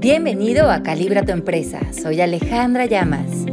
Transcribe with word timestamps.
Bienvenido 0.00 0.70
a 0.70 0.82
Calibra 0.82 1.26
tu 1.26 1.32
empresa. 1.32 1.92
Soy 1.92 2.22
Alejandra 2.22 2.86
Llamas. 2.86 3.44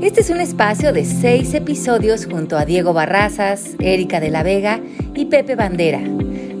Este 0.00 0.20
es 0.20 0.30
un 0.30 0.38
espacio 0.38 0.92
de 0.92 1.04
seis 1.04 1.54
episodios 1.54 2.24
junto 2.24 2.56
a 2.56 2.64
Diego 2.64 2.92
Barrazas, 2.92 3.74
Erika 3.80 4.20
de 4.20 4.30
la 4.30 4.44
Vega 4.44 4.78
y 5.16 5.24
Pepe 5.24 5.56
Bandera. 5.56 5.98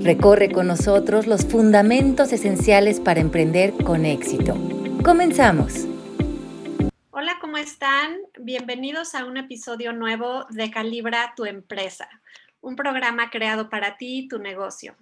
Recorre 0.02 0.50
con 0.50 0.66
nosotros 0.66 1.28
los 1.28 1.46
fundamentos 1.46 2.32
esenciales 2.32 2.98
para 2.98 3.20
emprender 3.20 3.74
con 3.84 4.06
éxito. 4.06 4.56
Comenzamos. 5.04 5.86
Hola, 7.12 7.38
¿cómo 7.40 7.58
están? 7.58 8.16
Bienvenidos 8.40 9.14
a 9.14 9.24
un 9.24 9.36
episodio 9.36 9.92
nuevo 9.92 10.46
de 10.50 10.68
Calibra 10.72 11.34
tu 11.36 11.44
empresa, 11.44 12.08
un 12.60 12.74
programa 12.74 13.30
creado 13.30 13.70
para 13.70 13.96
ti 13.98 14.18
y 14.18 14.28
tu 14.28 14.40
negocio. 14.40 14.96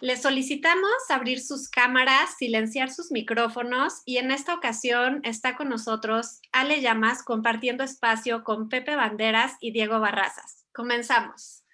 Les 0.00 0.22
solicitamos 0.22 0.90
abrir 1.08 1.40
sus 1.40 1.70
cámaras, 1.70 2.36
silenciar 2.36 2.90
sus 2.90 3.12
micrófonos 3.12 4.02
y 4.04 4.16
en 4.16 4.32
esta 4.32 4.52
ocasión 4.52 5.20
está 5.22 5.56
con 5.56 5.68
nosotros 5.68 6.40
Ale 6.50 6.80
Llamas 6.80 7.22
compartiendo 7.22 7.84
espacio 7.84 8.42
con 8.42 8.68
Pepe 8.68 8.96
Banderas 8.96 9.56
y 9.60 9.70
Diego 9.70 10.00
Barrazas. 10.00 10.66
Comenzamos. 10.74 11.64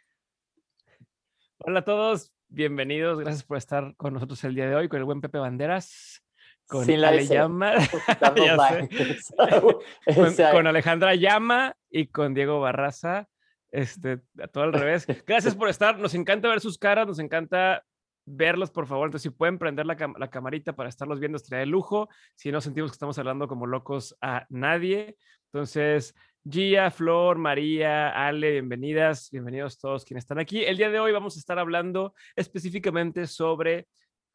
Hola 1.61 1.80
a 1.80 1.84
todos, 1.84 2.34
bienvenidos, 2.48 3.19
gracias 3.20 3.42
por 3.42 3.56
estar 3.56 3.97
con 3.97 4.12
nosotros 4.12 4.45
el 4.45 4.55
día 4.55 4.69
de 4.69 4.75
hoy 4.77 4.89
con 4.91 4.98
el 4.98 5.06
buen 5.06 5.23
Pepe 5.23 5.39
Banderas. 5.39 6.23
Con 6.66 6.89
Ale 6.89 7.27
Llama, 7.27 7.73
con, 10.14 10.34
con, 10.52 10.66
Alejandra 10.66 11.14
Llama 11.14 11.75
y 11.91 12.09
con 12.09 12.34
Diego 12.34 12.61
Barraza. 12.61 13.28
Este, 13.73 14.20
a 14.42 14.47
todo 14.47 14.64
al 14.64 14.73
revés. 14.73 15.06
Gracias 15.27 15.55
por 15.55 15.69
estar. 15.69 15.98
Nos 15.98 16.14
encanta 16.14 16.48
ver 16.48 16.61
sus 16.61 16.77
caras, 16.77 17.06
nos 17.06 17.19
encanta 17.19 17.84
verlos, 18.30 18.70
por 18.70 18.87
favor. 18.87 19.07
Entonces, 19.07 19.30
si 19.30 19.37
pueden 19.37 19.59
prender 19.59 19.87
la, 19.87 19.97
la 20.19 20.30
camarita 20.30 20.75
para 20.75 20.89
estarlos 20.89 21.20
viendo, 21.20 21.37
estaría 21.37 21.61
de 21.61 21.66
lujo. 21.66 22.09
Si 22.34 22.50
no, 22.50 22.61
sentimos 22.61 22.91
que 22.91 22.95
estamos 22.95 23.19
hablando 23.19 23.48
como 23.48 23.67
locos 23.67 24.17
a 24.20 24.47
nadie. 24.48 25.17
Entonces, 25.53 26.14
Gia, 26.48 26.91
Flor, 26.91 27.36
María, 27.36 28.08
Ale, 28.08 28.53
bienvenidas, 28.53 29.28
bienvenidos 29.31 29.78
todos 29.78 30.06
quienes 30.06 30.25
están 30.25 30.39
aquí. 30.39 30.64
El 30.64 30.78
día 30.78 30.89
de 30.89 30.98
hoy 30.98 31.12
vamos 31.12 31.36
a 31.36 31.39
estar 31.39 31.58
hablando 31.58 32.14
específicamente 32.34 33.27
sobre 33.27 33.89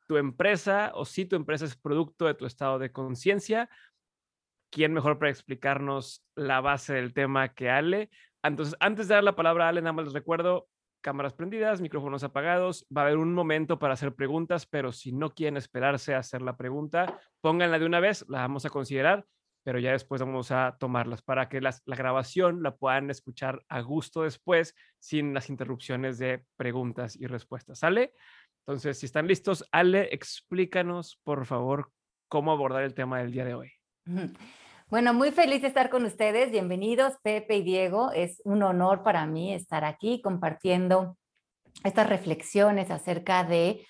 tu 0.08 0.18
empresa 0.18 0.92
o 0.94 1.04
si 1.06 1.26
tu 1.26 1.36
empresa 1.36 1.66
es 1.66 1.76
producto 1.76 2.26
de 2.26 2.36
tu 2.36 2.46
estado 2.46 2.78
de 2.78 2.92
conciencia. 2.92 3.70
¿Quién 4.70 4.94
mejor 4.94 5.18
para 5.18 5.32
explicarnos 5.32 6.24
la 6.36 6.62
base 6.62 6.94
del 6.94 7.14
tema 7.14 7.54
que 7.54 7.72
Ale? 7.72 8.12
Entonces, 8.44 8.76
antes 8.80 9.08
de 9.08 9.16
dar 9.16 9.24
la 9.24 9.36
palabra 9.36 9.66
a 9.66 9.70
Ale, 9.70 9.82
nada 9.82 9.94
más 9.94 10.06
les 10.06 10.14
recuerdo, 10.14 10.68
cámaras 11.06 11.34
prendidas, 11.34 11.82
micrófonos 11.82 12.24
apagados. 12.24 12.88
Va 12.90 13.04
a 13.04 13.06
haber 13.06 13.18
un 13.18 13.32
momento 13.36 13.78
para 13.78 13.94
hacer 13.94 14.16
preguntas, 14.16 14.66
pero 14.66 14.92
si 14.92 15.12
no 15.12 15.36
quieren 15.36 15.56
esperarse 15.56 16.16
a 16.16 16.18
hacer 16.18 16.42
la 16.42 16.58
pregunta, 16.58 17.20
pónganla 17.42 17.78
de 17.78 17.86
una 17.86 18.00
vez, 18.00 18.26
la 18.28 18.40
vamos 18.40 18.66
a 18.66 18.72
considerar, 18.72 19.24
pero 19.64 19.78
ya 19.78 19.92
después 19.92 20.20
vamos 20.20 20.50
a 20.50 20.78
tomarlas 20.80 21.22
para 21.22 21.48
que 21.48 21.62
la 21.62 21.76
grabación 21.86 22.64
la 22.64 22.76
puedan 22.76 23.12
escuchar 23.12 23.64
a 23.70 23.82
gusto 23.82 24.24
después, 24.24 24.74
sin 24.98 25.36
las 25.36 25.52
interrupciones 25.52 26.18
de 26.18 26.44
preguntas 26.58 27.16
y 27.16 27.28
respuestas. 27.28 27.78
¿Sale? 27.78 28.14
Entonces, 28.66 28.98
si 28.98 29.06
están 29.06 29.28
listos, 29.28 29.64
Ale, 29.72 30.10
explícanos, 30.12 31.20
por 31.24 31.46
favor, 31.46 31.92
cómo 32.28 32.52
abordar 32.52 32.82
el 32.82 32.96
tema 32.96 33.20
del 33.20 33.32
día 33.32 33.46
de 33.46 33.54
hoy. 33.54 33.72
Bueno, 34.88 35.16
muy 35.16 35.32
feliz 35.32 35.64
de 35.64 35.68
estar 35.68 35.90
con 35.90 36.06
ustedes. 36.06 36.52
Bienvenidos, 36.52 37.14
Pepe 37.24 37.58
y 37.58 37.64
Diego. 37.64 38.12
Es 38.12 38.40
un 38.46 38.62
honor 38.62 39.02
para 39.02 39.26
mí 39.26 39.52
estar 39.52 39.84
aquí 39.84 40.22
compartiendo 40.22 41.18
estas 41.84 42.08
reflexiones 42.08 42.92
acerca 42.92 43.44
de 43.44 43.84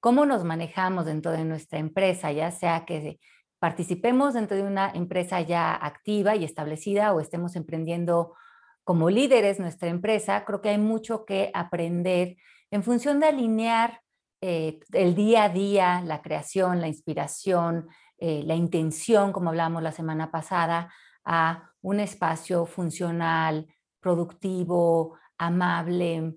cómo 0.00 0.24
nos 0.24 0.44
manejamos 0.44 1.04
dentro 1.04 1.32
de 1.32 1.44
nuestra 1.44 1.78
empresa, 1.78 2.32
ya 2.32 2.50
sea 2.50 2.86
que 2.86 3.20
participemos 3.58 4.32
dentro 4.32 4.56
de 4.56 4.62
una 4.62 4.90
empresa 4.90 5.42
ya 5.42 5.74
activa 5.74 6.34
y 6.34 6.44
establecida 6.44 7.12
o 7.12 7.20
estemos 7.20 7.54
emprendiendo 7.54 8.34
como 8.84 9.10
líderes 9.10 9.60
nuestra 9.60 9.90
empresa. 9.90 10.46
Creo 10.46 10.62
que 10.62 10.70
hay 10.70 10.78
mucho 10.78 11.26
que 11.26 11.50
aprender 11.52 12.38
en 12.70 12.82
función 12.82 13.20
de 13.20 13.26
alinear 13.26 14.00
eh, 14.40 14.80
el 14.92 15.14
día 15.14 15.44
a 15.44 15.48
día, 15.50 16.00
la 16.06 16.22
creación, 16.22 16.80
la 16.80 16.88
inspiración, 16.88 17.88
eh, 18.18 18.42
la 18.44 18.56
intención, 18.56 19.32
como 19.32 19.50
hablábamos 19.50 19.82
la 19.82 19.92
semana 19.92 20.30
pasada, 20.30 20.92
a 21.24 21.70
un 21.82 22.00
espacio 22.00 22.66
funcional, 22.66 23.66
productivo, 24.00 25.16
amable. 25.38 26.34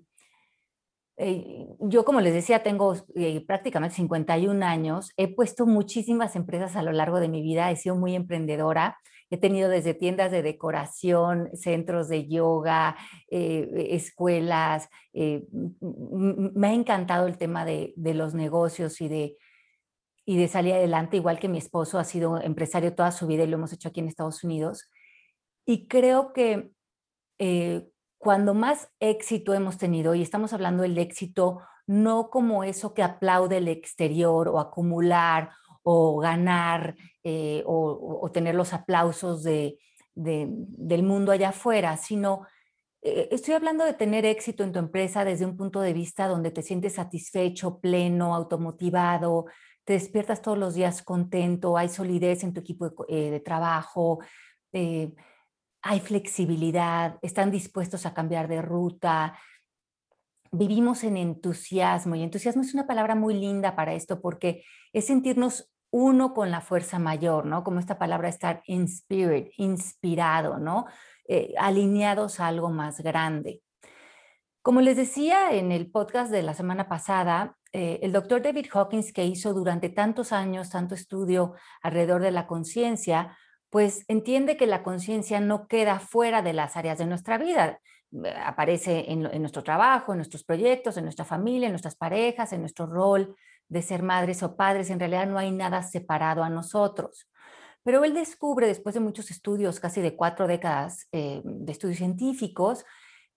Eh, 1.16 1.66
yo, 1.80 2.04
como 2.04 2.20
les 2.20 2.34
decía, 2.34 2.62
tengo 2.62 2.94
eh, 3.16 3.44
prácticamente 3.46 3.96
51 3.96 4.64
años. 4.64 5.10
He 5.16 5.34
puesto 5.34 5.66
muchísimas 5.66 6.36
empresas 6.36 6.76
a 6.76 6.82
lo 6.82 6.92
largo 6.92 7.18
de 7.20 7.28
mi 7.28 7.42
vida. 7.42 7.70
He 7.70 7.76
sido 7.76 7.96
muy 7.96 8.14
emprendedora. 8.14 8.98
He 9.30 9.38
tenido 9.38 9.68
desde 9.68 9.94
tiendas 9.94 10.30
de 10.30 10.42
decoración, 10.42 11.48
centros 11.54 12.08
de 12.08 12.28
yoga, 12.28 12.96
escuelas. 13.30 14.90
me 15.14 16.66
ha 16.68 16.72
encantado 16.74 17.26
el 17.26 17.38
tema 17.38 17.64
de, 17.64 17.94
de 17.96 18.12
los 18.12 18.34
negocios 18.34 19.00
y 19.00 19.08
de, 19.08 19.36
y 20.24 20.36
de 20.36 20.48
salir 20.48 20.74
adelante, 20.74 21.16
igual 21.16 21.38
que 21.38 21.48
mi 21.48 21.58
esposo 21.58 21.98
ha 21.98 22.04
sido 22.04 22.40
empresario 22.40 22.94
toda 22.94 23.10
su 23.10 23.26
vida 23.26 23.44
y 23.44 23.48
lo 23.48 23.56
hemos 23.56 23.72
hecho 23.72 23.88
aquí 23.88 24.00
en 24.00 24.08
Estados 24.08 24.44
Unidos. 24.44 24.90
Y 25.66 25.88
creo 25.88 26.32
que 26.32 26.70
eh, 27.38 27.88
cuando 28.18 28.54
más 28.54 28.88
éxito 29.00 29.52
hemos 29.54 29.78
tenido, 29.78 30.14
y 30.14 30.22
estamos 30.22 30.52
hablando 30.52 30.82
del 30.84 30.98
éxito 30.98 31.60
no 31.86 32.30
como 32.30 32.62
eso 32.64 32.94
que 32.94 33.02
aplaude 33.02 33.58
el 33.58 33.68
exterior 33.68 34.48
o 34.48 34.60
acumular 34.60 35.50
o 35.82 36.18
ganar 36.18 36.94
eh, 37.24 37.64
o, 37.66 38.30
tener 38.32 38.54
los 38.54 38.72
aplausos 38.72 39.42
de, 39.42 39.78
del 40.14 41.02
mundo 41.02 41.32
allá 41.32 41.48
afuera, 41.48 41.96
sino 41.96 42.46
eh, 43.02 43.28
estoy 43.32 43.54
hablando 43.54 43.84
de 43.84 43.94
tener 43.94 44.24
éxito 44.24 44.62
en 44.62 44.72
tu 44.72 44.78
empresa 44.78 45.24
desde 45.24 45.44
un 45.44 45.56
punto 45.56 45.80
de 45.80 45.92
vista 45.92 46.28
donde 46.28 46.52
te 46.52 46.62
sientes 46.62 46.94
satisfecho, 46.94 47.80
pleno, 47.80 48.34
automotivado, 48.34 49.46
te 49.84 49.94
despiertas 49.94 50.42
todos 50.42 50.58
los 50.58 50.74
días 50.74 51.02
contento, 51.02 51.76
hay 51.76 51.88
solidez 51.88 52.44
en 52.44 52.52
tu 52.52 52.60
equipo 52.60 52.88
de, 52.88 53.36
eh, 53.36 53.40
trabajo, 53.40 54.20
eh, 54.72 55.12
hay 55.82 56.00
flexibilidad, 56.00 57.18
están 57.22 57.50
dispuestos 57.50 58.06
a 58.06 58.14
cambiar 58.14 58.46
de 58.46 58.62
ruta. 58.62 59.36
Vivimos 60.52 61.02
en 61.02 61.16
entusiasmo 61.16 62.14
y 62.14 62.22
entusiasmo 62.22 62.62
es 62.62 62.74
una 62.74 62.86
palabra 62.86 63.16
muy 63.16 63.34
linda 63.34 63.74
para 63.74 63.94
esto 63.94 64.20
porque 64.20 64.64
es 64.92 65.06
sentirnos 65.06 65.72
uno 65.90 66.32
con 66.32 66.50
la 66.50 66.60
fuerza 66.60 66.98
mayor, 66.98 67.44
¿no? 67.44 67.64
Como 67.64 67.80
esta 67.80 67.98
palabra 67.98 68.28
estar 68.28 68.62
in 68.66 68.84
spirit, 68.84 69.52
inspirado, 69.56 70.58
¿no? 70.58 70.86
Eh, 71.28 71.52
alineados 71.58 72.40
a 72.40 72.46
algo 72.46 72.70
más 72.70 73.00
grande. 73.00 73.62
Como 74.62 74.80
les 74.80 74.96
decía 74.96 75.52
en 75.52 75.72
el 75.72 75.90
podcast 75.90 76.30
de 76.30 76.42
la 76.42 76.54
semana 76.54 76.88
pasada, 76.88 77.56
eh, 77.72 78.00
el 78.02 78.12
doctor 78.12 78.42
David 78.42 78.66
Hawkins, 78.72 79.12
que 79.12 79.24
hizo 79.24 79.54
durante 79.54 79.88
tantos 79.88 80.32
años 80.32 80.70
tanto 80.70 80.94
estudio 80.94 81.54
alrededor 81.82 82.22
de 82.22 82.30
la 82.30 82.46
conciencia, 82.46 83.36
pues 83.70 84.04
entiende 84.08 84.58
que 84.58 84.66
la 84.66 84.82
conciencia 84.82 85.40
no 85.40 85.66
queda 85.66 85.98
fuera 85.98 86.42
de 86.42 86.52
las 86.52 86.76
áreas 86.76 86.98
de 86.98 87.06
nuestra 87.06 87.38
vida. 87.38 87.80
Eh, 88.12 88.34
aparece 88.44 89.10
en, 89.10 89.22
nuestro 89.40 89.62
trabajo, 89.62 90.12
en 90.12 90.18
nuestros 90.18 90.44
proyectos, 90.44 90.98
en 90.98 91.04
nuestra 91.04 91.24
familia, 91.24 91.66
en 91.66 91.72
nuestras 91.72 91.96
parejas, 91.96 92.52
en 92.52 92.60
nuestro 92.60 92.86
rol 92.86 93.34
de 93.68 93.80
ser 93.80 94.02
madres 94.02 94.42
o 94.42 94.54
padres. 94.54 94.90
En 94.90 95.00
realidad 95.00 95.26
no 95.26 95.38
hay 95.38 95.50
nada 95.50 95.82
separado 95.82 96.44
a 96.44 96.50
nosotros. 96.50 97.26
Pero 97.82 98.04
él 98.04 98.12
descubre, 98.12 98.66
después 98.66 98.94
de 98.94 99.00
muchos 99.00 99.30
estudios, 99.30 99.80
casi 99.80 100.02
de 100.02 100.14
cuatro 100.14 100.46
décadas 100.46 101.08
eh, 101.10 101.40
de 101.42 101.72
estudios 101.72 101.96
científicos, 101.98 102.84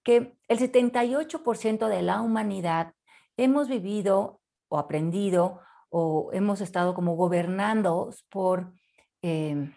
que 0.03 0.35
el 0.49 0.59
78% 0.59 1.87
de 1.87 2.01
la 2.01 2.21
humanidad 2.21 2.93
hemos 3.37 3.67
vivido 3.67 4.41
o 4.67 4.77
aprendido 4.77 5.59
o 5.89 6.29
hemos 6.33 6.61
estado 6.61 6.93
como 6.93 7.15
gobernando 7.15 8.09
por, 8.29 8.73
em, 9.21 9.73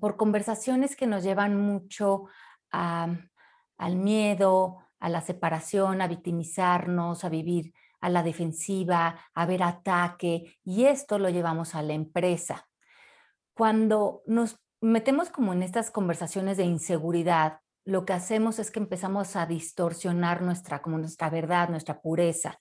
por 0.00 0.16
conversaciones 0.16 0.96
que 0.96 1.06
nos 1.06 1.22
llevan 1.22 1.56
mucho 1.56 2.24
al 2.70 3.96
miedo, 3.96 4.78
a 5.00 5.08
la 5.08 5.20
separación, 5.20 6.02
a 6.02 6.08
victimizarnos, 6.08 7.24
a 7.24 7.28
vivir 7.28 7.72
a 8.00 8.10
la 8.10 8.22
defensiva, 8.22 9.18
a 9.34 9.46
ver 9.46 9.62
ataque, 9.62 10.58
y 10.64 10.84
esto 10.84 11.18
lo 11.18 11.30
llevamos 11.30 11.74
a 11.74 11.82
la 11.82 11.94
empresa. 11.94 12.68
Cuando 13.54 14.22
nos 14.26 14.60
metemos 14.80 15.30
como 15.30 15.52
en 15.52 15.62
estas 15.62 15.90
conversaciones 15.90 16.56
de 16.56 16.64
inseguridad, 16.64 17.60
lo 17.88 18.04
que 18.04 18.12
hacemos 18.12 18.58
es 18.58 18.70
que 18.70 18.80
empezamos 18.80 19.34
a 19.34 19.46
distorsionar 19.46 20.42
nuestra, 20.42 20.82
como 20.82 20.98
nuestra 20.98 21.30
verdad, 21.30 21.70
nuestra 21.70 22.02
pureza 22.02 22.60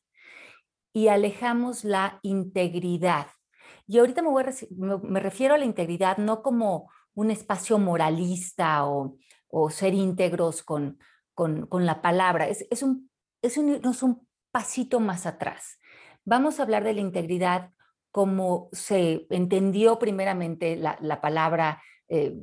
y 0.94 1.10
alejamos 1.10 1.84
la 1.84 2.20
integridad. 2.22 3.28
Y 3.88 4.00
ahorita 4.00 4.22
me, 4.22 4.30
voy 4.30 4.46
me 5.04 5.20
refiero 5.20 5.54
a 5.54 5.58
la 5.58 5.66
integridad 5.66 6.16
no 6.16 6.42
como 6.42 6.90
un 7.14 7.30
espacio 7.30 7.78
moralista 7.78 8.86
o, 8.86 9.18
o 9.50 9.70
ser 9.70 9.94
íntegros 9.94 10.64
con, 10.64 10.98
con, 11.34 11.68
con, 11.68 11.86
la 11.86 12.02
palabra, 12.02 12.48
es, 12.48 12.66
es, 12.72 12.82
un, 12.82 13.12
es 13.42 13.58
un 13.58 14.26
pasito 14.52 15.02
más 15.02 15.26
atrás. 15.26 15.78
Vamos 16.24 16.58
a 16.58 16.64
hablar 16.64 16.86
de 16.86 16.94
la 16.94 17.02
integridad 17.02 17.72
como 18.12 18.70
se 18.72 19.28
entendió 19.30 20.00
primeramente 20.00 20.78
la, 20.78 20.98
la 21.02 21.20
palabra 21.20 21.82
eh, 22.10 22.36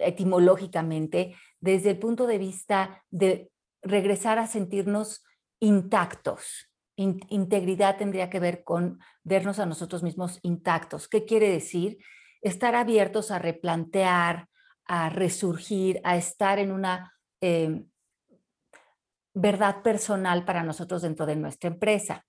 etimológicamente, 0.00 1.34
desde 1.60 1.90
el 1.90 1.98
punto 1.98 2.26
de 2.26 2.38
vista 2.38 3.02
de 3.10 3.50
regresar 3.82 4.38
a 4.38 4.46
sentirnos 4.46 5.24
intactos. 5.58 6.70
integridad 6.96 7.96
tendría 7.96 8.28
que 8.28 8.40
ver 8.40 8.62
con 8.62 8.98
vernos 9.24 9.58
a 9.58 9.66
nosotros 9.66 10.02
mismos 10.02 10.38
intactos. 10.42 11.08
¿Qué 11.08 11.24
quiere 11.24 11.50
decir? 11.50 11.98
Estar 12.42 12.74
abiertos 12.74 13.30
a 13.30 13.38
replantear, 13.38 14.48
a 14.84 15.08
resurgir, 15.08 16.00
a 16.04 16.16
estar 16.16 16.58
en 16.58 16.72
una 16.72 17.14
eh, 17.40 17.84
verdad 19.34 19.82
personal 19.82 20.44
para 20.44 20.62
nosotros 20.62 21.02
dentro 21.02 21.26
de 21.26 21.36
nuestra 21.36 21.68
empresa. 21.68 22.26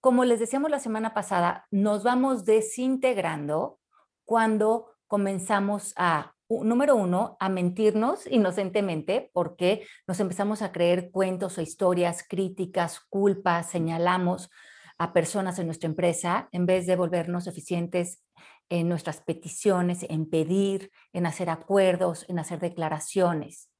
Como 0.00 0.24
les 0.24 0.40
decíamos 0.40 0.70
la 0.70 0.78
semana 0.78 1.12
pasada, 1.12 1.66
nos 1.70 2.02
vamos 2.02 2.44
desintegrando 2.44 3.78
cuando 4.24 4.97
comenzamos 5.08 5.94
a, 5.96 6.34
número 6.48 6.94
uno, 6.94 7.36
a 7.40 7.48
mentirnos 7.48 8.26
inocentemente 8.26 9.30
porque 9.32 9.86
nos 10.06 10.20
empezamos 10.20 10.62
a 10.62 10.70
creer 10.70 11.10
cuentos 11.10 11.58
o 11.58 11.62
historias, 11.62 12.24
críticas, 12.28 13.00
culpas, 13.08 13.70
señalamos 13.70 14.50
a 14.98 15.12
personas 15.12 15.58
en 15.58 15.66
nuestra 15.66 15.88
empresa 15.88 16.48
en 16.52 16.66
vez 16.66 16.86
de 16.86 16.96
volvernos 16.96 17.46
eficientes 17.46 18.22
en 18.68 18.88
nuestras 18.88 19.20
peticiones, 19.22 20.04
en 20.08 20.28
pedir, 20.28 20.90
en 21.12 21.26
hacer 21.26 21.48
acuerdos, 21.50 22.26
en 22.28 22.38
hacer 22.38 22.60
declaraciones. 22.60 23.70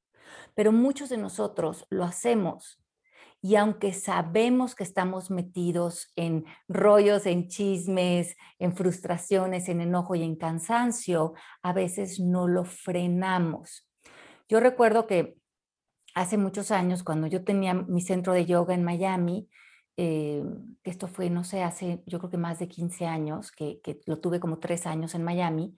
Pero 0.55 0.71
muchos 0.71 1.09
de 1.09 1.17
nosotros 1.17 1.85
lo 1.89 2.03
hacemos 2.03 2.78
y 3.41 3.55
aunque 3.55 3.93
sabemos 3.93 4.75
que 4.75 4.83
estamos 4.83 5.31
metidos 5.31 6.11
en 6.15 6.45
rollos, 6.67 7.25
en 7.25 7.47
chismes, 7.47 8.35
en 8.59 8.75
frustraciones, 8.75 9.69
en 9.69 9.81
enojo 9.81 10.15
y 10.15 10.23
en 10.23 10.35
cansancio, 10.35 11.33
a 11.61 11.71
veces 11.71 12.19
no 12.19 12.47
lo 12.47 12.65
frenamos. 12.65 13.89
Yo 14.49 14.59
recuerdo 14.59 15.07
que 15.07 15.37
hace 16.15 16.37
muchos 16.37 16.71
años, 16.71 17.03
cuando 17.03 17.27
yo 17.27 17.43
tenía 17.45 17.73
mi 17.73 18.01
centro 18.01 18.33
de 18.33 18.45
yoga 18.45 18.73
en 18.73 18.83
Miami, 18.83 19.47
eh, 19.95 20.43
esto 20.83 21.07
fue, 21.07 21.29
no 21.29 21.43
sé, 21.43 21.63
hace 21.63 22.03
yo 22.05 22.19
creo 22.19 22.31
que 22.31 22.37
más 22.37 22.59
de 22.59 22.67
15 22.67 23.05
años, 23.05 23.51
que, 23.51 23.79
que 23.81 24.01
lo 24.05 24.19
tuve 24.19 24.39
como 24.39 24.59
tres 24.59 24.85
años 24.85 25.15
en 25.15 25.23
Miami, 25.23 25.77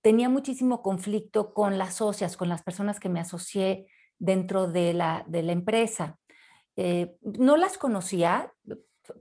tenía 0.00 0.28
muchísimo 0.28 0.82
conflicto 0.82 1.54
con 1.54 1.78
las 1.78 1.94
socias, 1.94 2.36
con 2.36 2.48
las 2.48 2.62
personas 2.62 2.98
que 2.98 3.08
me 3.08 3.20
asocié 3.20 3.86
dentro 4.18 4.66
de 4.66 4.94
la, 4.94 5.24
de 5.28 5.42
la 5.42 5.52
empresa. 5.52 6.18
Eh, 6.80 7.16
no 7.22 7.56
las 7.56 7.76
conocía, 7.76 8.52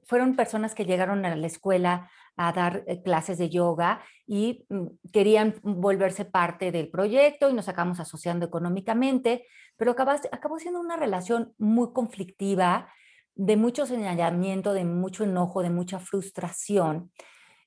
fueron 0.03 0.35
personas 0.35 0.75
que 0.75 0.85
llegaron 0.85 1.25
a 1.25 1.35
la 1.35 1.47
escuela 1.47 2.11
a 2.35 2.53
dar 2.53 2.83
eh, 2.85 3.01
clases 3.01 3.39
de 3.39 3.49
yoga 3.49 4.03
y 4.27 4.67
mm, 4.69 4.85
querían 5.11 5.55
volverse 5.63 6.23
parte 6.23 6.71
del 6.71 6.89
proyecto 6.89 7.49
y 7.49 7.53
nos 7.53 7.67
acabamos 7.67 7.99
asociando 7.99 8.45
económicamente, 8.45 9.47
pero 9.75 9.93
acabó, 9.93 10.11
acabó 10.11 10.59
siendo 10.59 10.79
una 10.79 10.97
relación 10.97 11.55
muy 11.57 11.93
conflictiva, 11.93 12.93
de 13.33 13.57
mucho 13.57 13.87
señalamiento, 13.87 14.73
de 14.73 14.85
mucho 14.85 15.23
enojo, 15.23 15.63
de 15.63 15.71
mucha 15.71 15.97
frustración. 15.97 17.11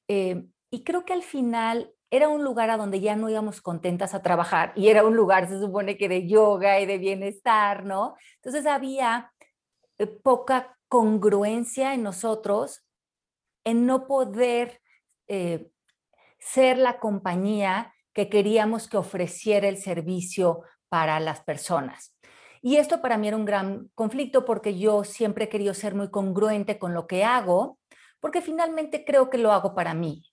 Eh, 0.07 0.47
y 0.71 0.85
creo 0.85 1.05
que 1.05 1.15
al 1.15 1.25
final 1.25 1.93
era 2.11 2.29
un 2.29 2.45
lugar 2.45 2.71
a 2.71 2.77
donde 2.77 3.01
ya 3.01 3.17
no 3.17 3.29
íbamos 3.29 3.61
contentas 3.61 4.15
a 4.15 4.23
trabajar 4.23 4.73
y 4.77 4.87
era 4.87 5.05
un 5.05 5.17
lugar, 5.17 5.49
se 5.49 5.59
supone 5.59 5.97
que 5.97 6.09
de 6.09 6.29
yoga 6.29 6.79
y 6.79 6.87
de 6.87 6.99
bienestar, 6.99 7.85
¿no? 7.85 8.15
Entonces 8.37 8.67
había 8.67 9.33
poca 10.07 10.79
congruencia 10.89 11.95
en 11.95 12.03
nosotros 12.03 12.85
en 13.65 13.87
no 13.87 14.07
poder 14.07 14.81
eh, 15.29 15.71
ser 16.39 16.79
la 16.79 16.99
compañía 16.99 17.95
que 18.13 18.29
queríamos 18.29 18.89
que 18.89 18.97
ofreciera 18.97 19.69
el 19.69 19.77
servicio 19.77 20.63
para 20.89 21.21
las 21.21 21.41
personas. 21.41 22.17
Y 22.63 22.77
esto 22.77 23.01
para 23.01 23.17
mí 23.17 23.29
era 23.29 23.37
un 23.37 23.45
gran 23.45 23.91
conflicto 23.95 24.45
porque 24.45 24.79
yo 24.79 25.05
siempre 25.05 25.45
he 25.45 25.49
querido 25.49 25.73
ser 25.73 25.95
muy 25.95 26.11
congruente 26.11 26.79
con 26.79 26.93
lo 26.93 27.07
que 27.07 27.25
hago, 27.25 27.79
porque 28.21 28.43
finalmente 28.43 29.05
creo 29.05 29.31
que 29.31 29.39
lo 29.39 29.53
hago 29.53 29.75
para 29.75 29.95
mí, 29.95 30.25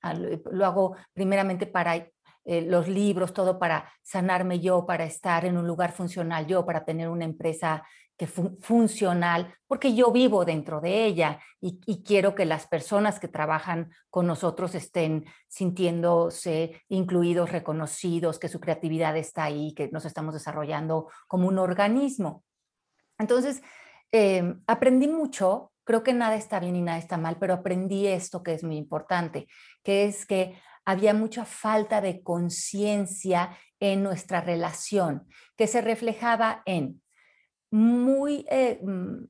lo 0.52 0.66
hago 0.66 0.98
primeramente 1.14 1.68
para 1.68 1.96
eh, 1.96 2.62
los 2.62 2.88
libros, 2.90 3.34
todo 3.34 3.60
para 3.60 3.94
sanarme 4.02 4.60
yo, 4.60 4.86
para 4.86 5.06
estar 5.06 5.46
en 5.46 5.58
un 5.58 5.68
lugar 5.68 5.94
funcional 5.94 6.48
yo, 6.48 6.66
para 6.66 6.84
tener 6.84 7.08
una 7.08 7.24
empresa 7.24 7.84
que 8.18 8.26
funcional, 8.26 9.56
porque 9.68 9.94
yo 9.94 10.12
vivo 10.12 10.44
dentro 10.44 10.82
de 10.82 11.06
ella 11.06 11.40
y, 11.62 12.04
quiero 12.04 12.34
que 12.34 12.46
las 12.46 12.68
personas 12.68 13.20
que 13.20 13.28
trabajan 13.28 13.92
con 14.10 14.26
nosotros 14.26 14.74
estén 14.74 15.26
sintiéndose 15.48 16.82
incluidos, 16.90 17.52
reconocidos, 17.52 18.40
que 18.40 18.50
su 18.50 18.60
creatividad 18.60 19.16
está 19.16 19.44
ahí, 19.44 19.74
que 19.76 19.90
nos 19.90 20.06
estamos 20.06 20.34
desarrollando 20.34 21.10
como 21.28 21.48
un 21.48 21.60
organismo. 21.60 22.44
Entonces, 23.20 23.62
em, 24.12 24.62
aprendí 24.66 25.08
mucho, 25.08 25.72
creo 25.84 26.04
que 26.04 26.14
nada 26.14 26.36
está 26.36 26.60
bien 26.60 26.76
y 26.76 26.82
nada 26.82 26.98
está 26.98 27.18
mal, 27.18 27.38
pero 27.40 27.54
aprendí 27.54 28.08
esto 28.08 28.42
que 28.42 28.54
es 28.54 28.64
muy 28.64 28.78
importante, 28.78 29.48
que 29.84 30.06
es 30.06 30.26
que 30.26 30.60
había 30.86 31.14
mucha 31.14 31.46
falta 31.46 32.02
de 32.02 32.24
conciencia 32.24 33.56
en 33.80 34.02
nuestra 34.02 34.42
relación, 34.42 35.28
que 35.56 35.68
se 35.68 35.82
reflejaba 35.82 36.64
en 36.66 37.02
muy, 37.72 38.46
eh, 38.50 38.80
mm, 38.82 39.26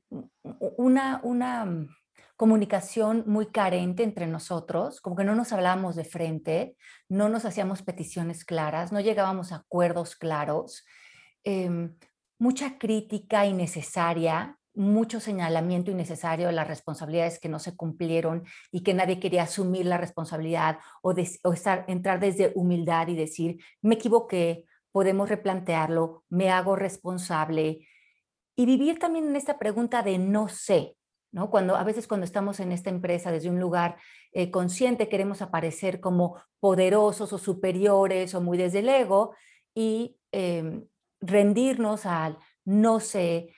una, 0.76 1.20
una 1.22 1.64
mm, 1.64 1.88
comunicación 2.36 3.24
muy 3.26 3.46
carente 3.46 4.04
entre 4.04 4.28
nosotros, 4.28 5.00
como 5.00 5.16
que 5.16 5.24
no 5.24 5.34
nos 5.34 5.52
hablábamos 5.52 5.96
de 5.96 6.04
frente, 6.04 6.76
no 7.08 7.28
nos 7.28 7.44
hacíamos 7.44 7.82
peticiones 7.82 8.44
claras, 8.44 8.92
no 8.92 9.00
llegábamos 9.00 9.50
a 9.50 9.56
acuerdos 9.56 10.14
claros, 10.14 10.84
em, 11.42 11.96
mucha 12.38 12.78
crítica 12.78 13.44
innecesaria, 13.44 14.56
mucho 14.78 15.18
señalamiento 15.18 15.90
innecesario 15.90 16.46
de 16.46 16.52
las 16.52 16.68
responsabilidades 16.68 17.40
que 17.40 17.48
no 17.48 17.58
se 17.58 17.76
cumplieron 17.76 18.44
y 18.70 18.84
que 18.84 18.94
nadie 18.94 19.18
quería 19.18 19.42
asumir 19.42 19.86
la 19.86 19.98
responsabilidad 19.98 20.78
o, 21.02 21.12
entrar 21.88 22.20
desde 22.20 22.52
humildad 22.54 23.08
y 23.08 23.16
decir, 23.16 23.58
me 23.82 23.96
equivoqué, 23.96 24.64
podemos 24.92 25.28
replantearlo, 25.28 26.24
me 26.28 26.50
hago 26.50 26.76
responsable, 26.76 27.88
y 28.58 28.66
vivir 28.66 28.98
también 28.98 29.28
en 29.28 29.36
esta 29.36 29.56
pregunta 29.56 30.02
de 30.02 30.18
no 30.18 30.48
sé, 30.48 30.96
¿no? 31.30 31.48
Cuando 31.48 31.76
a 31.76 31.84
veces 31.84 32.08
cuando 32.08 32.24
estamos 32.24 32.58
en 32.58 32.72
esta 32.72 32.90
empresa 32.90 33.30
desde 33.30 33.50
un 33.50 33.60
lugar 33.60 33.98
eh, 34.32 34.50
consciente 34.50 35.08
queremos 35.08 35.42
aparecer 35.42 36.00
como 36.00 36.42
poderosos 36.58 37.32
o 37.32 37.38
superiores 37.38 38.34
o 38.34 38.40
muy 38.40 38.58
desde 38.58 38.80
el 38.80 38.88
ego 38.88 39.36
y 39.76 40.16
em, 40.32 40.84
rendirnos 41.20 42.04
al 42.04 42.36
no 42.64 42.98
sé, 42.98 43.54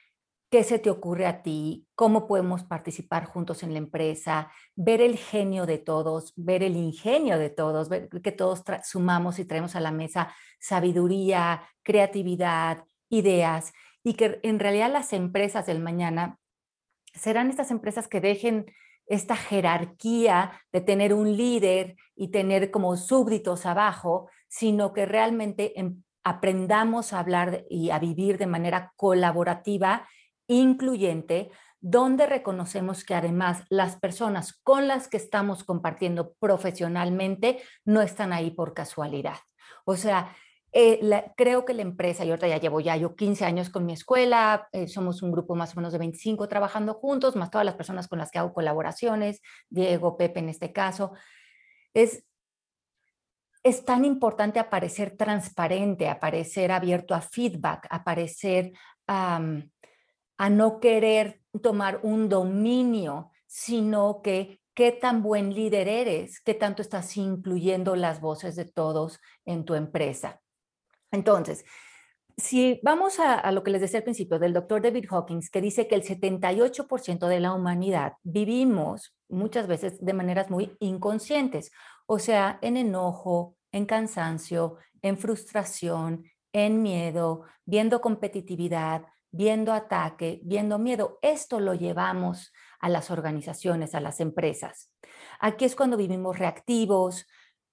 qué 0.50 0.64
se 0.64 0.78
te 0.78 0.90
ocurre 0.90 1.26
a 1.26 1.42
ti, 1.42 1.86
cómo 1.94 2.26
podemos 2.26 2.64
participar 2.64 3.24
juntos 3.24 3.62
en 3.62 3.72
la 3.72 3.78
empresa, 3.78 4.52
ver 4.76 5.00
el 5.00 5.16
genio 5.16 5.64
de 5.64 5.78
todos, 5.78 6.34
ver 6.36 6.62
el 6.62 6.76
ingenio 6.76 7.38
de 7.38 7.48
todos, 7.48 7.88
ver 7.88 8.10
que 8.22 8.32
todos 8.32 8.62
sumamos 8.84 9.38
y 9.38 9.46
traemos 9.46 9.76
a 9.76 9.80
la 9.80 9.92
mesa 9.92 10.34
sabiduría, 10.58 11.62
creatividad, 11.82 12.84
ideas 13.08 13.72
y 14.02 14.14
que 14.14 14.40
en 14.42 14.58
realidad 14.58 14.92
las 14.92 15.12
empresas 15.12 15.66
del 15.66 15.80
mañana 15.80 16.38
serán 17.14 17.50
estas 17.50 17.70
empresas 17.70 18.08
que 18.08 18.20
dejen 18.20 18.66
esta 19.06 19.34
jerarquía 19.34 20.52
de 20.72 20.80
tener 20.80 21.12
un 21.12 21.36
líder 21.36 21.96
y 22.14 22.28
tener 22.28 22.70
como 22.70 22.96
súbditos 22.96 23.66
abajo, 23.66 24.30
sino 24.48 24.92
que 24.92 25.04
realmente 25.04 25.78
em, 25.78 26.02
aprendamos 26.22 27.12
a 27.12 27.18
hablar 27.18 27.64
y 27.68 27.90
a 27.90 27.98
vivir 27.98 28.38
de 28.38 28.46
manera 28.46 28.92
colaborativa, 28.96 30.08
incluyente, 30.46 31.50
donde 31.80 32.26
reconocemos 32.26 33.04
que 33.04 33.14
además 33.14 33.64
las 33.68 33.96
personas 33.96 34.60
con 34.62 34.86
las 34.86 35.08
que 35.08 35.16
estamos 35.16 35.64
compartiendo 35.64 36.34
profesionalmente 36.38 37.60
no 37.84 38.02
están 38.02 38.32
ahí 38.32 38.50
por 38.50 38.74
casualidad. 38.74 39.38
O 39.84 39.96
sea, 39.96 40.36
eh, 40.72 41.00
creo 41.36 41.64
que 41.64 41.74
la 41.74 41.82
empresa, 41.82 42.24
y 42.24 42.30
ahorita 42.30 42.46
ya 42.46 42.58
llevo 42.58 42.80
ya 42.80 42.96
yo 42.96 43.16
15 43.16 43.44
años 43.44 43.70
con 43.70 43.84
mi 43.84 43.92
escuela, 43.92 44.68
eh, 44.72 44.86
somos 44.86 45.22
un 45.22 45.32
grupo 45.32 45.54
más 45.56 45.72
o 45.72 45.76
menos 45.76 45.92
de 45.92 45.98
25 45.98 46.48
trabajando 46.48 46.94
juntos, 46.94 47.34
más 47.34 47.50
todas 47.50 47.64
las 47.64 47.74
personas 47.74 48.06
con 48.06 48.18
las 48.18 48.30
que 48.30 48.38
hago 48.38 48.52
colaboraciones, 48.52 49.40
Diego, 49.68 50.16
Pepe 50.16 50.40
en 50.40 50.48
este 50.48 50.72
caso, 50.72 51.12
es, 51.92 52.24
es 53.64 53.84
tan 53.84 54.04
importante 54.04 54.60
aparecer 54.60 55.16
transparente, 55.16 56.08
aparecer 56.08 56.70
abierto 56.70 57.14
a 57.14 57.20
feedback, 57.20 57.86
aparecer 57.90 58.72
a 59.08 59.40
no 60.50 60.78
querer 60.78 61.42
tomar 61.60 61.98
un 62.04 62.28
dominio, 62.28 63.32
sino 63.46 64.22
que 64.22 64.60
qué 64.74 64.92
tan 64.92 65.22
buen 65.22 65.52
líder 65.52 65.88
eres, 65.88 66.40
qué 66.40 66.54
tanto 66.54 66.80
estás 66.80 67.16
incluyendo 67.16 67.96
las 67.96 68.20
voces 68.20 68.54
de 68.56 68.64
todos 68.64 69.20
en 69.44 69.64
tu 69.64 69.74
empresa. 69.74 70.40
Entonces, 71.10 71.64
si 72.36 72.80
vamos 72.82 73.20
a, 73.20 73.50
lo 73.52 73.62
que 73.62 73.70
les 73.70 73.80
decía 73.80 73.98
al 73.98 74.04
principio 74.04 74.38
del 74.38 74.52
doctor 74.52 74.82
David 74.82 75.06
Hawkins, 75.10 75.50
que 75.50 75.60
dice 75.60 75.86
que 75.86 75.94
el 75.94 76.02
78% 76.02 77.28
de 77.28 77.40
la 77.40 77.52
humanidad 77.52 78.14
vivimos 78.22 79.14
muchas 79.28 79.66
veces 79.66 80.04
de 80.04 80.12
maneras 80.12 80.50
muy 80.50 80.76
inconscientes, 80.80 81.70
o 82.06 82.18
sea, 82.18 82.58
en 82.62 82.76
enojo, 82.76 83.56
en 83.72 83.86
cansancio, 83.86 84.78
en 85.02 85.18
frustración, 85.18 86.24
en 86.52 86.82
miedo, 86.82 87.44
viendo 87.64 88.00
competitividad, 88.00 89.02
viendo 89.30 89.72
ataque, 89.72 90.40
viendo 90.42 90.78
miedo. 90.78 91.18
Esto 91.22 91.60
lo 91.60 91.74
llevamos 91.74 92.52
a 92.80 92.88
las 92.88 93.10
organizaciones, 93.10 93.94
a 93.94 94.00
las 94.00 94.20
empresas. 94.20 94.92
Aquí 95.38 95.64
es 95.64 95.76
cuando 95.76 95.96
vivimos 95.96 96.38
reactivos, 96.38 97.26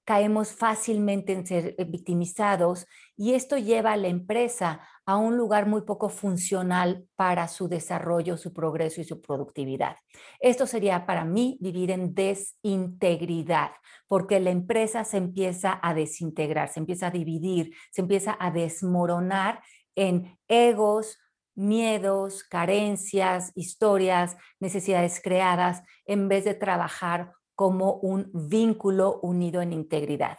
caemos 0.08 0.54
fácilmente 0.54 1.34
en 1.34 1.46
ser 1.46 1.76
eh, 1.78 1.84
victimizados 1.84 2.88
y 3.18 3.34
esto 3.34 3.58
lleva 3.58 3.92
a 3.92 3.98
la 3.98 4.08
empresa 4.08 4.80
a 5.06 5.18
un 5.18 5.36
lugar 5.36 5.68
muy 5.68 5.82
poco 5.82 6.08
funcional 6.08 7.06
para 7.18 7.50
su 7.50 7.68
desarrollo, 7.68 8.38
su 8.38 8.54
progreso 8.54 9.02
y 9.02 9.04
su 9.04 9.22
productividad. 9.22 9.98
Esto 10.40 10.66
sería 10.66 11.06
para 11.06 11.26
mí 11.26 11.58
vivir 11.60 11.92
en 11.92 12.14
desintegridad, 12.14 13.72
porque 14.08 14.40
la 14.40 14.52
empresa 14.52 15.04
se 15.04 15.18
empieza 15.18 15.78
a 15.84 15.94
desintegrar, 15.94 16.70
se 16.70 16.80
empieza 16.80 17.08
a 17.08 17.12
dividir, 17.12 17.74
se 17.92 18.00
empieza 18.00 18.38
a 18.40 18.50
desmoronar 18.50 19.62
en 19.94 20.38
egos, 20.48 21.20
miedos, 21.54 22.46
carencias, 22.46 23.52
historias, 23.56 24.38
necesidades 24.62 25.20
creadas, 25.22 25.84
en 26.06 26.30
vez 26.30 26.46
de 26.46 26.54
trabajar 26.54 27.34
como 27.58 27.94
un 27.96 28.30
vínculo 28.34 29.20
unido 29.24 29.64
en 29.64 29.74
integridad. 29.74 30.38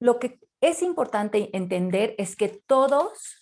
Lo 0.00 0.18
que 0.18 0.40
es 0.62 0.80
importante 0.80 1.54
entender 1.54 2.14
es 2.16 2.34
que 2.34 2.48
todos, 2.48 3.36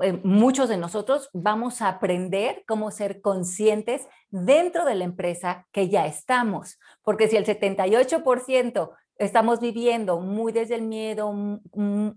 eh, 0.00 0.20
muchos 0.24 0.68
de 0.68 0.76
nosotros, 0.76 1.30
vamos 1.32 1.82
a 1.82 1.88
aprender 1.88 2.64
cómo 2.66 2.90
ser 2.90 3.20
conscientes 3.20 4.08
dentro 4.28 4.84
de 4.84 4.96
la 4.96 5.04
empresa 5.04 5.68
que 5.70 5.88
ya 5.88 6.06
estamos, 6.06 6.80
porque 7.04 7.28
si 7.28 7.36
el 7.36 7.46
78% 7.46 8.90
estamos 9.18 9.60
viviendo 9.60 10.20
muy 10.20 10.52
desde 10.52 10.74
el 10.74 10.82
miedo, 10.82 11.32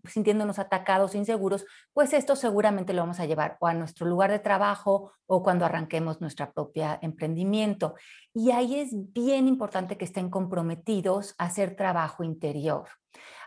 sintiéndonos 0.06 0.60
atacados, 0.60 1.15
inseguros, 1.15 1.65
pues 1.94 2.13
esto 2.13 2.36
seguramente 2.36 2.94
lo 2.94 3.01
vamos 3.01 3.20
a 3.20 3.25
llevar 3.25 3.58
o 3.60 3.68
a 3.68 3.74
nuestro 3.74 4.06
lugar 4.06 4.32
de 4.32 4.39
trabajo 4.39 5.13
o 5.25 5.41
cuando 5.41 5.65
arranquemos 5.65 6.20
nuestro 6.20 6.51
propio 6.51 6.98
emprendimiento. 7.01 7.96
Y 8.34 8.51
ahí 8.51 8.79
es 8.79 8.89
bien 9.13 9.48
importante 9.48 9.98
que 9.98 10.06
estén 10.06 10.29
comprometidos 10.29 11.36
a 11.38 11.46
hacer 11.46 11.75
trabajo 11.75 12.24
interior, 12.24 12.88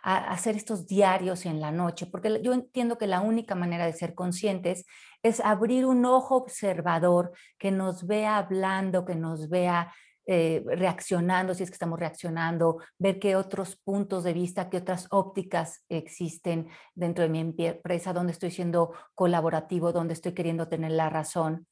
a 0.03 0.33
hacer 0.33 0.57
estos 0.57 0.87
diarios 0.87 1.45
en 1.45 1.61
la 1.61 1.71
noche, 1.71 2.07
porque 2.07 2.41
yo 2.43 2.53
entiendo 2.53 2.97
que 2.97 3.07
la 3.07 3.21
única 3.21 3.55
manera 3.55 3.85
de 3.87 3.93
ser 3.93 4.15
conscientes 4.15 4.87
es 5.23 5.41
abrir 5.41 5.87
un 5.87 6.05
ojo 6.05 6.37
observador 6.37 7.33
que 7.59 7.71
nos 7.71 8.07
vea 8.07 8.39
hablando, 8.39 9.05
que 9.05 9.15
nos 9.15 9.49
vea 9.49 9.93
eh, 10.27 10.63
reaccionando, 10.67 11.55
si 11.55 11.65
es 11.65 11.71
que 11.71 11.75
estamos 11.75 11.99
reaccionando, 11.99 12.79
ver 12.99 13.19
qué 13.19 13.35
otros 13.35 13.77
puntos 13.77 14.23
de 14.23 14.33
vista, 14.33 14.71
qué 14.71 14.79
otras 14.79 15.09
ópticas 15.11 15.85
existen 15.89 16.69
dentro 16.95 17.25
de 17.25 17.31
mi 17.31 17.41
empresa, 17.41 18.13
dónde 18.13 18.33
estoy 18.33 18.51
siendo 18.51 18.93
colaborativo, 19.15 19.93
dónde 19.93 20.15
estoy 20.15 20.33
queriendo 20.33 20.69
tener 20.69 20.93
la 20.93 21.11
razón. 21.11 21.67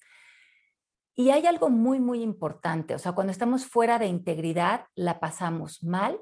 Y 1.15 1.31
hay 1.31 1.47
algo 1.47 1.71
muy, 1.71 2.01
muy 2.01 2.23
importante, 2.23 2.95
o 2.95 2.99
sea, 2.99 3.13
cuando 3.13 3.31
estamos 3.31 3.67
fuera 3.67 3.99
de 3.99 4.07
integridad, 4.07 4.87
la 4.95 5.21
pasamos 5.21 5.83
mal 5.83 6.19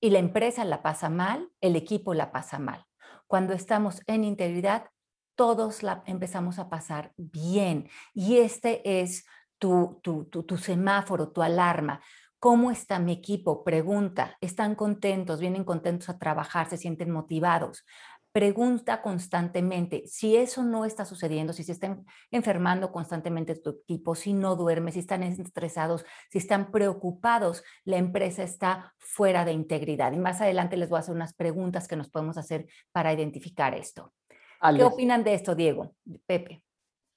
y 0.00 0.10
la 0.10 0.18
empresa 0.18 0.64
la 0.64 0.82
pasa 0.82 1.08
mal, 1.08 1.48
el 1.60 1.74
equipo 1.74 2.14
la 2.14 2.30
pasa 2.30 2.58
mal. 2.58 2.84
Cuando 3.26 3.54
estamos 3.54 4.02
en 4.06 4.24
integridad, 4.24 4.90
todos 5.36 5.82
la 5.82 6.02
empezamos 6.06 6.58
a 6.58 6.68
pasar 6.68 7.12
bien. 7.16 7.88
Y 8.14 8.38
este 8.38 9.00
es 9.02 9.26
tu, 9.58 10.00
tu, 10.02 10.56
semáforo, 10.56 11.30
tu 11.30 11.42
alarma. 11.42 12.00
¿Cómo 12.38 12.70
está 12.70 12.98
mi 12.98 13.12
equipo? 13.12 13.64
Pregunta. 13.64 14.36
¿Están 14.40 14.74
contentos? 14.74 15.40
¿Vienen 15.40 15.64
contentos 15.64 16.08
a 16.08 16.18
trabajar? 16.18 16.68
¿Se 16.68 16.76
sienten 16.76 17.10
motivados? 17.10 17.84
Pregunta 18.32 19.00
constantemente. 19.00 20.02
Si 20.06 20.36
eso 20.36 20.62
no 20.62 20.84
está 20.84 21.06
sucediendo, 21.06 21.54
si 21.54 21.64
se 21.64 21.72
están 21.72 22.04
enfermando 22.30 22.92
constantemente 22.92 23.54
tu 23.56 23.70
equipo, 23.70 24.14
si 24.14 24.34
no 24.34 24.56
duerme, 24.56 24.92
si 24.92 24.98
están 24.98 25.22
estresados, 25.22 26.04
si 26.30 26.36
están 26.36 26.70
preocupados, 26.70 27.64
la 27.84 27.96
empresa 27.96 28.42
está 28.42 28.94
fuera 28.98 29.46
de 29.46 29.52
integridad. 29.52 30.12
Y 30.12 30.18
más 30.18 30.42
adelante 30.42 30.76
les 30.76 30.90
voy 30.90 30.98
a 30.98 31.00
hacer 31.00 31.14
unas 31.14 31.32
preguntas 31.32 31.88
que 31.88 31.96
nos 31.96 32.10
podemos 32.10 32.36
hacer 32.36 32.66
para 32.92 33.12
identificar 33.14 33.74
esto. 33.74 34.12
¿Qué 34.60 34.84
opinan 34.84 35.24
de 35.24 35.34
esto, 35.34 35.54
Diego? 35.54 35.94
Pepe. 36.26 36.65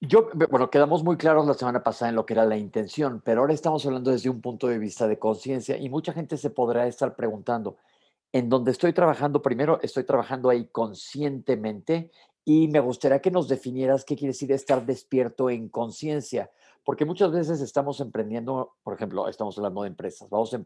Yo, 0.01 0.29
bueno, 0.49 0.69
quedamos 0.69 1.03
muy 1.03 1.17
claros 1.17 1.45
la 1.45 1.53
semana 1.53 1.83
pasada 1.83 2.07
en 2.07 2.15
lo 2.15 2.25
que 2.25 2.33
era 2.33 2.45
la 2.45 2.55
intención, 2.55 3.21
pero 3.21 3.41
ahora 3.41 3.53
estamos 3.53 3.85
hablando 3.85 4.11
desde 4.11 4.29
un 4.29 4.39
punto 4.39 4.67
de 4.67 4.77
vista 4.79 5.09
de 5.09 5.19
conciencia 5.19 5.75
y 5.77 5.89
mucha 5.89 6.13
gente 6.13 6.37
se 6.37 6.49
podrá 6.49 6.87
estar 6.87 7.17
preguntando, 7.17 7.75
en 8.31 8.47
donde 8.47 8.71
estoy 8.71 8.93
trabajando, 8.93 9.41
primero 9.41 9.77
estoy 9.81 10.05
trabajando 10.05 10.49
ahí 10.49 10.67
conscientemente 10.67 12.11
y 12.45 12.69
me 12.69 12.79
gustaría 12.79 13.19
que 13.19 13.29
nos 13.29 13.49
definieras 13.49 14.05
qué 14.05 14.15
quiere 14.15 14.31
decir 14.31 14.53
estar 14.53 14.85
despierto 14.85 15.49
en 15.49 15.67
conciencia, 15.67 16.49
porque 16.85 17.03
muchas 17.03 17.33
veces 17.33 17.59
estamos 17.59 17.99
emprendiendo, 17.99 18.75
por 18.83 18.93
ejemplo, 18.93 19.27
estamos 19.27 19.57
hablando 19.57 19.81
de 19.81 19.89
empresas, 19.89 20.29
vamos 20.29 20.53
a 20.53 20.61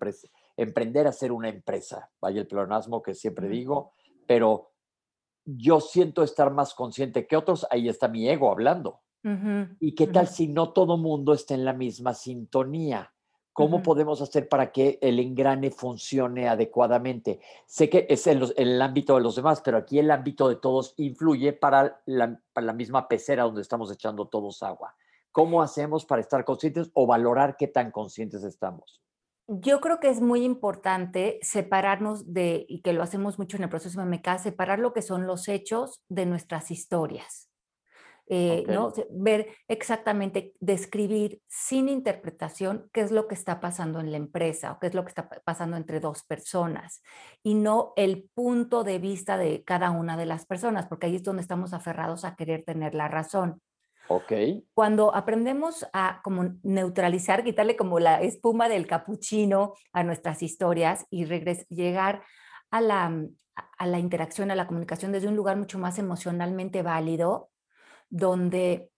emprender 0.57 1.07
a 1.07 1.11
ser 1.11 1.31
una 1.31 1.49
empresa, 1.49 2.11
vaya 2.21 2.39
el 2.39 2.47
pleonasmo 2.47 3.01
que 3.01 3.15
siempre 3.15 3.47
digo, 3.47 3.93
pero 4.27 4.69
yo 5.43 5.81
siento 5.81 6.21
estar 6.21 6.51
más 6.51 6.75
consciente 6.75 7.25
que 7.25 7.35
otros, 7.35 7.65
ahí 7.71 7.89
está 7.89 8.07
mi 8.07 8.29
ego 8.29 8.51
hablando. 8.51 8.99
¿Y 9.79 9.95
qué 9.95 10.07
tal 10.07 10.27
si 10.27 10.47
no 10.47 10.73
todo 10.73 10.97
mundo 10.97 11.33
está 11.33 11.53
en 11.53 11.63
la 11.63 11.73
misma 11.73 12.13
sintonía? 12.13 13.13
¿Cómo 13.53 13.83
podemos 13.83 14.19
hacer 14.19 14.49
para 14.49 14.71
que 14.71 14.97
el 15.01 15.19
engrane 15.19 15.69
funcione 15.69 16.49
adecuadamente? 16.49 17.39
Sé 17.67 17.87
que 17.87 18.07
es 18.09 18.25
en, 18.25 18.41
el 18.57 18.81
ámbito 18.81 19.15
de 19.15 19.21
los 19.21 19.35
demás, 19.35 19.61
pero 19.63 19.77
aquí 19.77 19.99
el 19.99 20.09
ámbito 20.09 20.49
de 20.49 20.55
todos 20.55 20.95
influye 20.97 21.53
para 21.53 22.01
la, 22.05 22.39
para 22.51 22.65
la 22.65 22.73
misma 22.73 23.07
pecera 23.07 23.43
donde 23.43 23.61
estamos 23.61 23.91
echando 23.91 24.27
todos 24.27 24.63
agua. 24.63 24.95
¿Cómo 25.31 25.61
hacemos 25.61 26.05
para 26.05 26.21
estar 26.21 26.43
conscientes 26.45 26.89
o 26.93 27.05
valorar 27.05 27.55
qué 27.55 27.67
tan 27.67 27.91
conscientes 27.91 28.43
estamos? 28.43 29.03
Yo 29.47 29.81
creo 29.81 29.99
que 29.99 30.09
es 30.09 30.19
muy 30.19 30.43
importante 30.43 31.37
separarnos 31.43 32.33
de, 32.33 32.65
y 32.67 32.81
que 32.81 32.93
lo 32.93 33.03
hacemos 33.03 33.37
mucho 33.37 33.57
en 33.57 33.63
el 33.63 33.69
proceso 33.69 33.99
de 33.99 34.07
MK, 34.07 34.39
separar 34.39 34.79
lo 34.79 34.93
que 34.93 35.01
son 35.01 35.27
los 35.27 35.47
hechos 35.47 36.01
de 36.09 36.25
nuestras 36.25 36.71
historias. 36.71 37.52
Eh, 38.27 38.63
¿no? 38.69 38.93
ver 39.11 39.49
exactamente, 39.67 40.53
describir 40.61 41.41
sin 41.47 41.89
interpretación 41.89 42.89
qué 42.93 43.01
es 43.01 43.11
lo 43.11 43.27
que 43.27 43.35
está 43.35 43.59
pasando 43.59 43.99
en 43.99 44.11
la 44.11 44.17
empresa 44.17 44.71
o 44.71 44.79
qué 44.79 44.87
es 44.87 44.93
lo 44.93 45.03
que 45.03 45.09
está 45.09 45.27
pasando 45.43 45.75
entre 45.75 45.99
dos 45.99 46.23
personas 46.23 47.03
y 47.43 47.53
no 47.53 47.91
el 47.97 48.29
punto 48.33 48.85
de 48.85 48.97
vista 48.97 49.37
de 49.37 49.63
cada 49.65 49.91
una 49.91 50.15
de 50.15 50.25
las 50.25 50.45
personas, 50.45 50.87
porque 50.87 51.07
ahí 51.07 51.17
es 51.17 51.23
donde 51.23 51.41
estamos 51.41 51.73
aferrados 51.73 52.23
a 52.23 52.35
querer 52.35 52.63
tener 52.63 52.95
la 52.95 53.09
razón. 53.09 53.61
Ok. 54.07 54.31
Cuando 54.73 55.13
aprendemos 55.13 55.85
a 55.91 56.21
como 56.23 56.55
neutralizar, 56.63 57.43
quitarle 57.43 57.75
como 57.75 57.99
la 57.99 58.21
espuma 58.21 58.69
del 58.69 58.87
capuchino 58.87 59.73
a 59.91 60.03
nuestras 60.03 60.43
historias 60.43 61.05
y 61.09 61.25
llegar 61.69 62.23
a 62.71 62.81
la, 62.81 63.25
a 63.77 63.87
la 63.87 63.99
interacción, 63.99 64.49
a 64.49 64.55
la 64.55 64.67
comunicación 64.67 65.11
desde 65.11 65.27
un 65.27 65.35
lugar 65.35 65.57
mucho 65.57 65.77
más 65.77 65.99
emocionalmente 65.99 66.81
válido, 66.81 67.49
donde 68.09 68.89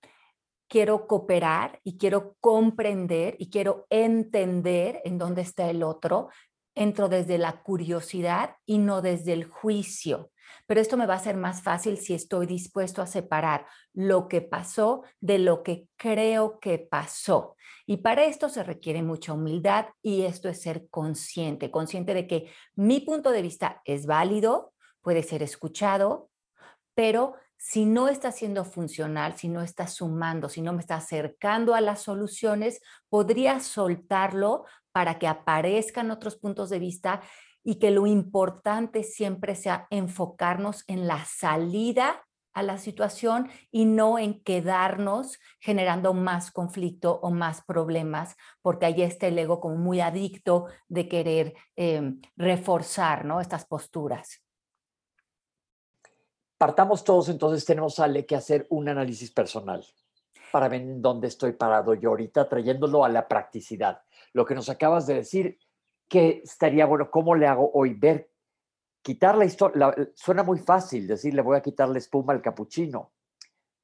quiero 0.67 1.07
cooperar 1.07 1.79
y 1.83 1.97
quiero 1.97 2.35
comprender 2.39 3.35
y 3.39 3.49
quiero 3.49 3.85
entender 3.89 5.01
en 5.03 5.17
dónde 5.17 5.41
está 5.41 5.69
el 5.69 5.83
otro, 5.83 6.29
entro 6.75 7.07
desde 7.07 7.37
la 7.37 7.63
curiosidad 7.63 8.55
y 8.65 8.79
no 8.79 9.01
desde 9.01 9.33
el 9.33 9.45
juicio. 9.45 10.31
Pero 10.67 10.81
esto 10.81 10.97
me 10.97 11.05
va 11.05 11.15
a 11.15 11.19
ser 11.19 11.37
más 11.37 11.61
fácil 11.61 11.97
si 11.97 12.13
estoy 12.13 12.45
dispuesto 12.45 13.01
a 13.01 13.07
separar 13.07 13.65
lo 13.93 14.27
que 14.27 14.41
pasó 14.41 15.03
de 15.19 15.39
lo 15.39 15.63
que 15.63 15.87
creo 15.95 16.59
que 16.59 16.79
pasó. 16.79 17.55
Y 17.85 17.97
para 17.97 18.25
esto 18.25 18.49
se 18.49 18.63
requiere 18.63 19.03
mucha 19.03 19.33
humildad 19.33 19.87
y 20.01 20.23
esto 20.23 20.49
es 20.49 20.61
ser 20.61 20.87
consciente, 20.89 21.69
consciente 21.69 22.13
de 22.13 22.27
que 22.27 22.51
mi 22.75 22.99
punto 22.99 23.31
de 23.31 23.43
vista 23.43 23.81
es 23.85 24.07
válido, 24.07 24.73
puede 25.01 25.21
ser 25.21 25.43
escuchado, 25.43 26.29
pero 26.95 27.35
si 27.67 27.87
no 27.87 28.09
está 28.09 28.31
siendo 28.31 28.63
funcional, 28.63 29.37
si 29.37 29.49
no 29.49 29.63
está 29.63 29.87
sumando, 29.87 30.49
si 30.49 30.61
no 30.61 30.71
me 30.71 30.81
está 30.81 30.97
acercando 30.97 31.73
a 31.73 31.81
las 31.81 32.03
soluciones, 32.03 32.79
podría 33.09 33.59
soltarlo 33.59 34.65
para 34.91 35.17
que 35.17 35.25
aparezcan 35.25 36.11
otros 36.11 36.35
puntos 36.35 36.69
de 36.69 36.77
vista 36.77 37.23
y 37.63 37.79
que 37.79 37.89
lo 37.89 38.05
importante 38.05 39.01
siempre 39.01 39.55
sea 39.55 39.87
enfocarnos 39.89 40.83
en 40.85 41.07
la 41.07 41.25
salida 41.25 42.23
a 42.53 42.61
la 42.61 42.77
situación 42.77 43.49
y 43.71 43.85
no 43.85 44.19
en 44.19 44.43
quedarnos 44.43 45.39
generando 45.59 46.13
más 46.13 46.51
conflicto 46.51 47.19
o 47.23 47.31
más 47.31 47.63
problemas, 47.65 48.35
porque 48.61 48.85
ahí 48.85 49.01
está 49.01 49.25
el 49.25 49.39
ego 49.39 49.59
como 49.59 49.77
muy 49.77 50.01
adicto 50.01 50.67
de 50.87 51.07
querer 51.07 51.55
em, 51.75 52.21
reforzar 52.37 53.25
¿no? 53.25 53.41
estas 53.41 53.65
posturas 53.65 54.44
partamos 56.65 57.03
todos, 57.03 57.29
entonces 57.29 57.63
tenemos 57.63 57.99
Ale 57.99 58.25
que 58.25 58.35
hacer 58.35 58.65
un 58.71 58.89
análisis 58.89 59.29
personal 59.29 59.85
para 60.51 60.67
ver 60.67 60.81
dónde 60.99 61.27
estoy 61.27 61.51
parado 61.51 61.93
yo 61.93 62.09
ahorita, 62.09 62.49
trayéndolo 62.49 63.05
a 63.05 63.09
la 63.09 63.27
practicidad. 63.27 64.01
lo 64.33 64.47
que 64.47 64.55
nos 64.55 64.67
acabas 64.67 65.05
de 65.05 65.13
decir, 65.13 65.59
que 66.09 66.41
estaría 66.43 66.87
bueno, 66.87 67.11
¿cómo 67.11 67.35
le 67.35 67.45
hago 67.45 67.69
hoy? 67.75 67.93
Ver, 67.93 68.31
quitar 69.03 69.37
la 69.37 69.45
historia, 69.45 69.93
suena 70.15 70.41
muy 70.41 70.57
fácil 70.57 71.05
decir, 71.05 71.35
le 71.35 71.43
voy 71.43 71.55
a 71.55 71.61
quitar 71.61 71.87
la 71.87 71.99
espuma 71.99 72.33
al 72.33 72.41
capuchino, 72.41 73.11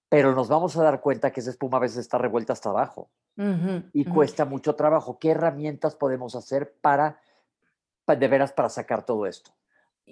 pero 0.10 0.34
nos 0.34 0.48
vamos 0.48 0.76
a 0.76 0.82
dar 0.82 1.02
cuenta 1.02 1.32
que 1.32 1.42
esa 1.42 1.52
espuma 1.52 1.78
a 1.78 1.82
veces 1.82 2.00
está 2.00 2.18
revuelta 2.18 2.54
hasta 2.54 2.72
abajo 2.72 3.12
y 3.94 4.06
cuesta 4.06 4.44
mucho 4.44 4.74
trabajo. 4.74 5.20
¿Qué 5.20 5.30
herramientas 5.30 5.94
podemos 5.94 6.34
hacer 6.34 6.74
para, 6.82 7.22
de 8.08 8.28
veras, 8.28 8.52
para 8.54 8.70
sacar 8.70 9.06
todo 9.06 9.28
esto? 9.28 9.52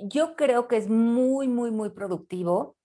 Yo 0.04 0.36
creo 0.36 0.68
que 0.68 0.78
es 0.78 0.90
muy, 0.90 1.48
muy, 1.48 1.72
muy 1.72 1.90
productivo 1.90 2.78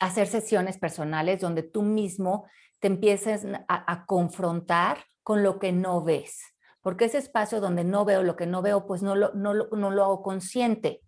hacer 0.00 0.26
sesiones 0.26 0.78
personales 0.78 1.40
donde 1.40 1.62
tú 1.62 1.82
mismo 1.82 2.46
te 2.80 2.88
empieces 2.88 3.46
a, 3.68 4.06
confrontar 4.06 4.98
con 5.22 5.42
lo 5.42 5.58
que 5.58 5.72
no 5.72 6.02
ves, 6.02 6.42
porque 6.82 7.06
ese 7.06 7.18
espacio 7.18 7.60
donde 7.60 7.84
no 7.84 8.04
veo 8.04 8.22
lo 8.22 8.36
que 8.36 8.46
no 8.46 8.60
veo, 8.60 8.86
pues 8.86 9.02
no 9.02 9.14
lo, 9.14 9.32
no 9.32 9.54
no 9.54 9.90
lo 9.90 10.04
hago 10.04 10.22
consciente. 10.22 11.00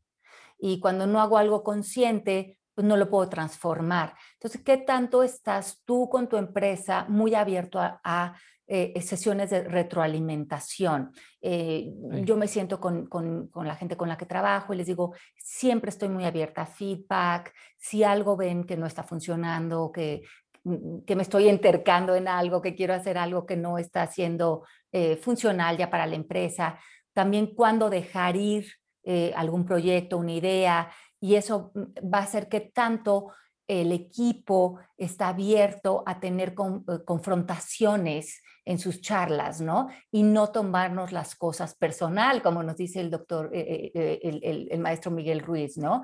Y 0.58 0.80
cuando 0.80 1.06
no 1.06 1.20
hago 1.20 1.36
algo 1.36 1.62
consciente, 1.62 2.58
pues 2.76 2.86
no 2.86 2.96
lo 2.96 3.08
puedo 3.08 3.28
transformar. 3.28 4.14
Entonces, 4.34 4.62
¿qué 4.62 4.76
tanto 4.76 5.22
estás 5.22 5.82
tú 5.84 6.08
con 6.10 6.28
tu 6.28 6.36
empresa 6.36 7.06
muy 7.08 7.34
abierto 7.34 7.78
a, 7.80 8.38
eh, 8.66 9.00
sesiones 9.00 9.50
de 9.50 9.64
retroalimentación? 9.64 11.12
Eh, 11.40 11.92
yo 12.24 12.36
me 12.36 12.48
siento 12.48 12.80
con, 12.80 13.06
con, 13.06 13.48
con, 13.48 13.66
la 13.66 13.76
gente 13.76 13.96
con 13.96 14.08
la 14.08 14.16
que 14.16 14.26
trabajo 14.26 14.74
y 14.74 14.76
les 14.76 14.86
digo, 14.86 15.14
siempre 15.36 15.90
estoy 15.90 16.08
muy 16.08 16.24
abierta 16.24 16.62
a 16.62 16.66
feedback. 16.66 17.52
Si 17.76 18.02
algo 18.02 18.36
ven 18.36 18.64
que 18.64 18.76
no 18.76 18.86
está 18.86 19.02
funcionando, 19.02 19.90
que, 19.92 20.22
Mm, 20.66 21.04
que 21.06 21.14
me 21.14 21.22
estoy 21.22 21.48
entercando 21.48 22.16
en 22.16 22.26
algo, 22.26 22.60
que 22.60 22.74
quiero 22.74 22.92
hacer 22.92 23.16
algo 23.18 23.46
que 23.46 23.56
no 23.56 23.78
está 23.78 24.04
siendo 24.08 24.64
eh, 24.90 25.16
funcional 25.16 25.76
ya 25.76 25.90
para 25.90 26.06
la 26.06 26.16
empresa. 26.16 26.76
También 27.12 27.54
cuándo 27.54 27.88
dejar 27.88 28.34
ir 28.34 28.66
eh, 29.04 29.32
algún 29.36 29.64
proyecto, 29.64 30.18
una 30.18 30.32
idea, 30.32 30.90
y 31.20 31.36
eso 31.36 31.70
mm, 31.72 32.12
va 32.12 32.18
a 32.18 32.22
hacer 32.22 32.48
que 32.48 32.60
tanto 32.60 33.28
el 33.68 33.92
equipo 33.92 34.80
está 34.96 35.28
abierto 35.28 36.02
a 36.04 36.18
tener 36.18 36.48
eh, 36.50 37.04
confrontaciones 37.04 38.42
en 38.66 38.80
sus 38.80 39.00
charlas, 39.00 39.60
¿no? 39.60 39.88
Y 40.10 40.24
no 40.24 40.50
tomarnos 40.50 41.12
las 41.12 41.36
cosas 41.36 41.76
personal, 41.76 42.42
como 42.42 42.64
nos 42.64 42.76
dice 42.76 43.00
el 43.00 43.10
doctor, 43.10 43.50
eh, 43.54 43.92
eh, 43.94 44.20
eh, 44.22 44.66
el, 44.70 44.80
maestro 44.80 45.12
Miguel 45.12 45.40
Ruiz, 45.40 45.78
¿no? 45.78 46.02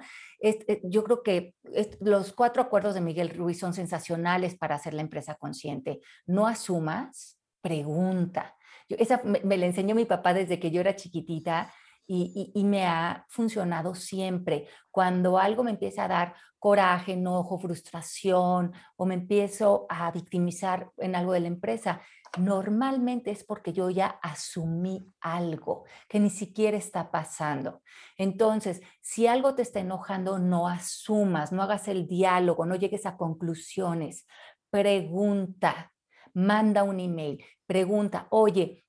yo 0.85 1.05
creo 1.05 1.23
que 1.23 1.55
los 2.01 2.33
cuatro 2.33 2.63
acuerdos 2.63 2.95
de 2.95 3.01
Miguel 3.01 3.31
Ruiz 3.31 3.61
son 3.61 3.75
sensacionales 3.75 4.57
para 4.57 4.75
hacer 4.75 4.93
la 4.93 5.03
empresa 5.03 5.37
consciente. 5.37 6.01
No 6.27 6.49
asumas, 6.49 7.39
pregunta. 7.61 8.57
esa 8.89 9.23
me, 9.25 9.41
me 9.45 9.57
la 9.57 9.67
enseñó 9.67 9.95
mi 9.95 10.05
papá 10.05 10.35
desde 10.35 10.59
que 10.59 10.73
yo 10.73 10.81
era 10.81 10.97
chiquitita 10.97 11.73
y, 12.07 12.65
me 12.65 12.87
ha 12.87 13.27
funcionado 13.29 13.95
siempre. 13.95 14.69
Cuando 14.91 15.39
algo 15.39 15.65
me 15.65 15.71
empieza 15.71 16.05
a 16.05 16.09
dar 16.09 16.35
coraje, 16.59 17.15
enojo, 17.15 17.59
frustración 17.59 18.73
o 18.97 19.07
me 19.07 19.15
empiezo 19.15 19.87
a 19.89 20.11
victimizar 20.11 20.91
en 20.99 21.17
algo 21.17 21.33
de 21.33 21.41
la 21.41 21.49
empresa, 21.49 22.01
normalmente 22.39 23.31
es 23.31 23.45
porque 23.45 23.73
yo 23.73 23.91
ya 23.91 24.19
asumí 24.23 25.13
algo 25.21 25.85
que 26.09 26.21
ni 26.21 26.31
siquiera 26.31 26.77
está 26.77 27.11
pasando. 27.11 27.83
Entonces, 28.17 28.81
si 29.01 29.27
algo 29.27 29.55
te 29.55 29.63
está 29.63 29.81
enojando, 29.81 30.39
no 30.39 30.69
asumas, 30.69 31.53
no 31.53 31.63
hagas 31.63 31.89
el 31.89 32.07
diálogo, 32.07 32.65
no 32.65 32.77
llegues 32.77 33.07
a 33.07 33.17
conclusiones. 33.17 34.27
Pregunta, 34.71 35.93
manda 36.35 36.83
un 36.83 37.01
email, 37.01 37.45
pregunta, 37.67 38.27
oye, 38.31 38.85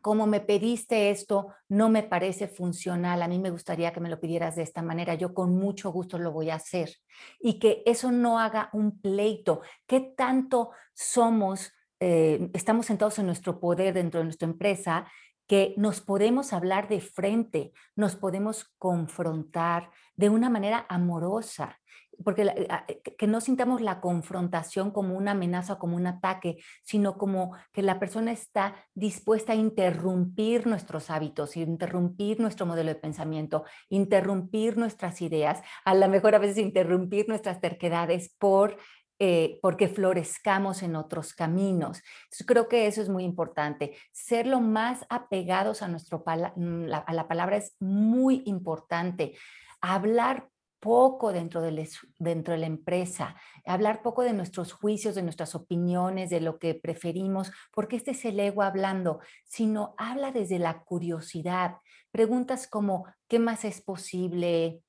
como 0.00 0.26
me 0.26 0.40
pediste 0.40 1.10
esto, 1.10 1.48
no 1.68 1.88
me 1.88 2.02
parece 2.02 2.48
funcional, 2.48 3.22
a 3.22 3.28
mí 3.28 3.38
me 3.38 3.50
gustaría 3.50 3.92
que 3.92 4.00
me 4.00 4.08
lo 4.08 4.20
pidieras 4.20 4.56
de 4.56 4.62
esta 4.62 4.82
manera, 4.82 5.14
yo 5.14 5.34
con 5.34 5.54
mucho 5.56 5.90
gusto 5.90 6.18
lo 6.18 6.32
voy 6.32 6.50
a 6.50 6.56
hacer. 6.56 6.96
Y 7.40 7.58
que 7.58 7.82
eso 7.86 8.12
no 8.12 8.38
haga 8.38 8.70
un 8.72 9.00
pleito. 9.00 9.62
¿Qué 9.86 10.00
tanto 10.00 10.70
somos, 10.94 11.72
eh, 12.00 12.50
estamos 12.54 12.86
sentados 12.86 13.18
en 13.18 13.26
nuestro 13.26 13.60
poder 13.60 13.94
dentro 13.94 14.20
de 14.20 14.24
nuestra 14.24 14.48
empresa 14.48 15.06
que 15.46 15.74
nos 15.78 16.00
podemos 16.00 16.52
hablar 16.52 16.88
de 16.88 17.00
frente, 17.00 17.72
nos 17.96 18.16
podemos 18.16 18.72
confrontar 18.78 19.90
de 20.14 20.28
una 20.28 20.50
manera 20.50 20.84
amorosa? 20.88 21.78
Porque 22.24 22.66
ah, 22.70 22.84
eh, 22.88 23.00
que 23.00 23.26
no 23.26 23.40
sintamos 23.40 23.80
la 23.80 24.00
confrontación 24.00 24.90
como 24.90 25.16
una 25.16 25.32
amenaza, 25.32 25.78
como 25.78 25.96
un 25.96 26.06
ataque, 26.06 26.58
sino 26.82 27.16
como 27.18 27.56
que 27.72 27.82
la 27.82 27.98
persona 27.98 28.32
está 28.32 28.74
dispuesta 28.94 29.52
a 29.52 29.56
interrumpir 29.56 30.66
nuestros 30.66 31.10
hábitos, 31.10 31.56
interrumpir 31.56 32.40
nuestro 32.40 32.66
modelo 32.66 32.88
de 32.88 32.96
pensamiento, 32.96 33.64
interrumpir 33.88 34.76
nuestras 34.76 35.20
ideas, 35.22 35.62
a 35.84 35.94
lo 35.94 36.08
mejor 36.08 36.34
a 36.34 36.38
veces 36.38 36.58
interrumpir 36.58 37.28
nuestras 37.28 37.60
terquedades 37.60 38.34
por 38.38 38.76
eh, 39.20 39.58
porque 39.62 39.88
florezcamos 39.88 40.84
en 40.84 40.94
otros 40.94 41.34
caminos. 41.34 42.02
creo 42.46 42.68
que 42.68 42.86
eso 42.86 43.02
es 43.02 43.08
muy 43.08 43.24
importante. 43.24 43.96
Ser 44.12 44.46
lo 44.46 44.60
más 44.60 45.04
apegados 45.08 45.82
a, 45.82 45.88
nuestro 45.88 46.22
mm, 46.24 46.84
a 46.92 47.12
la 47.12 47.26
palabra 47.26 47.56
es 47.56 47.74
muy 47.80 48.42
importante. 48.46 49.36
Hablar 49.80 50.48
poco 50.80 51.32
dentro 51.32 51.60
de, 51.60 51.88
dentro 52.18 52.52
de 52.54 52.60
la 52.60 52.66
empresa, 52.66 53.36
hablar 53.64 54.02
poco 54.02 54.22
de 54.22 54.32
nuestros 54.32 54.72
juicios, 54.72 55.14
de 55.14 55.22
nuestras 55.22 55.54
opiniones, 55.54 56.30
de 56.30 56.40
lo 56.40 56.58
que 56.58 56.74
preferimos, 56.74 57.50
porque 57.72 57.96
este 57.96 58.12
es 58.12 58.24
el 58.24 58.38
ego 58.40 58.62
hablando, 58.62 59.20
sino 59.44 59.94
habla 59.98 60.32
desde 60.32 60.58
la 60.58 60.82
curiosidad. 60.82 61.76
Preguntas 62.10 62.66
como, 62.66 63.06
¿qué 63.28 63.38
más 63.38 63.64
es 63.64 63.80
posible? 63.80 64.82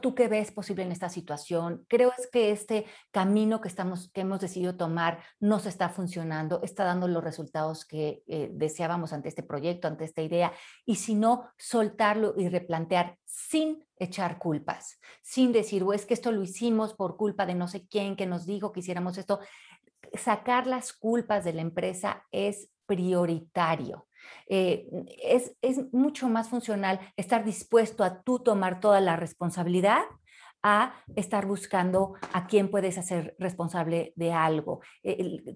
¿Tú 0.00 0.14
qué 0.14 0.28
ves 0.28 0.52
posible 0.52 0.84
en 0.84 0.92
esta 0.92 1.08
situación? 1.08 1.84
¿Creo 1.88 2.12
que 2.30 2.52
este 2.52 2.86
camino 3.10 3.60
que, 3.60 3.66
estamos, 3.66 4.10
que 4.12 4.20
hemos 4.20 4.38
decidido 4.38 4.76
tomar 4.76 5.24
no 5.40 5.58
se 5.58 5.70
está 5.70 5.88
funcionando? 5.88 6.60
¿Está 6.62 6.84
dando 6.84 7.08
los 7.08 7.24
resultados 7.24 7.84
que 7.84 8.22
eh, 8.28 8.50
deseábamos 8.52 9.12
ante 9.12 9.28
este 9.28 9.42
proyecto, 9.42 9.88
ante 9.88 10.04
esta 10.04 10.22
idea? 10.22 10.52
Y 10.86 10.96
si 10.96 11.16
no, 11.16 11.48
soltarlo 11.58 12.34
y 12.36 12.48
replantear 12.48 13.18
sin 13.24 13.84
echar 13.98 14.38
culpas, 14.38 15.00
sin 15.20 15.50
decir, 15.50 15.82
o 15.82 15.92
es 15.92 16.06
que 16.06 16.14
esto 16.14 16.30
lo 16.30 16.42
hicimos 16.42 16.94
por 16.94 17.16
culpa 17.16 17.44
de 17.44 17.56
no 17.56 17.66
sé 17.66 17.86
quién 17.88 18.14
que 18.14 18.26
nos 18.26 18.46
dijo 18.46 18.70
que 18.70 18.80
hiciéramos 18.80 19.18
esto. 19.18 19.40
Sacar 20.14 20.68
las 20.68 20.92
culpas 20.92 21.44
de 21.44 21.54
la 21.54 21.62
empresa 21.62 22.24
es 22.30 22.68
prioritario. 22.86 24.06
Eh, 24.48 24.86
es, 25.22 25.54
es 25.62 25.92
mucho 25.92 26.28
más 26.28 26.48
funcional 26.48 27.00
estar 27.16 27.44
dispuesto 27.44 28.04
a 28.04 28.22
tú 28.22 28.38
tomar 28.38 28.80
toda 28.80 29.00
la 29.00 29.16
responsabilidad 29.16 30.02
a 30.62 30.94
estar 31.16 31.46
buscando 31.46 32.14
a 32.32 32.46
quién 32.46 32.70
puedes 32.70 32.96
hacer 32.96 33.34
responsable 33.38 34.12
de 34.16 34.32
algo. 34.32 34.80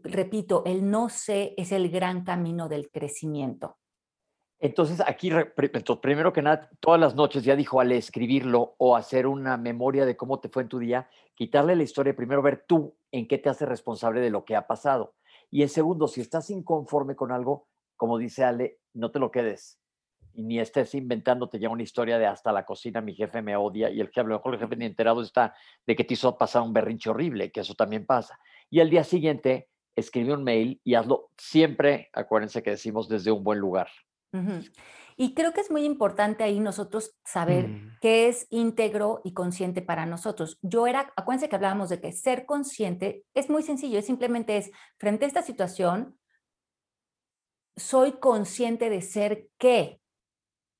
repito, 0.02 0.64
el 0.66 0.90
no 0.90 1.08
sé 1.08 1.54
es 1.56 1.72
el 1.72 1.90
gran 1.90 2.24
camino 2.24 2.68
del 2.68 2.90
crecimiento. 2.90 3.78
Entonces, 4.58 5.02
aquí, 5.06 5.30
primero 6.00 6.32
que 6.32 6.40
nada, 6.40 6.70
todas 6.80 6.98
las 6.98 7.14
noches 7.14 7.44
ya 7.44 7.54
dijo 7.54 7.78
al 7.78 7.92
escribirlo 7.92 8.74
o 8.78 8.96
hacer 8.96 9.26
una 9.26 9.58
memoria 9.58 10.06
de 10.06 10.16
cómo 10.16 10.40
te 10.40 10.48
fue 10.48 10.62
en 10.62 10.68
tu 10.68 10.78
día, 10.78 11.10
quitarle 11.34 11.76
la 11.76 11.82
historia, 11.82 12.16
primero 12.16 12.40
ver 12.40 12.64
tú 12.66 12.96
en 13.12 13.28
qué 13.28 13.36
te 13.36 13.50
hace 13.50 13.66
responsable 13.66 14.20
de 14.22 14.30
lo 14.30 14.44
que 14.46 14.56
ha 14.56 14.66
pasado. 14.66 15.14
Y 15.50 15.62
en 15.62 15.68
segundo, 15.68 16.08
si 16.08 16.22
estás 16.22 16.48
inconforme 16.48 17.14
con 17.16 17.32
algo, 17.32 17.68
como 17.96 18.18
dice 18.18 18.44
Ale, 18.44 18.78
no 18.94 19.10
te 19.10 19.18
lo 19.18 19.30
quedes. 19.30 19.80
Y 20.34 20.42
ni 20.42 20.60
estés 20.60 20.94
inventándote 20.94 21.58
ya 21.58 21.70
una 21.70 21.82
historia 21.82 22.18
de 22.18 22.26
hasta 22.26 22.52
la 22.52 22.66
cocina, 22.66 23.00
mi 23.00 23.14
jefe 23.14 23.40
me 23.42 23.56
odia, 23.56 23.90
y 23.90 24.00
el 24.00 24.10
que 24.10 24.20
a 24.20 24.22
lo 24.22 24.34
mejor 24.34 24.54
el 24.54 24.60
jefe 24.60 24.76
ni 24.76 24.84
enterado 24.84 25.22
está 25.22 25.54
de 25.86 25.96
que 25.96 26.04
te 26.04 26.14
hizo 26.14 26.36
pasar 26.36 26.62
un 26.62 26.72
berrinche 26.72 27.10
horrible, 27.10 27.50
que 27.50 27.60
eso 27.60 27.74
también 27.74 28.04
pasa. 28.04 28.38
Y 28.68 28.80
al 28.80 28.90
día 28.90 29.04
siguiente, 29.04 29.68
escribe 29.96 30.34
un 30.34 30.44
mail 30.44 30.80
y 30.84 30.94
hazlo 30.94 31.30
siempre, 31.38 32.10
acuérdense 32.12 32.62
que 32.62 32.70
decimos 32.70 33.08
desde 33.08 33.32
un 33.32 33.42
buen 33.42 33.58
lugar. 33.58 33.88
Y 35.16 35.32
creo 35.32 35.54
que 35.54 35.62
es 35.62 35.70
muy 35.70 35.84
importante 35.84 36.44
ahí 36.44 36.60
nosotros 36.60 37.16
saber 37.24 37.68
mm. 37.68 37.98
qué 38.02 38.28
es 38.28 38.46
íntegro 38.50 39.22
y 39.24 39.32
consciente 39.32 39.80
para 39.80 40.04
nosotros. 40.04 40.58
Yo 40.60 40.86
era, 40.86 41.12
acuérdense 41.16 41.48
que 41.48 41.56
hablábamos 41.56 41.88
de 41.88 42.00
que 42.00 42.12
ser 42.12 42.44
consciente 42.44 43.24
es 43.32 43.48
muy 43.48 43.62
sencillo, 43.62 43.98
es 43.98 44.04
simplemente 44.04 44.58
es, 44.58 44.70
frente 44.98 45.24
a 45.24 45.28
esta 45.28 45.40
situación, 45.40 46.18
soy 47.76 48.12
consciente 48.12 48.90
de 48.90 49.02
ser 49.02 49.48
qué. 49.58 50.00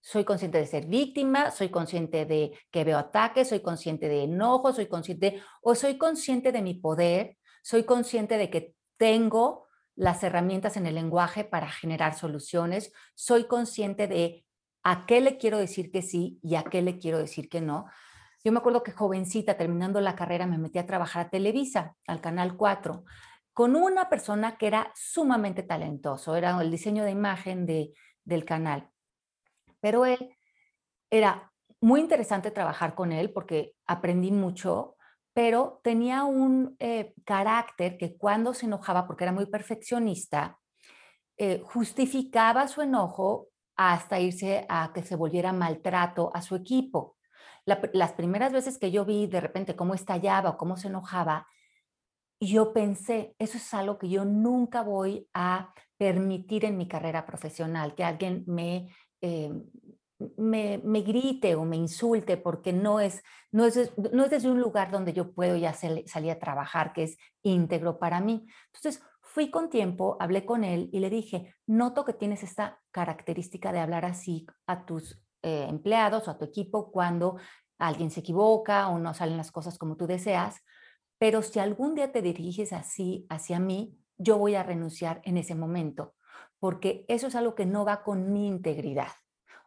Soy 0.01 0.25
consciente 0.25 0.59
de 0.59 0.67
ser 0.67 0.87
víctima, 0.87 1.51
soy 1.51 1.69
consciente 1.69 2.27
de 2.27 2.57
que 2.71 2.85
veo 2.85 2.97
ataques, 2.97 3.49
soy 3.49 3.61
consciente 3.61 4.09
de 4.09 4.23
enojo, 4.23 4.73
soy 4.73 4.87
consciente 4.87 5.43
o 5.63 5.75
soy 5.75 5.99
consciente 5.99 6.53
de 6.53 6.63
mi 6.63 6.75
poder, 6.75 7.37
soy 7.63 7.85
consciente 7.85 8.39
de 8.39 8.49
que 8.49 8.75
tengo 8.97 9.67
las 9.97 10.23
herramientas 10.23 10.77
en 10.77 10.87
el 10.87 10.95
lenguaje 10.95 11.43
para 11.43 11.69
generar 11.69 12.15
soluciones, 12.15 12.93
soy 13.15 13.47
consciente 13.47 14.07
de 14.07 14.45
a 14.85 15.07
qué 15.07 15.21
le 15.21 15.39
quiero 15.39 15.59
decir 15.59 15.91
que 15.91 16.03
sí 16.03 16.39
y 16.43 16.55
a 16.55 16.63
qué 16.63 16.83
le 16.83 16.99
quiero 16.99 17.19
decir 17.19 17.49
que 17.49 17.61
no. 17.61 17.87
Yo 18.45 18.53
me 18.53 18.59
acuerdo 18.59 18.85
que 18.85 18.93
jovencita, 18.93 19.57
terminando 19.57 20.01
la 20.01 20.15
carrera, 20.15 20.47
me 20.47 20.59
metí 20.59 20.79
a 20.79 20.87
trabajar 20.87 21.27
a 21.27 21.31
Televisa, 21.31 21.97
al 22.07 22.21
Canal 22.21 22.57
4 22.57 23.05
con 23.57 23.75
una 23.75 24.11
persona 24.11 24.59
que 24.59 24.67
era 24.67 24.93
sumamente 24.95 25.63
talentoso, 25.63 26.37
era 26.37 26.61
el 26.61 26.71
diseño 26.71 27.05
de 27.05 27.13
imagen 27.13 27.65
de, 27.65 27.95
del 28.23 28.45
canal. 28.45 28.91
Pero 29.81 30.05
él 30.05 30.37
era 31.09 31.51
muy 31.81 32.01
interesante 32.01 32.51
trabajar 32.51 32.95
con 32.95 33.13
él 33.13 33.33
porque 33.33 33.73
aprendí 33.87 34.31
mucho, 34.31 34.97
pero 35.33 35.81
tenía 35.83 36.25
un 36.25 36.77
eh, 36.81 37.15
carácter 37.25 37.97
que 37.97 38.19
cuando 38.19 38.53
se 38.53 38.67
enojaba, 38.67 39.07
porque 39.07 39.25
era 39.25 39.33
muy 39.33 39.47
perfeccionista, 39.47 40.59
eh, 41.39 41.63
justificaba 41.65 42.69
su 42.69 42.83
enojo 42.83 43.49
hasta 43.75 44.21
irse 44.21 44.67
a 44.69 44.93
que 44.93 45.03
se 45.03 45.17
volviera 45.17 45.55
maltrato 45.55 46.31
a 46.35 46.43
su 46.43 46.57
equipo. 46.57 47.17
las 47.65 48.13
primeras 48.13 48.53
veces 48.53 48.77
que 48.77 48.91
yo 48.91 49.07
vi 49.07 49.27
de 49.29 49.41
repente 49.41 49.75
cómo 49.77 49.95
estallaba 49.95 50.51
o 50.51 50.57
cómo 50.59 50.77
se 50.77 50.89
enojaba, 50.89 51.47
yo 52.41 52.73
pensé, 52.73 53.35
eso 53.39 53.57
es 53.57 53.75
algo 53.75 53.99
que 53.99 54.09
yo 54.09 54.25
nunca 54.25 54.83
voy 54.83 55.29
a 55.35 55.73
permitir 55.97 56.65
en 56.65 56.77
mi 56.77 56.89
carrera 56.89 57.27
profesional, 57.27 57.95
que 57.95 58.05
alguien 58.05 58.45
me, 58.47 58.95
eh, 59.21 59.53
me, 60.37 60.79
me, 60.85 61.01
grite 61.01 61.55
o 61.55 61.65
me 61.65 61.77
insulte 61.77 62.37
porque 62.37 62.73
no 62.73 63.01
es, 63.01 63.23
no 63.53 63.65
es, 63.65 63.93
no 64.13 64.25
es 64.25 64.31
desde 64.31 64.51
un 64.51 64.61
lugar 64.61 64.91
donde 64.91 65.13
yo 65.13 65.33
puedo 65.33 65.57
ya 65.57 65.73
salir 65.73 66.31
a 66.31 66.39
trabajar, 66.39 66.93
que 66.93 67.05
es 67.05 67.17
íntegro 67.43 67.99
para 67.99 68.21
mí. 68.21 68.47
Entonces, 68.73 69.03
fui 69.23 69.51
con 69.51 69.69
tiempo, 69.71 70.17
hablé 70.21 70.45
con 70.45 70.65
él 70.65 70.89
y 70.93 71.01
le 71.01 71.11
dije, 71.11 71.55
noto 71.67 72.05
que 72.05 72.13
tienes 72.13 72.43
esta 72.43 72.81
característica 72.91 73.73
de 73.73 73.81
hablar 73.81 74.05
así 74.05 74.47
a 74.67 74.85
tus 74.87 75.23
eh, 75.43 75.67
empleados 75.69 76.29
o 76.29 76.31
a 76.31 76.39
tu 76.39 76.45
equipo 76.45 76.91
cuando 76.91 77.37
alguien 77.79 78.11
se 78.11 78.21
equivoca 78.21 78.89
o 78.89 78.99
no 78.99 79.15
salen 79.15 79.37
las 79.37 79.53
cosas 79.53 79.79
como 79.79 79.97
tú 79.97 80.07
deseas, 80.07 80.63
pero 81.19 81.43
si 81.43 81.59
algún 81.59 81.95
día 81.95 82.13
te 82.13 82.23
diriges 82.23 82.73
así 82.73 83.27
hacia 83.29 83.59
mí, 83.59 83.99
yo 84.19 84.39
voy 84.39 84.55
a 84.55 84.63
renunciar 84.63 85.21
en 85.25 85.37
ese 85.37 85.55
momento, 85.55 86.15
porque 86.59 87.05
eso 87.09 87.27
es 87.27 87.35
algo 87.35 87.55
que 87.55 87.67
no 87.67 87.85
va 87.85 88.03
con 88.03 88.33
mi 88.33 88.47
integridad. 88.47 89.13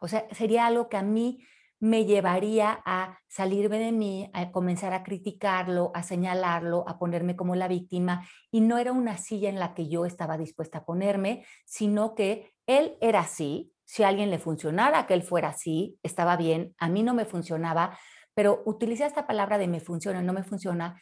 O 0.00 0.08
sea, 0.08 0.26
sería 0.32 0.66
algo 0.66 0.88
que 0.88 0.96
a 0.96 1.02
mí 1.02 1.44
me 1.80 2.04
llevaría 2.04 2.82
a 2.84 3.18
salirme 3.26 3.78
de 3.78 3.90
mí, 3.90 4.30
a 4.34 4.52
comenzar 4.52 4.92
a 4.92 5.02
criticarlo, 5.02 5.90
a 5.94 6.02
señalarlo, 6.02 6.84
a 6.86 6.98
ponerme 6.98 7.36
como 7.36 7.56
la 7.56 7.68
víctima. 7.68 8.28
Y 8.50 8.60
no 8.60 8.76
era 8.76 8.92
una 8.92 9.16
silla 9.16 9.48
en 9.48 9.58
la 9.58 9.74
que 9.74 9.88
yo 9.88 10.04
estaba 10.04 10.36
dispuesta 10.36 10.78
a 10.78 10.84
ponerme, 10.84 11.44
sino 11.64 12.14
que 12.14 12.52
él 12.66 12.96
era 13.00 13.20
así. 13.20 13.72
Si 13.84 14.02
a 14.02 14.08
alguien 14.08 14.30
le 14.30 14.38
funcionara 14.38 15.06
que 15.06 15.14
él 15.14 15.22
fuera 15.22 15.48
así, 15.48 15.98
estaba 16.02 16.36
bien. 16.36 16.74
A 16.78 16.90
mí 16.90 17.02
no 17.02 17.14
me 17.14 17.24
funcionaba, 17.24 17.98
pero 18.34 18.62
utilicé 18.66 19.06
esta 19.06 19.26
palabra 19.26 19.56
de 19.56 19.66
me 19.66 19.80
funciona, 19.80 20.20
no 20.22 20.34
me 20.34 20.42
funciona, 20.42 21.00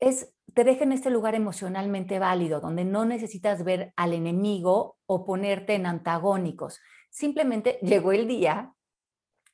es, 0.00 0.34
te 0.54 0.64
deja 0.64 0.84
en 0.84 0.92
este 0.92 1.10
lugar 1.10 1.34
emocionalmente 1.34 2.18
válido, 2.18 2.60
donde 2.60 2.84
no 2.84 3.04
necesitas 3.04 3.64
ver 3.64 3.92
al 3.96 4.12
enemigo 4.12 4.98
o 5.06 5.24
ponerte 5.24 5.74
en 5.74 5.86
antagónicos. 5.86 6.80
Simplemente 7.10 7.78
llegó 7.82 8.12
el 8.12 8.28
día, 8.28 8.74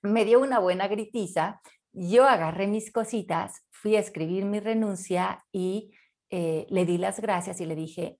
me 0.02 0.24
dio 0.24 0.40
una 0.40 0.58
buena 0.58 0.88
gritiza, 0.88 1.60
yo 1.92 2.26
agarré 2.26 2.66
mis 2.66 2.90
cositas, 2.90 3.66
fui 3.70 3.96
a 3.96 4.00
escribir 4.00 4.44
mi 4.44 4.60
renuncia 4.60 5.44
y 5.52 5.92
eh, 6.30 6.66
le 6.70 6.86
di 6.86 6.98
las 6.98 7.20
gracias 7.20 7.60
y 7.60 7.66
le 7.66 7.76
dije, 7.76 8.18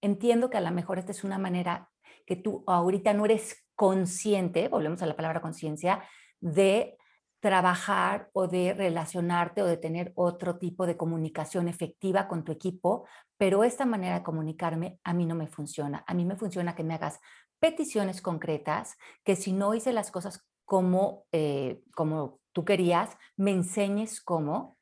entiendo 0.00 0.50
que 0.50 0.58
a 0.58 0.60
lo 0.60 0.70
mejor 0.72 0.98
esta 0.98 1.12
es 1.12 1.24
una 1.24 1.38
manera 1.38 1.90
que 2.26 2.36
tú 2.36 2.64
ahorita 2.66 3.14
no 3.14 3.24
eres 3.24 3.64
consciente, 3.74 4.68
volvemos 4.68 5.02
a 5.02 5.06
la 5.06 5.16
palabra 5.16 5.40
conciencia, 5.40 6.02
de 6.40 6.96
trabajar 7.42 8.30
o 8.34 8.46
de 8.46 8.72
relacionarte 8.72 9.62
o 9.62 9.66
de 9.66 9.76
tener 9.76 10.12
otro 10.14 10.58
tipo 10.58 10.86
de 10.86 10.96
comunicación 10.96 11.66
efectiva 11.66 12.28
con 12.28 12.44
tu 12.44 12.52
equipo, 12.52 13.04
pero 13.36 13.64
esta 13.64 13.84
manera 13.84 14.20
de 14.20 14.22
comunicarme 14.22 15.00
a 15.02 15.12
mí 15.12 15.26
no 15.26 15.34
me 15.34 15.48
funciona. 15.48 16.04
A 16.06 16.14
mí 16.14 16.24
me 16.24 16.36
funciona 16.36 16.76
que 16.76 16.84
me 16.84 16.94
hagas 16.94 17.18
peticiones 17.58 18.22
concretas, 18.22 18.96
que 19.24 19.34
si 19.34 19.52
no 19.52 19.74
hice 19.74 19.92
las 19.92 20.12
cosas 20.12 20.46
como, 20.64 21.24
eh, 21.32 21.82
como 21.96 22.38
tú 22.52 22.64
querías, 22.64 23.10
me 23.36 23.50
enseñes 23.50 24.20
cómo 24.20 24.78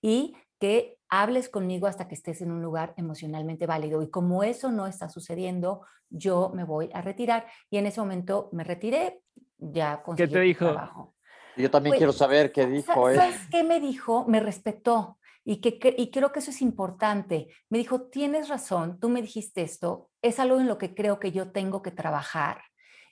y 0.00 0.34
que 0.58 0.96
hables 1.10 1.50
conmigo 1.50 1.88
hasta 1.88 2.08
que 2.08 2.14
estés 2.14 2.40
en 2.40 2.52
un 2.52 2.62
lugar 2.62 2.94
emocionalmente 2.96 3.66
válido. 3.66 4.00
Y 4.00 4.08
como 4.08 4.44
eso 4.44 4.72
no 4.72 4.86
está 4.86 5.10
sucediendo, 5.10 5.82
yo 6.08 6.52
me 6.54 6.64
voy 6.64 6.88
a 6.94 7.02
retirar. 7.02 7.46
Y 7.68 7.76
en 7.76 7.84
ese 7.84 8.00
momento 8.00 8.48
me 8.52 8.64
retiré, 8.64 9.20
ya 9.58 10.02
conseguí 10.02 10.30
¿Qué 10.30 10.34
te 10.34 10.40
dijo? 10.40 10.72
Trabajo. 10.72 11.17
Yo 11.58 11.70
también 11.70 11.96
quiero 11.96 12.12
saber 12.12 12.52
qué 12.52 12.66
dijo. 12.66 13.12
¿Sabes 13.14 13.40
qué 13.50 13.64
me 13.64 13.80
dijo? 13.80 14.24
Me 14.26 14.40
respetó. 14.40 15.18
Y, 15.44 15.56
que, 15.60 15.94
y 15.96 16.10
creo 16.10 16.30
que 16.30 16.40
eso 16.40 16.50
es 16.50 16.60
importante. 16.60 17.48
Me 17.70 17.78
dijo, 17.78 18.02
tienes 18.02 18.48
razón, 18.48 19.00
tú 19.00 19.08
me 19.08 19.22
dijiste 19.22 19.62
esto, 19.62 20.10
es 20.20 20.38
algo 20.38 20.60
en 20.60 20.68
lo 20.68 20.76
que 20.76 20.94
creo 20.94 21.18
que 21.18 21.32
yo 21.32 21.52
tengo 21.52 21.80
que 21.80 21.90
trabajar 21.90 22.60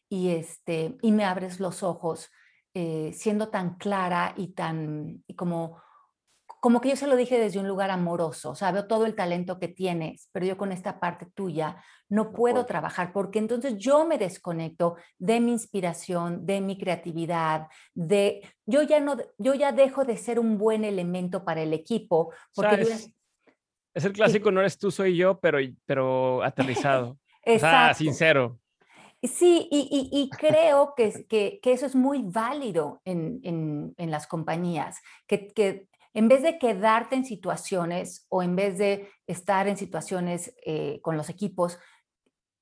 y, 0.09 0.31
este, 0.31 0.99
y 1.01 1.13
me 1.13 1.25
abres 1.25 1.61
los 1.61 1.83
ojos 1.83 2.31
eh, 2.75 3.13
siendo 3.15 3.49
tan 3.49 3.77
clara 3.77 4.35
y 4.37 4.49
tan 4.49 5.25
y 5.27 5.35
como 5.35 5.81
como 6.67 6.81
que 6.81 6.89
yo 6.89 6.97
se 6.97 7.07
lo 7.07 7.15
dije 7.15 7.39
desde 7.39 7.61
un 7.61 7.69
lugar 7.69 7.93
amoroso, 7.93 8.51
o 8.51 8.55
sea, 8.57 8.73
veo 8.73 8.89
todo 8.89 9.07
el 9.07 9.15
talento 9.15 9.61
que 9.61 9.69
tienes, 9.69 10.29
pero 10.33 10.47
yo 10.47 10.57
con 10.57 10.73
esta 10.73 10.99
parte 10.99 11.25
tuya 11.33 11.81
no 12.09 12.33
puedo 12.33 12.67
trabajar 12.67 13.13
porque 13.13 13.39
entonces 13.39 13.77
yo 13.79 14.05
me 14.05 14.19
desconecto 14.19 14.97
de 15.17 15.39
mi 15.39 15.53
inspiración, 15.53 16.45
de 16.45 16.61
mi 16.61 16.77
creatividad, 16.77 17.69
de 17.95 18.43
yo 18.65 18.83
ya 18.83 18.99
no 18.99 19.17
yo 19.39 19.55
ya 19.55 19.71
dejo 19.71 20.05
de 20.05 20.17
ser 20.17 20.41
un 20.41 20.59
buen 20.59 20.83
elemento 20.83 21.45
para 21.45 21.63
el 21.63 21.73
equipo 21.73 22.33
porque 22.53 22.81
es, 22.81 23.15
el 23.95 24.13
clásico 24.13 24.51
no 24.51 24.59
eres 24.59 24.77
tú 24.77 24.91
soy 24.91 25.17
yo, 25.17 25.39
pero 25.39 25.59
pero 25.85 26.43
aterrizado. 26.43 27.17
o 27.47 27.59
sea, 27.61 27.95
sincero. 27.95 28.59
Sí, 29.23 29.69
y, 29.71 30.29
creo 30.31 30.95
que, 30.97 31.27
que, 31.29 31.61
que, 31.63 31.73
eso 31.73 31.87
es 31.87 31.95
muy 31.95 32.23
válido 32.23 33.01
en, 33.05 33.41
en, 33.45 33.95
en 33.97 34.11
las 34.11 34.27
compañías, 34.27 35.01
que, 35.27 35.49
que, 35.49 35.89
en 36.17 36.29
vez 36.29 36.43
de 36.43 36.59
quedarte 36.59 37.15
en 37.15 37.27
situaciones 37.27 38.25
o 38.31 38.43
en 38.43 38.57
vez 38.57 38.79
de 38.79 39.11
estar 39.27 39.69
en 39.69 39.77
situaciones 39.77 40.55
eh, 40.65 40.99
con 41.03 41.19
los 41.19 41.29
equipos 41.29 41.79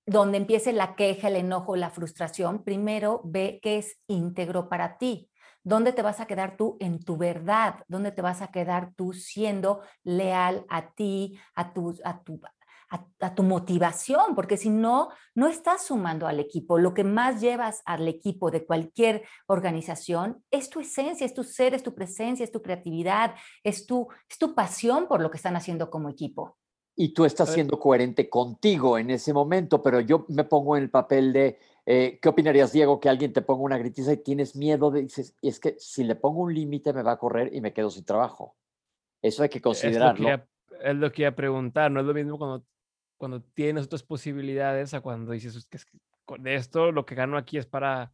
donde 0.06 0.38
empiece 0.38 0.72
la 0.72 0.96
queja, 0.96 1.28
el 1.28 1.36
enojo, 1.36 1.76
la 1.76 1.90
frustración, 1.90 2.64
primero 2.64 3.20
ve 3.22 3.60
qué 3.62 3.78
es 3.78 3.96
íntegro 4.08 4.68
para 4.68 4.98
ti. 4.98 5.30
¿Dónde 5.62 5.92
te 5.92 6.02
vas 6.02 6.18
a 6.18 6.26
quedar 6.26 6.56
tú 6.56 6.76
en 6.80 6.98
tu 7.04 7.16
verdad? 7.16 7.76
¿Dónde 7.86 8.10
te 8.10 8.22
vas 8.22 8.42
a 8.42 8.48
quedar 8.48 8.92
tú 8.96 9.12
siendo 9.12 9.82
leal 10.02 10.66
a 10.68 10.92
ti, 10.92 11.38
a 11.54 11.72
tu, 11.72 11.96
a 12.04 12.24
tu, 12.24 12.40
a, 13.20 13.34
tu 13.34 13.42
motivación, 13.42 14.34
porque 14.34 14.56
si 14.56 14.70
no, 14.70 15.08
no 15.34 15.48
estás 15.48 15.86
sumando 15.86 16.26
al 16.26 16.38
equipo. 16.40 16.78
Lo 16.78 16.94
que 16.94 17.04
más 17.04 17.40
llevas 17.40 17.82
al 17.84 18.06
equipo 18.06 18.50
de 18.50 18.64
cualquier 18.64 19.24
organización 19.46 20.42
es 20.50 20.70
tu 20.70 20.80
esencia, 20.80 21.26
es 21.26 21.34
tu 21.34 21.42
ser, 21.42 21.74
es 21.74 21.82
tu 21.82 21.94
presencia, 21.94 22.44
es 22.44 22.52
tu 22.52 22.62
creatividad, 22.62 23.34
es 23.62 23.86
tu, 23.86 24.08
es 24.28 24.38
tu 24.38 24.54
pasión 24.54 25.08
por 25.08 25.20
lo 25.20 25.30
que 25.30 25.36
están 25.36 25.56
haciendo 25.56 25.90
como 25.90 26.08
equipo. 26.08 26.56
Y 26.96 27.12
tú 27.12 27.24
estás 27.24 27.52
siendo 27.52 27.80
coherente 27.80 28.28
contigo 28.30 28.98
en 28.98 29.10
ese 29.10 29.32
momento, 29.32 29.82
pero 29.82 29.98
yo 30.00 30.26
me 30.28 30.44
pongo 30.44 30.76
en 30.76 30.84
el 30.84 30.90
papel 30.90 31.32
de, 31.32 31.58
eh, 31.86 32.20
¿qué 32.22 32.28
opinarías, 32.28 32.72
Diego, 32.72 33.00
que 33.00 33.08
alguien 33.08 33.32
te 33.32 33.42
ponga 33.42 33.64
una 33.64 33.78
gritiza 33.78 34.12
y 34.12 34.18
tienes 34.18 34.54
miedo 34.54 34.92
de, 34.92 35.02
dices, 35.02 35.34
y 35.40 35.48
es 35.48 35.58
que 35.58 35.74
si 35.78 36.04
le 36.04 36.14
pongo 36.14 36.42
un 36.42 36.54
límite 36.54 36.92
me 36.92 37.02
va 37.02 37.12
a 37.12 37.18
correr 37.18 37.52
y 37.52 37.60
me 37.60 37.72
quedo 37.72 37.90
sin 37.90 38.04
trabajo? 38.04 38.54
Eso 39.20 39.42
hay 39.42 39.48
que 39.48 39.60
considerarlo. 39.60 40.28
Es 40.84 40.94
lo 40.94 41.10
que 41.10 41.22
iba 41.22 41.30
a 41.30 41.34
preguntar, 41.34 41.90
no 41.90 41.98
es 41.98 42.06
lo 42.06 42.14
mismo 42.14 42.38
cuando 42.38 42.64
cuando 43.16 43.42
tienes 43.42 43.84
otras 43.84 44.02
posibilidades 44.02 44.94
a 44.94 45.00
cuando 45.00 45.32
dices 45.32 45.66
que 45.66 45.78
con 46.24 46.46
esto 46.46 46.92
lo 46.92 47.04
que 47.06 47.14
gano 47.14 47.36
aquí 47.36 47.58
es 47.58 47.66
para 47.66 48.12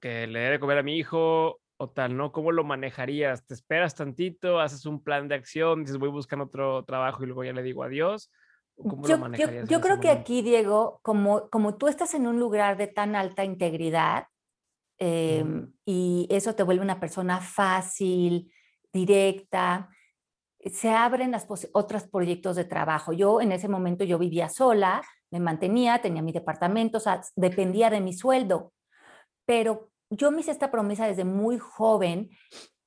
que 0.00 0.26
le 0.26 0.40
dé 0.40 0.50
de 0.50 0.60
comer 0.60 0.78
a 0.78 0.82
mi 0.82 0.96
hijo 0.96 1.60
o 1.76 1.90
tal, 1.90 2.16
¿no? 2.16 2.32
¿Cómo 2.32 2.52
lo 2.52 2.64
manejarías? 2.64 3.46
¿Te 3.46 3.54
esperas 3.54 3.94
tantito? 3.94 4.60
¿Haces 4.60 4.86
un 4.86 5.02
plan 5.02 5.28
de 5.28 5.34
acción? 5.36 5.82
¿Dices 5.82 5.98
voy 5.98 6.10
buscando 6.10 6.44
otro 6.44 6.84
trabajo 6.84 7.22
y 7.22 7.26
luego 7.26 7.44
ya 7.44 7.52
le 7.52 7.62
digo 7.62 7.82
adiós? 7.82 8.30
¿Cómo 8.76 9.06
yo, 9.06 9.16
lo 9.16 9.22
manejarías? 9.22 9.68
Yo, 9.68 9.80
creo 9.80 10.00
que 10.00 10.10
aquí, 10.10 10.42
Diego, 10.42 11.00
como, 11.02 11.48
como 11.50 11.76
tú 11.76 11.88
estás 11.88 12.14
en 12.14 12.26
un 12.26 12.38
lugar 12.38 12.76
de 12.76 12.86
tan 12.86 13.14
alta 13.14 13.44
integridad 13.44 14.26
em, 14.98 15.72
y 15.84 16.26
eso 16.30 16.54
te 16.54 16.62
vuelve 16.62 16.82
una 16.82 17.00
persona 17.00 17.40
fácil, 17.40 18.52
directa, 18.92 19.88
se 20.70 20.90
abren 20.90 21.32
las 21.32 21.46
otros 21.72 22.04
proyectos 22.04 22.56
de 22.56 22.64
trabajo. 22.64 23.12
Yo 23.12 23.40
en 23.40 23.52
ese 23.52 23.68
momento 23.68 24.04
yo 24.04 24.18
vivía 24.18 24.48
sola, 24.48 25.02
me 25.30 25.40
mantenía, 25.40 26.00
tenía 26.00 26.22
mi 26.22 26.32
departamento, 26.32 26.98
o 26.98 27.00
sea, 27.00 27.22
dependía 27.36 27.90
de 27.90 28.00
mi 28.00 28.12
sueldo. 28.12 28.72
Pero 29.44 29.90
yo 30.10 30.30
me 30.30 30.40
hice 30.40 30.50
esta 30.50 30.70
promesa 30.70 31.06
desde 31.06 31.24
muy 31.24 31.58
joven 31.58 32.30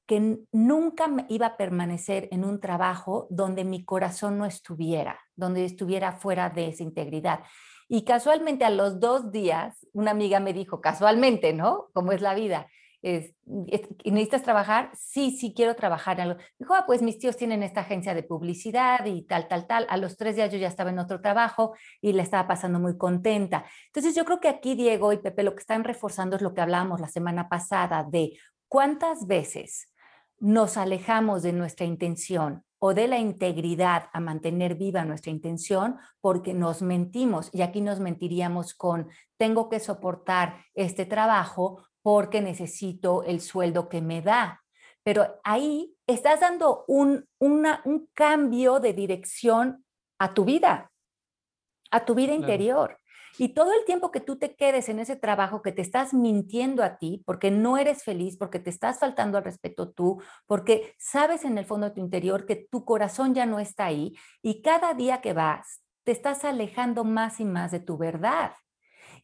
que 0.05 0.39
nunca 0.51 1.07
me 1.07 1.25
iba 1.29 1.47
a 1.47 1.57
permanecer 1.57 2.29
en 2.31 2.45
un 2.45 2.59
trabajo 2.59 3.27
donde 3.29 3.63
mi 3.63 3.83
corazón 3.83 4.38
no 4.38 4.45
estuviera, 4.45 5.19
donde 5.35 5.65
estuviera 5.65 6.13
fuera 6.13 6.49
de 6.49 6.67
esa 6.67 6.83
integridad. 6.83 7.39
Y 7.88 8.03
casualmente 8.03 8.65
a 8.65 8.69
los 8.69 8.99
dos 8.99 9.31
días, 9.31 9.88
una 9.93 10.11
amiga 10.11 10.39
me 10.39 10.53
dijo, 10.53 10.81
casualmente, 10.81 11.53
¿no? 11.53 11.88
Como 11.93 12.11
es 12.11 12.21
la 12.21 12.35
vida, 12.35 12.67
¿Y 13.07 14.09
necesitas 14.09 14.41
trabajar? 14.41 14.89
Sí, 14.95 15.37
sí, 15.37 15.53
quiero 15.55 15.75
trabajar. 15.75 16.19
Algo. 16.19 16.39
Dijo, 16.57 16.73
ah, 16.73 16.85
pues 16.87 17.03
mis 17.03 17.19
tíos 17.19 17.37
tienen 17.37 17.61
esta 17.61 17.81
agencia 17.81 18.15
de 18.15 18.23
publicidad 18.23 19.05
y 19.05 19.21
tal, 19.21 19.47
tal, 19.47 19.67
tal. 19.67 19.85
A 19.89 19.97
los 19.97 20.17
tres 20.17 20.35
días 20.35 20.51
yo 20.51 20.57
ya 20.57 20.67
estaba 20.67 20.89
en 20.89 20.97
otro 20.97 21.21
trabajo 21.21 21.75
y 22.01 22.13
le 22.13 22.23
estaba 22.23 22.47
pasando 22.47 22.79
muy 22.79 22.97
contenta. 22.97 23.63
Entonces 23.87 24.15
yo 24.15 24.25
creo 24.25 24.39
que 24.39 24.47
aquí 24.47 24.73
Diego 24.73 25.13
y 25.13 25.17
Pepe 25.17 25.43
lo 25.43 25.53
que 25.53 25.59
están 25.59 25.83
reforzando 25.83 26.35
es 26.35 26.41
lo 26.41 26.55
que 26.55 26.61
hablábamos 26.61 26.99
la 26.99 27.07
semana 27.07 27.47
pasada 27.47 28.03
de 28.09 28.39
cuántas 28.67 29.27
veces 29.27 29.91
nos 30.39 30.75
alejamos 30.75 31.43
de 31.43 31.53
nuestra 31.53 31.85
intención 31.85 32.63
o 32.79 32.95
de 32.95 33.07
la 33.07 33.19
integridad 33.19 34.09
a 34.13 34.19
mantener 34.19 34.75
viva 34.75 35.05
nuestra 35.05 35.31
intención 35.31 35.97
porque 36.21 36.55
nos 36.55 36.81
mentimos 36.81 37.49
y 37.53 37.61
aquí 37.61 37.81
nos 37.81 37.99
mentiríamos 37.99 38.73
con 38.73 39.09
tengo 39.37 39.69
que 39.69 39.79
soportar 39.79 40.65
este 40.73 41.05
trabajo 41.05 41.83
porque 42.05 42.39
necesito 42.39 43.23
el 43.23 43.41
sueldo 43.41 43.89
que 43.89 43.99
me 43.99 44.21
da. 44.21 44.61
Pero 45.01 45.39
ahí 45.43 45.97
estás 46.05 46.39
dando 46.39 46.85
un, 46.87 47.27
un 47.39 48.09
cambio 48.13 48.79
de 48.79 48.93
dirección 48.93 49.83
a 50.19 50.35
tu 50.35 50.45
vida, 50.45 50.91
a 51.89 52.05
tu 52.05 52.13
vida 52.13 52.35
interior. 52.35 52.99
Y 53.39 53.55
todo 53.55 53.73
el 53.73 53.85
tiempo 53.85 54.11
que 54.11 54.19
tú 54.19 54.37
te 54.37 54.55
quedes 54.55 54.87
en 54.87 54.99
ese 54.99 55.15
trabajo 55.15 55.63
que 55.63 55.71
te 55.71 55.81
estás 55.81 56.13
mintiendo 56.13 56.83
a 56.83 56.99
ti, 56.99 57.23
porque 57.25 57.49
no 57.49 57.75
eres 57.75 58.03
feliz, 58.03 58.37
porque 58.37 58.59
te 58.59 58.69
estás 58.69 58.99
faltando 58.99 59.39
al 59.39 59.43
respeto 59.43 59.89
tú, 59.89 60.21
porque 60.45 60.93
sabes 60.99 61.43
en 61.43 61.57
el 61.57 61.65
fondo 61.65 61.87
de 61.87 61.95
tu 61.95 62.01
interior 62.01 62.45
que 62.45 62.67
tu 62.69 62.85
corazón 62.85 63.33
ya 63.33 63.47
no 63.47 63.59
está 63.59 63.85
ahí 63.85 64.15
y 64.43 64.61
cada 64.61 64.93
día 64.93 65.21
que 65.21 65.33
vas 65.33 65.81
te 66.03 66.11
estás 66.11 66.45
alejando 66.45 67.03
más 67.03 67.39
y 67.39 67.45
más 67.45 67.71
de 67.71 67.79
tu 67.79 67.97
verdad. 67.97 68.53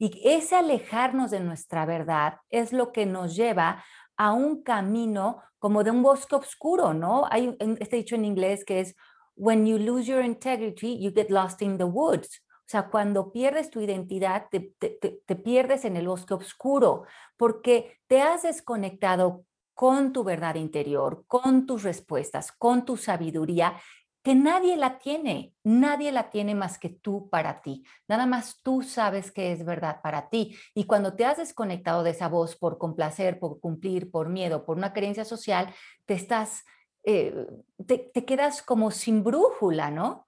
Y 0.02 0.20
ese 0.28 0.56
alejarnos 0.56 1.30
de 1.30 1.42
nuestra 1.42 1.86
verdad 1.86 2.40
es 2.50 2.74
lo 2.74 2.92
que 2.92 3.06
nos 3.06 3.36
lleva 3.36 3.86
a 4.18 4.34
un 4.34 4.64
camino 4.64 5.44
como 5.60 5.84
de 5.84 5.92
un 5.92 6.02
bosque 6.02 6.34
oscuro, 6.34 6.92
¿no? 6.96 7.28
Hay 7.30 7.56
este 7.80 7.98
dicho 7.98 8.16
en 8.16 8.26
inglés 8.26 8.66
que 8.66 8.80
es, 8.80 8.96
when 9.36 9.64
you 9.68 9.78
lose 9.78 10.06
your 10.06 10.26
integrity, 10.26 11.00
you 11.00 11.12
get 11.14 11.30
lost 11.30 11.62
in 11.62 11.78
the 11.78 11.84
woods. 11.84 12.42
O 12.62 12.66
sea, 12.66 12.90
cuando 12.90 13.32
pierdes 13.32 13.70
tu 13.70 13.80
identidad, 13.80 14.48
te, 14.50 15.36
pierdes 15.36 15.86
en 15.86 15.96
el 15.96 16.08
bosque 16.08 16.34
oscuro, 16.34 17.04
porque 17.38 18.00
te 18.08 18.24
has 18.24 18.42
desconectado 18.42 19.46
con 19.76 20.14
tu 20.14 20.24
verdad 20.24 20.56
interior, 20.56 21.26
con 21.28 21.68
tus 21.68 21.84
respuestas, 21.84 22.52
con 22.52 22.86
tu 22.86 22.98
sabiduría, 22.98 23.80
que 24.24 24.36
nadie 24.36 24.78
la 24.78 25.00
tiene, 25.00 25.54
nadie 25.64 26.12
la 26.12 26.30
tiene 26.30 26.54
más 26.54 26.78
que 26.78 26.90
tú 26.90 27.30
para 27.30 27.62
ti. 27.62 27.84
Nada 28.08 28.26
más 28.26 28.62
tú 28.62 28.84
sabes 28.84 29.32
que 29.32 29.52
es 29.52 29.66
verdad 29.66 30.02
para 30.02 30.30
ti. 30.30 30.56
Y 30.76 30.84
cuando 30.84 31.16
te 31.16 31.26
has 31.26 31.38
desconectado 31.38 32.04
de 32.04 32.12
esa 32.12 32.28
voz 32.30 32.56
por 32.56 32.78
complacer, 32.78 33.40
por 33.40 33.60
cumplir, 33.60 34.12
por 34.12 34.30
miedo, 34.30 34.66
por 34.66 34.78
una 34.78 34.94
creencia 34.94 35.26
social, 35.26 35.74
te 36.06 36.14
estás, 36.14 36.64
eh, 37.04 37.48
te 37.88 38.26
quedas 38.26 38.62
como 38.62 38.92
sin 38.92 39.24
brújula, 39.24 39.90
¿no? 39.90 40.28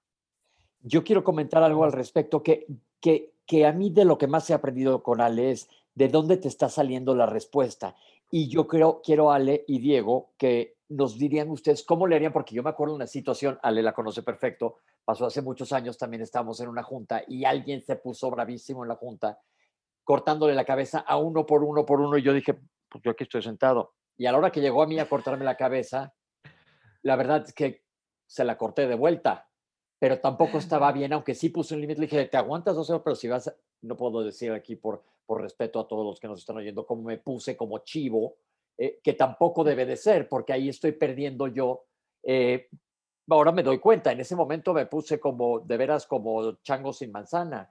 Yo 0.81 1.03
quiero 1.03 1.23
comentar 1.23 1.63
algo 1.63 1.83
al 1.83 1.93
respecto 1.93 2.43
que, 2.43 2.67
que, 2.99 3.33
que 3.45 3.65
a 3.65 3.71
mí 3.71 3.89
de 3.89 4.05
lo 4.05 4.17
que 4.17 4.27
más 4.27 4.49
he 4.49 4.53
aprendido 4.53 5.01
con 5.03 5.21
Ale 5.21 5.51
es 5.51 5.69
de 5.95 6.07
dónde 6.09 6.37
te 6.37 6.47
está 6.47 6.67
saliendo 6.67 7.15
la 7.15 7.25
respuesta. 7.25 7.95
Y 8.31 8.47
yo 8.47 8.67
creo, 8.67 9.01
quiero 9.03 9.31
Ale 9.31 9.63
y 9.67 9.79
Diego 9.79 10.31
que 10.37 10.72
nos 10.89 11.17
dirían 11.17 11.49
ustedes 11.49 11.83
cómo 11.83 12.07
le 12.07 12.15
harían, 12.15 12.33
porque 12.33 12.55
yo 12.55 12.63
me 12.63 12.69
acuerdo 12.69 12.93
de 12.93 12.97
una 12.97 13.07
situación, 13.07 13.59
Ale 13.63 13.81
la 13.81 13.93
conoce 13.93 14.21
perfecto, 14.23 14.79
pasó 15.05 15.25
hace 15.25 15.41
muchos 15.41 15.71
años, 15.71 15.97
también 15.97 16.21
estábamos 16.21 16.59
en 16.59 16.69
una 16.69 16.83
junta 16.83 17.23
y 17.27 17.45
alguien 17.45 17.81
se 17.81 17.95
puso 17.95 18.29
bravísimo 18.29 18.83
en 18.83 18.89
la 18.89 18.95
junta, 18.95 19.39
cortándole 20.03 20.53
la 20.53 20.65
cabeza 20.65 20.99
a 20.99 21.17
uno 21.17 21.45
por 21.45 21.63
uno 21.63 21.85
por 21.85 22.01
uno 22.01 22.17
y 22.17 22.23
yo 22.23 22.33
dije, 22.33 22.59
pues 22.89 23.03
yo 23.03 23.11
aquí 23.11 23.23
estoy 23.23 23.41
sentado. 23.41 23.93
Y 24.17 24.25
a 24.25 24.31
la 24.31 24.37
hora 24.37 24.51
que 24.51 24.61
llegó 24.61 24.83
a 24.83 24.87
mí 24.87 24.99
a 24.99 25.09
cortarme 25.09 25.45
la 25.45 25.57
cabeza, 25.57 26.13
la 27.01 27.15
verdad 27.15 27.43
es 27.45 27.53
que 27.53 27.83
se 28.27 28.43
la 28.43 28.57
corté 28.57 28.87
de 28.87 28.95
vuelta 28.95 29.49
pero 30.03 30.19
tampoco 30.19 30.57
estaba 30.57 30.91
bien, 30.91 31.13
aunque 31.13 31.33
sí 31.33 31.47
puse 31.47 31.75
un 31.75 31.79
límite, 31.79 32.01
le 32.01 32.07
dije, 32.07 32.25
te 32.25 32.35
aguantas 32.35 32.75
dos 32.75 32.89
horas, 32.89 33.03
pero 33.05 33.15
si 33.15 33.29
vas, 33.29 33.55
no 33.83 33.95
puedo 33.95 34.21
decir 34.21 34.51
aquí 34.51 34.75
por, 34.75 35.01
por 35.25 35.41
respeto 35.41 35.79
a 35.79 35.87
todos 35.87 36.05
los 36.05 36.19
que 36.19 36.27
nos 36.27 36.41
están 36.41 36.57
oyendo, 36.57 36.85
como 36.85 37.03
me 37.03 37.19
puse 37.19 37.55
como 37.55 37.77
chivo, 37.85 38.35
eh, 38.77 38.99
que 39.03 39.13
tampoco 39.13 39.63
debe 39.63 39.85
de 39.85 39.95
ser, 39.95 40.27
porque 40.27 40.53
ahí 40.53 40.69
estoy 40.69 40.93
perdiendo 40.93 41.47
yo. 41.47 41.85
Eh, 42.23 42.69
ahora 43.29 43.51
me 43.51 43.63
doy 43.63 43.79
cuenta, 43.79 44.11
en 44.11 44.19
ese 44.19 44.35
momento 44.35 44.73
me 44.73 44.85
puse 44.85 45.19
como, 45.19 45.59
de 45.59 45.77
veras, 45.77 46.05
como 46.07 46.57
chango 46.61 46.93
sin 46.93 47.11
manzana 47.11 47.69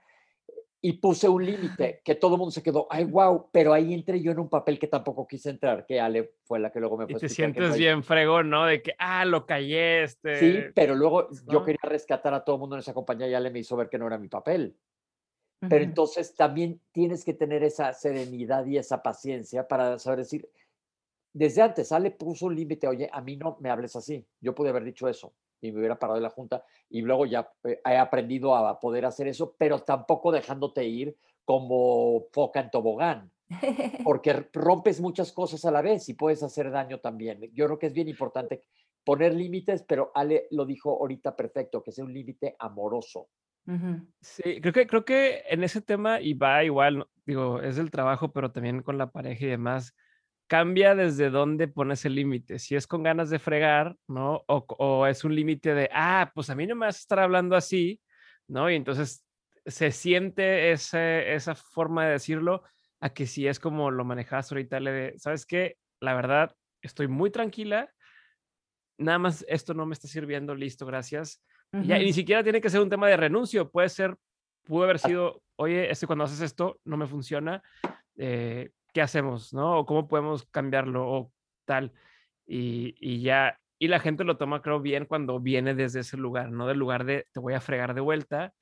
y 0.85 0.95
puse 0.95 1.29
un 1.29 1.47
límite 1.47 2.03
que 2.05 2.17
todo 2.17 2.35
el 2.35 2.39
mundo 2.39 2.51
se 2.51 2.61
quedó, 2.61 2.89
ay, 2.91 3.05
wow, 3.05 3.49
pero 3.53 3.73
ahí 3.73 3.95
entré 3.95 4.21
yo 4.21 4.33
en 4.33 4.41
un 4.41 4.49
papel 4.49 4.81
que 4.81 4.89
tampoco 4.89 5.29
quise 5.29 5.51
entrar, 5.51 5.87
que 5.87 6.01
Ale 6.01 6.35
fue 6.43 6.59
la 6.59 6.73
que 6.73 6.81
luego 6.81 6.97
me 6.97 7.07
fue 7.07 7.19
Y 7.19 7.21
te 7.21 7.29
sientes 7.29 7.77
bien 7.77 8.03
fregón, 8.03 8.51
¿no? 8.51 8.67
De 8.67 8.83
que, 8.83 8.93
ah, 8.99 9.25
lo 9.25 9.47
callé, 9.47 10.03
este. 10.03 10.37
Sí, 10.41 10.59
pero 10.75 10.97
luego 10.97 11.29
yo 11.49 11.65
quería 11.65 11.79
rescatar 11.85 12.35
a 12.35 12.45
todo 12.45 12.57
el 12.57 12.61
mundo 12.61 12.75
en 12.75 12.81
esa 12.81 12.93
compañía 12.93 13.29
y 13.29 13.35
Ale 13.35 13.53
me 13.53 13.61
hizo 13.61 13.77
ver 13.77 13.89
que 13.89 13.97
no 13.97 14.09
era 14.09 14.19
mi 14.19 14.29
papel. 14.29 14.77
Pero 15.61 15.85
entonces 15.85 16.35
también 16.35 16.81
tienes 16.91 17.25
que 17.25 17.35
tener 17.35 17.63
esa 17.63 17.93
serenidad 17.93 18.67
y 18.67 18.79
esa 18.79 19.01
paciencia 19.01 19.69
para 19.69 19.97
saber 20.01 20.19
decir, 20.19 20.51
desde 21.33 21.63
antes 21.63 21.93
Ale 21.93 22.11
puso 22.11 22.47
un 22.47 22.57
límite, 22.57 22.87
oye, 22.87 23.09
a 23.13 23.21
mí 23.21 23.37
no 23.37 23.57
me 23.61 23.71
hables 23.71 23.97
así, 23.97 24.27
yo 24.41 24.55
pude 24.55 24.71
haber 24.71 24.85
dicho 24.85 25.09
eso 25.09 25.35
y 25.61 25.73
me 25.73 25.79
hubiera 25.79 25.99
parado 25.99 26.17
de 26.17 26.23
la 26.23 26.31
junta 26.31 26.65
y 26.91 27.03
luego 27.03 27.25
ya 27.25 27.51
eh, 27.65 27.81
he 27.85 27.97
aprendido 27.97 28.55
a 28.55 28.79
poder 28.79 29.07
hacer 29.07 29.29
eso, 29.29 29.55
pero 29.57 29.81
tampoco 29.81 30.33
dejándote 30.33 30.85
ir 30.85 31.17
como 31.45 32.27
foca 32.33 32.61
en 32.61 32.71
tobogán, 32.71 33.31
porque 34.05 34.49
rompes 34.53 35.01
muchas 35.01 35.33
cosas 35.33 35.65
a 35.65 35.71
la 35.71 35.83
vez 35.83 36.09
y 36.09 36.15
puedes 36.15 36.43
hacer 36.43 36.71
daño 36.71 37.01
también. 37.01 37.41
Yo 37.53 37.67
creo 37.67 37.79
que 37.79 37.87
es 37.87 37.93
bien 37.93 38.09
importante 38.09 38.63
poner 39.05 39.35
límites, 39.35 39.83
pero 39.83 40.13
Ale 40.15 40.47
lo 40.51 40.65
dijo 40.65 40.91
ahorita 40.91 41.35
perfecto, 41.35 41.83
que 41.83 41.93
sea 41.93 42.05
un 42.05 42.13
límite 42.13 42.57
amoroso. 42.59 43.29
Sí, 44.21 44.61
creo 44.61 44.73
que, 44.73 44.87
creo 44.89 45.05
que 45.05 45.45
en 45.49 45.63
ese 45.63 45.81
tema, 45.81 46.21
y 46.21 46.35
va 46.35 46.65
igual, 46.65 47.07
digo, 47.25 47.61
es 47.61 47.79
el 47.79 47.91
trabajo, 47.93 48.33
pero 48.33 48.51
también 48.51 48.83
con 48.83 48.99
la 48.99 49.11
pareja 49.11 49.45
y 49.45 49.51
demás, 49.51 49.95
cambia 50.53 50.95
desde 50.95 51.31
dónde 51.31 51.67
pones 51.67 52.05
el 52.05 52.15
límite. 52.15 52.59
Si 52.59 52.77
es 52.77 52.87
con 52.87 53.03
ganas 53.03 53.31
de 53.31 53.39
fregar, 53.39 53.97
¿no? 54.07 54.45
O, 54.49 55.07
es 55.07 55.25
un 55.25 55.35
límite 55.35 55.75
de, 55.75 55.89
ah, 55.95 56.31
pues 56.35 56.51
a 56.51 56.55
mí 56.55 56.67
no 56.67 56.75
me 56.75 56.85
vas 56.85 56.97
a 56.97 56.99
estar 56.99 57.21
hablando 57.21 57.57
así, 57.57 58.03
¿no? 58.49 58.71
Y 58.71 58.75
entonces 58.75 59.25
se 59.65 59.91
siente 59.93 60.73
ese, 60.73 61.33
esa 61.33 61.55
forma 61.55 62.05
de 62.05 62.13
decirlo 62.13 62.65
a 63.01 63.15
que 63.15 63.27
si 63.27 63.47
es 63.47 63.59
como 63.59 63.91
lo 63.91 64.05
manejas 64.05 64.53
ahorita, 64.53 64.79
le 64.79 64.93
de, 64.93 65.19
¿sabes 65.19 65.47
qué? 65.47 65.79
La 66.01 66.13
verdad, 66.13 66.55
estoy 66.83 67.09
muy 67.09 67.31
tranquila. 67.31 67.91
Nada 68.99 69.19
más 69.19 69.47
esto 69.49 69.73
no 69.73 69.87
me 69.87 69.95
está 69.95 70.07
sirviendo, 70.07 70.55
listo, 70.55 70.85
gracias. 70.85 71.43
y, 71.73 71.87
ya, 71.87 71.99
ni 71.99 72.13
siquiera 72.13 72.43
tiene 72.43 72.61
que 72.61 72.69
ser 72.69 72.83
un 72.83 72.91
tema 72.91 73.09
de 73.09 73.17
renuncio, 73.17 73.71
puede 73.71 73.89
ser, 73.89 74.19
pudo 74.65 74.85
haber 74.85 74.99
sido, 74.99 75.43
oye, 75.57 75.91
este 75.91 76.07
cuando 76.07 76.25
haces 76.25 76.43
esto 76.43 76.79
no 76.85 76.99
me 76.99 77.07
funciona, 77.07 77.63
eh, 78.19 78.69
¿qué 78.93 79.03
hacemos? 79.03 79.53
¿No? 79.53 79.79
O 79.79 79.87
cómo 79.87 80.09
podemos 80.09 80.47
cambiarlo 80.51 81.09
o 81.09 81.33
tal. 81.65 81.93
Y, 82.47 83.23
ya, 83.23 83.59
y 83.79 83.89
la 83.89 84.01
gente 84.01 84.25
lo 84.25 84.37
toma, 84.37 84.63
creo, 84.63 84.81
bien 84.81 85.07
cuando 85.07 85.41
viene 85.41 85.75
desde 85.75 86.01
ese 86.01 86.17
lugar, 86.17 86.51
no 86.51 86.67
del 86.67 86.79
lugar 86.79 87.05
de 87.05 87.27
te 87.33 87.41
voy 87.41 87.55
a 87.55 87.61
fregar 87.61 87.95
de 87.95 88.01
vuelta 88.01 88.53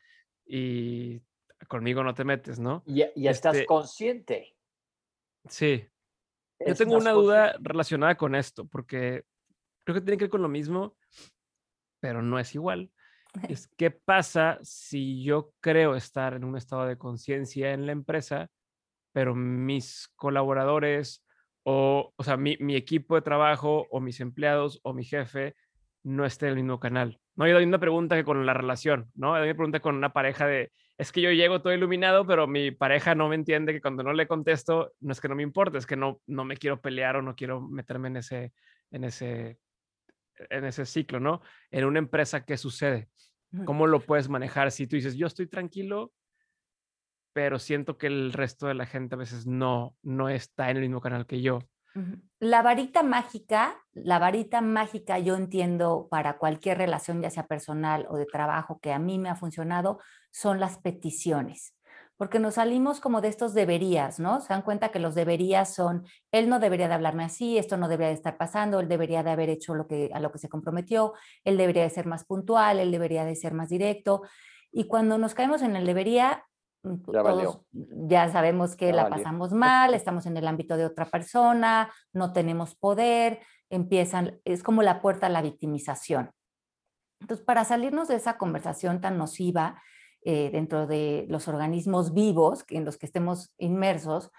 y 0.47 1.21
conmigo 1.69 2.05
no 2.05 2.15
te 2.15 2.25
metes, 2.25 2.59
¿no? 2.59 2.83
Y, 2.87 3.03
estás 3.27 3.55
este 3.55 3.67
consciente. 3.67 4.57
Sí. 5.49 5.85
Yo 6.65 6.75
tengo 6.75 6.97
una 6.97 7.13
duda 7.13 7.57
relacionada 7.61 8.17
con 8.17 8.35
esto, 8.35 8.67
porque 8.67 9.25
creo 9.85 9.95
que 9.95 10.01
tiene 10.03 10.19
que 10.19 10.25
ver 10.25 10.31
con 10.31 10.43
lo 10.43 10.49
mismo, 10.49 10.97
pero 12.01 12.23
no 12.23 12.39
es 12.39 12.55
igual. 12.55 12.91
Es 13.49 13.69
qué 13.77 13.93
pasa 13.93 14.59
si 14.63 15.23
yo 15.23 15.53
creo 15.61 15.95
estar 15.95 16.35
en 16.35 16.43
un 16.43 16.57
estado 16.57 16.87
de 16.87 16.99
conciencia 16.99 17.73
en 17.73 17.87
la 17.87 17.93
empresa, 17.93 18.51
pero 19.13 19.35
mis 19.35 20.09
colaboradores 20.17 21.25
o, 21.63 22.13
o 22.17 22.25
sea, 22.25 22.37
mi, 22.37 22.57
mi, 22.59 22.75
equipo 22.75 23.15
de 23.15 23.23
trabajo 23.23 23.87
o 23.91 24.01
mis 24.01 24.21
empleados 24.21 24.81
o 24.83 24.95
mi 24.95 25.05
jefe 25.05 25.55
no 26.03 26.25
esté 26.25 26.47
en 26.47 26.51
el 26.51 26.57
mismo 26.57 26.81
canal. 26.81 27.19
No 27.37 27.45
hay 27.45 27.53
una 27.53 27.79
pregunta 27.79 28.17
que 28.17 28.25
con 28.25 28.45
la 28.47 28.55
relación, 28.55 29.11
¿no? 29.15 29.35
Hay 29.35 29.45
una 29.45 29.55
pregunta 29.55 29.81
con 29.81 29.95
una 29.95 30.13
pareja 30.13 30.47
de, 30.47 30.73
es 30.97 31.13
que 31.13 31.21
yo 31.21 31.31
llego 31.33 31.61
todo 31.61 31.73
iluminado, 31.73 32.27
pero 32.27 32.47
mi 32.47 32.71
pareja 32.71 33.15
no 33.15 33.29
me 33.29 33.35
entiende 33.35 33.73
que 33.73 33.81
cuando 33.81 34.03
no 34.03 34.13
le 34.13 34.27
contesto, 34.27 34.93
no 35.01 35.13
es 35.13 35.21
que 35.21 35.29
no 35.29 35.35
me 35.35 35.43
importe, 35.43 35.79
es 35.79 35.87
que 35.87 35.97
no, 35.97 36.21
no 36.27 36.45
me 36.45 36.57
quiero 36.57 36.81
pelear 36.81 37.17
o 37.17 37.23
no 37.23 37.35
quiero 37.35 37.61
meterme 37.61 38.09
en 38.09 38.17
ese, 38.17 38.53
en 38.91 39.05
ese, 39.05 39.59
en 40.51 40.65
ese 40.65 40.87
ciclo, 40.87 41.21
¿no? 41.21 41.41
En 41.71 41.85
una 41.85 41.99
empresa, 41.99 42.45
¿qué 42.45 42.57
sucede? 42.57 43.09
¿Cómo 43.65 43.87
lo 43.87 44.01
puedes 44.01 44.29
manejar 44.29 44.71
si 44.71 44.87
tú 44.87 44.97
dices, 44.97 45.17
yo 45.17 45.27
estoy 45.27 45.47
tranquilo, 45.47 46.13
pero 47.33 47.59
siento 47.59 47.97
que 47.99 48.07
el 48.07 48.33
resto 48.33 48.67
de 48.67 48.75
la 48.75 48.87
gente 48.87 49.15
a 49.15 49.19
veces 49.19 49.47
no, 49.47 49.95
no 50.03 50.29
está 50.29 50.71
en 50.71 50.77
el 50.79 50.83
mismo 50.83 51.01
canal 51.01 51.27
que 51.27 51.41
yo. 51.41 51.61
La 52.39 52.63
varita 52.63 53.03
mágica, 53.03 53.77
la 53.93 54.21
varita 54.21 54.61
mágica 54.61 55.19
yo 55.19 55.35
entiendo 55.37 56.07
para 56.09 56.39
cualquier 56.39 56.79
relación, 56.79 57.21
ya 57.21 57.31
sea 57.31 57.47
personal 57.49 58.07
o 58.09 58.17
de 58.17 58.27
trabajo, 58.27 58.79
que 58.81 58.93
a 58.93 58.99
mí 59.01 59.19
me 59.19 59.29
ha 59.29 59.35
funcionado, 59.35 59.99
son 60.31 60.61
las 60.61 60.79
peticiones. 60.79 61.75
porque 62.21 62.39
nos 62.39 62.57
salimos 62.57 63.01
como 63.01 63.23
de 63.23 63.29
estos 63.29 63.55
deberías, 63.55 64.21
¿no? 64.21 64.43
Se 64.43 64.49
dan 64.49 64.61
cuenta 64.61 64.91
que 64.91 64.99
los 64.99 65.15
deberías 65.15 65.75
son, 65.75 66.05
él 66.33 66.51
no 66.51 66.61
debería 66.61 66.87
de 66.87 66.93
hablarme 66.93 67.25
así, 67.25 67.57
esto 67.57 67.79
no 67.79 67.89
debería 67.89 68.09
de 68.09 68.15
estar 68.17 68.37
pasando, 68.37 68.79
él 68.79 68.89
debería 68.89 69.23
de 69.23 69.31
haber 69.31 69.49
hecho 69.49 69.75
lo 69.75 69.87
que, 69.87 70.11
a 70.13 70.21
lo 70.21 70.31
que 70.31 70.37
se 70.37 70.51
comprometió, 70.51 71.15
él 71.45 71.57
debería 71.57 71.83
de 71.83 71.89
ser 71.89 72.05
más 72.05 72.27
puntual, 72.27 72.79
él 72.79 72.91
debería 72.91 73.25
de 73.25 73.35
ser 73.37 73.55
más 73.55 73.71
directo. 73.71 74.21
Y 74.71 74.85
cuando 74.85 75.17
nos 75.17 75.33
caemos 75.33 75.63
en 75.63 75.77
el 75.77 75.87
debería, 75.87 76.45
ya, 76.83 77.23
todos 77.23 77.61
ya 77.73 78.31
sabemos 78.31 78.77
que 78.77 78.93
la 78.93 79.09
pasamos 79.09 79.53
mal, 79.53 79.95
estamos 79.95 80.27
en 80.27 80.37
el 80.37 80.47
ámbito 80.47 80.77
de 80.77 80.87
otra 80.87 81.07
persona, 81.07 81.93
no 82.13 82.33
tenemos 82.33 82.75
poder, 82.75 83.41
empiezan, 83.69 84.41
es 84.45 84.63
como 84.63 84.83
la 84.83 85.01
puerta 85.01 85.27
a 85.27 85.31
la 85.31 85.43
victimización. 85.43 86.31
Entonces, 87.21 87.45
para 87.45 87.65
salirnos 87.65 88.09
de 88.09 88.17
esa 88.17 88.39
conversación 88.39 89.01
tan 89.01 89.19
nociva, 89.19 89.81
eh, 90.23 90.51
dentro 90.53 90.87
de 90.87 91.25
los 91.31 91.49
organismos 91.49 92.13
vivos 92.13 92.65
en 92.69 92.85
los 92.85 92.99
que 92.99 93.07
estemos 93.07 93.55
inmersos, 93.57 94.31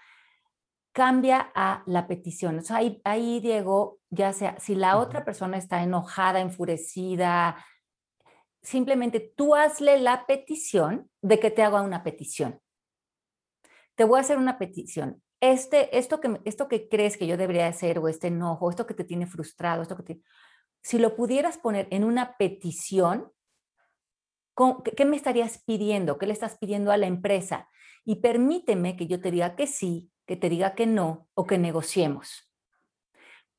cambia 0.92 1.50
a 1.54 1.82
la 1.86 2.06
petición. 2.06 2.58
O 2.58 2.62
sea, 2.62 2.80
ahí, 3.04 3.40
Diego, 3.40 3.98
ya 4.10 4.32
sea, 4.32 4.58
si 4.60 4.74
la 4.74 4.98
otra 4.98 5.24
persona 5.24 5.56
está 5.56 5.82
enojada, 5.82 6.40
enfurecida, 6.40 7.56
simplemente 8.62 9.20
tú 9.20 9.54
hazle 9.54 9.98
la 9.98 10.26
petición 10.26 11.10
de 11.20 11.40
que 11.40 11.50
te 11.50 11.62
haga 11.62 11.82
una 11.82 12.02
petición. 12.02 12.60
Te 13.94 14.04
voy 14.04 14.18
a 14.18 14.20
hacer 14.22 14.38
una 14.38 14.58
petición. 14.58 15.22
Este, 15.40 15.98
esto, 15.98 16.20
que, 16.20 16.40
esto 16.44 16.68
que 16.68 16.88
crees 16.88 17.16
que 17.16 17.26
yo 17.26 17.36
debería 17.36 17.66
hacer, 17.66 17.98
o 17.98 18.08
este 18.08 18.28
enojo, 18.28 18.70
esto 18.70 18.86
que 18.86 18.94
te 18.94 19.04
tiene 19.04 19.26
frustrado, 19.26 19.82
esto 19.82 19.96
que 19.96 20.02
te, 20.02 20.20
si 20.82 20.98
lo 20.98 21.16
pudieras 21.16 21.58
poner 21.58 21.88
en 21.90 22.04
una 22.04 22.36
petición, 22.36 23.32
¿Qué 24.96 25.04
me 25.04 25.16
estarías 25.16 25.62
pidiendo? 25.64 26.18
¿Qué 26.18 26.26
le 26.26 26.32
estás 26.32 26.58
pidiendo 26.58 26.92
a 26.92 26.96
la 26.96 27.06
empresa? 27.06 27.68
Y 28.04 28.16
permíteme 28.16 28.96
que 28.96 29.06
yo 29.06 29.20
te 29.20 29.30
diga 29.30 29.56
que 29.56 29.66
sí, 29.66 30.10
que 30.26 30.36
te 30.36 30.48
diga 30.48 30.74
que 30.74 30.86
no 30.86 31.28
o 31.34 31.46
que 31.46 31.58
negociemos. 31.58 32.51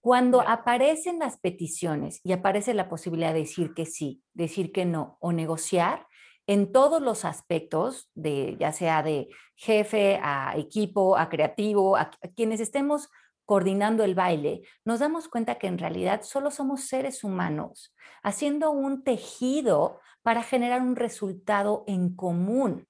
Cuando 0.04 0.42
aparecen 0.42 1.18
las 1.20 1.38
peticiones 1.38 2.20
y 2.26 2.34
aparece 2.34 2.74
la 2.74 2.90
posibilidad 2.90 3.32
de 3.32 3.40
decir 3.40 3.74
que 3.74 3.86
sí, 3.86 4.22
decir 4.34 4.74
que 4.74 4.84
no 4.84 5.18
o 5.22 5.32
negociar, 5.32 6.08
en 6.46 6.74
todos 6.74 7.02
los 7.02 7.24
aspectos, 7.24 8.12
de, 8.14 8.58
ya 8.60 8.74
sea 8.74 9.02
de 9.02 9.30
jefe 9.56 10.20
a 10.22 10.58
equipo, 10.58 11.16
a 11.16 11.30
creativo, 11.30 11.96
a 11.96 12.12
quienes 12.36 12.60
estemos 12.60 13.08
coordinando 13.46 14.04
el 14.04 14.14
baile, 14.14 14.64
nos 14.84 15.00
damos 15.00 15.30
cuenta 15.30 15.56
que 15.56 15.68
en 15.68 15.78
realidad 15.78 16.24
solo 16.24 16.52
somos 16.52 16.82
seres 16.82 17.24
humanos 17.24 17.96
haciendo 18.24 18.72
un 18.72 19.06
tejido 19.06 20.02
para 20.22 20.44
generar 20.44 20.82
un 20.82 20.98
resultado 20.98 21.86
en 21.88 22.14
común. 22.14 22.90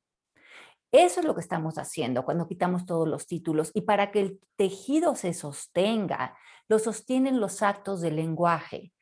Eso 0.91 1.19
es 1.19 1.28
lo 1.28 1.36
que 1.36 1.41
estamos 1.41 1.78
haciendo 1.78 2.26
cuando 2.26 2.47
quitamos 2.47 2.88
todos 2.88 3.08
los 3.08 3.28
títulos 3.28 3.69
y 3.76 3.82
para 3.82 4.10
que 4.10 4.19
el 4.19 4.39
tejido 4.56 5.15
se 5.15 5.36
sostenga, 5.36 6.36
lo 6.67 6.80
sostienen 6.80 7.39
los 7.39 7.62
actos 7.62 8.02
del 8.02 8.15
lenguaje. 8.15 8.93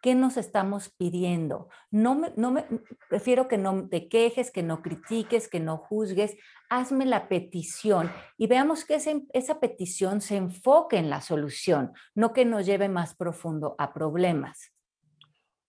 ¿Qué 0.00 0.14
nos 0.14 0.36
estamos 0.36 0.90
pidiendo? 0.90 1.68
No 1.90 2.14
me, 2.14 2.32
no 2.36 2.52
me, 2.52 2.64
prefiero 3.08 3.48
que 3.48 3.58
no 3.58 3.88
te 3.88 4.08
quejes, 4.08 4.52
que 4.52 4.62
no 4.62 4.80
critiques, 4.80 5.48
que 5.48 5.58
no 5.58 5.76
juzgues. 5.76 6.36
Hazme 6.70 7.04
la 7.04 7.28
petición 7.28 8.12
y 8.36 8.46
veamos 8.46 8.84
que 8.84 8.94
esa 9.32 9.60
petición 9.60 10.20
se 10.20 10.36
enfoque 10.36 10.98
en 10.98 11.10
la 11.10 11.20
solución, 11.20 11.92
no 12.14 12.32
que 12.32 12.44
nos 12.44 12.64
lleve 12.64 12.88
más 12.88 13.16
profundo 13.16 13.74
a 13.78 13.92
problemas. 13.92 14.72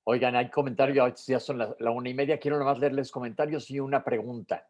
Oigan, 0.03 0.35
hay 0.35 0.49
comentarios, 0.49 1.25
ya 1.25 1.39
son 1.39 1.57
la, 1.57 1.75
la 1.79 1.91
una 1.91 2.09
y 2.09 2.13
media. 2.13 2.39
Quiero 2.39 2.59
nomás 2.59 2.77
leerles 2.77 3.11
comentarios 3.11 3.69
y 3.71 3.79
una 3.79 4.03
pregunta. 4.03 4.67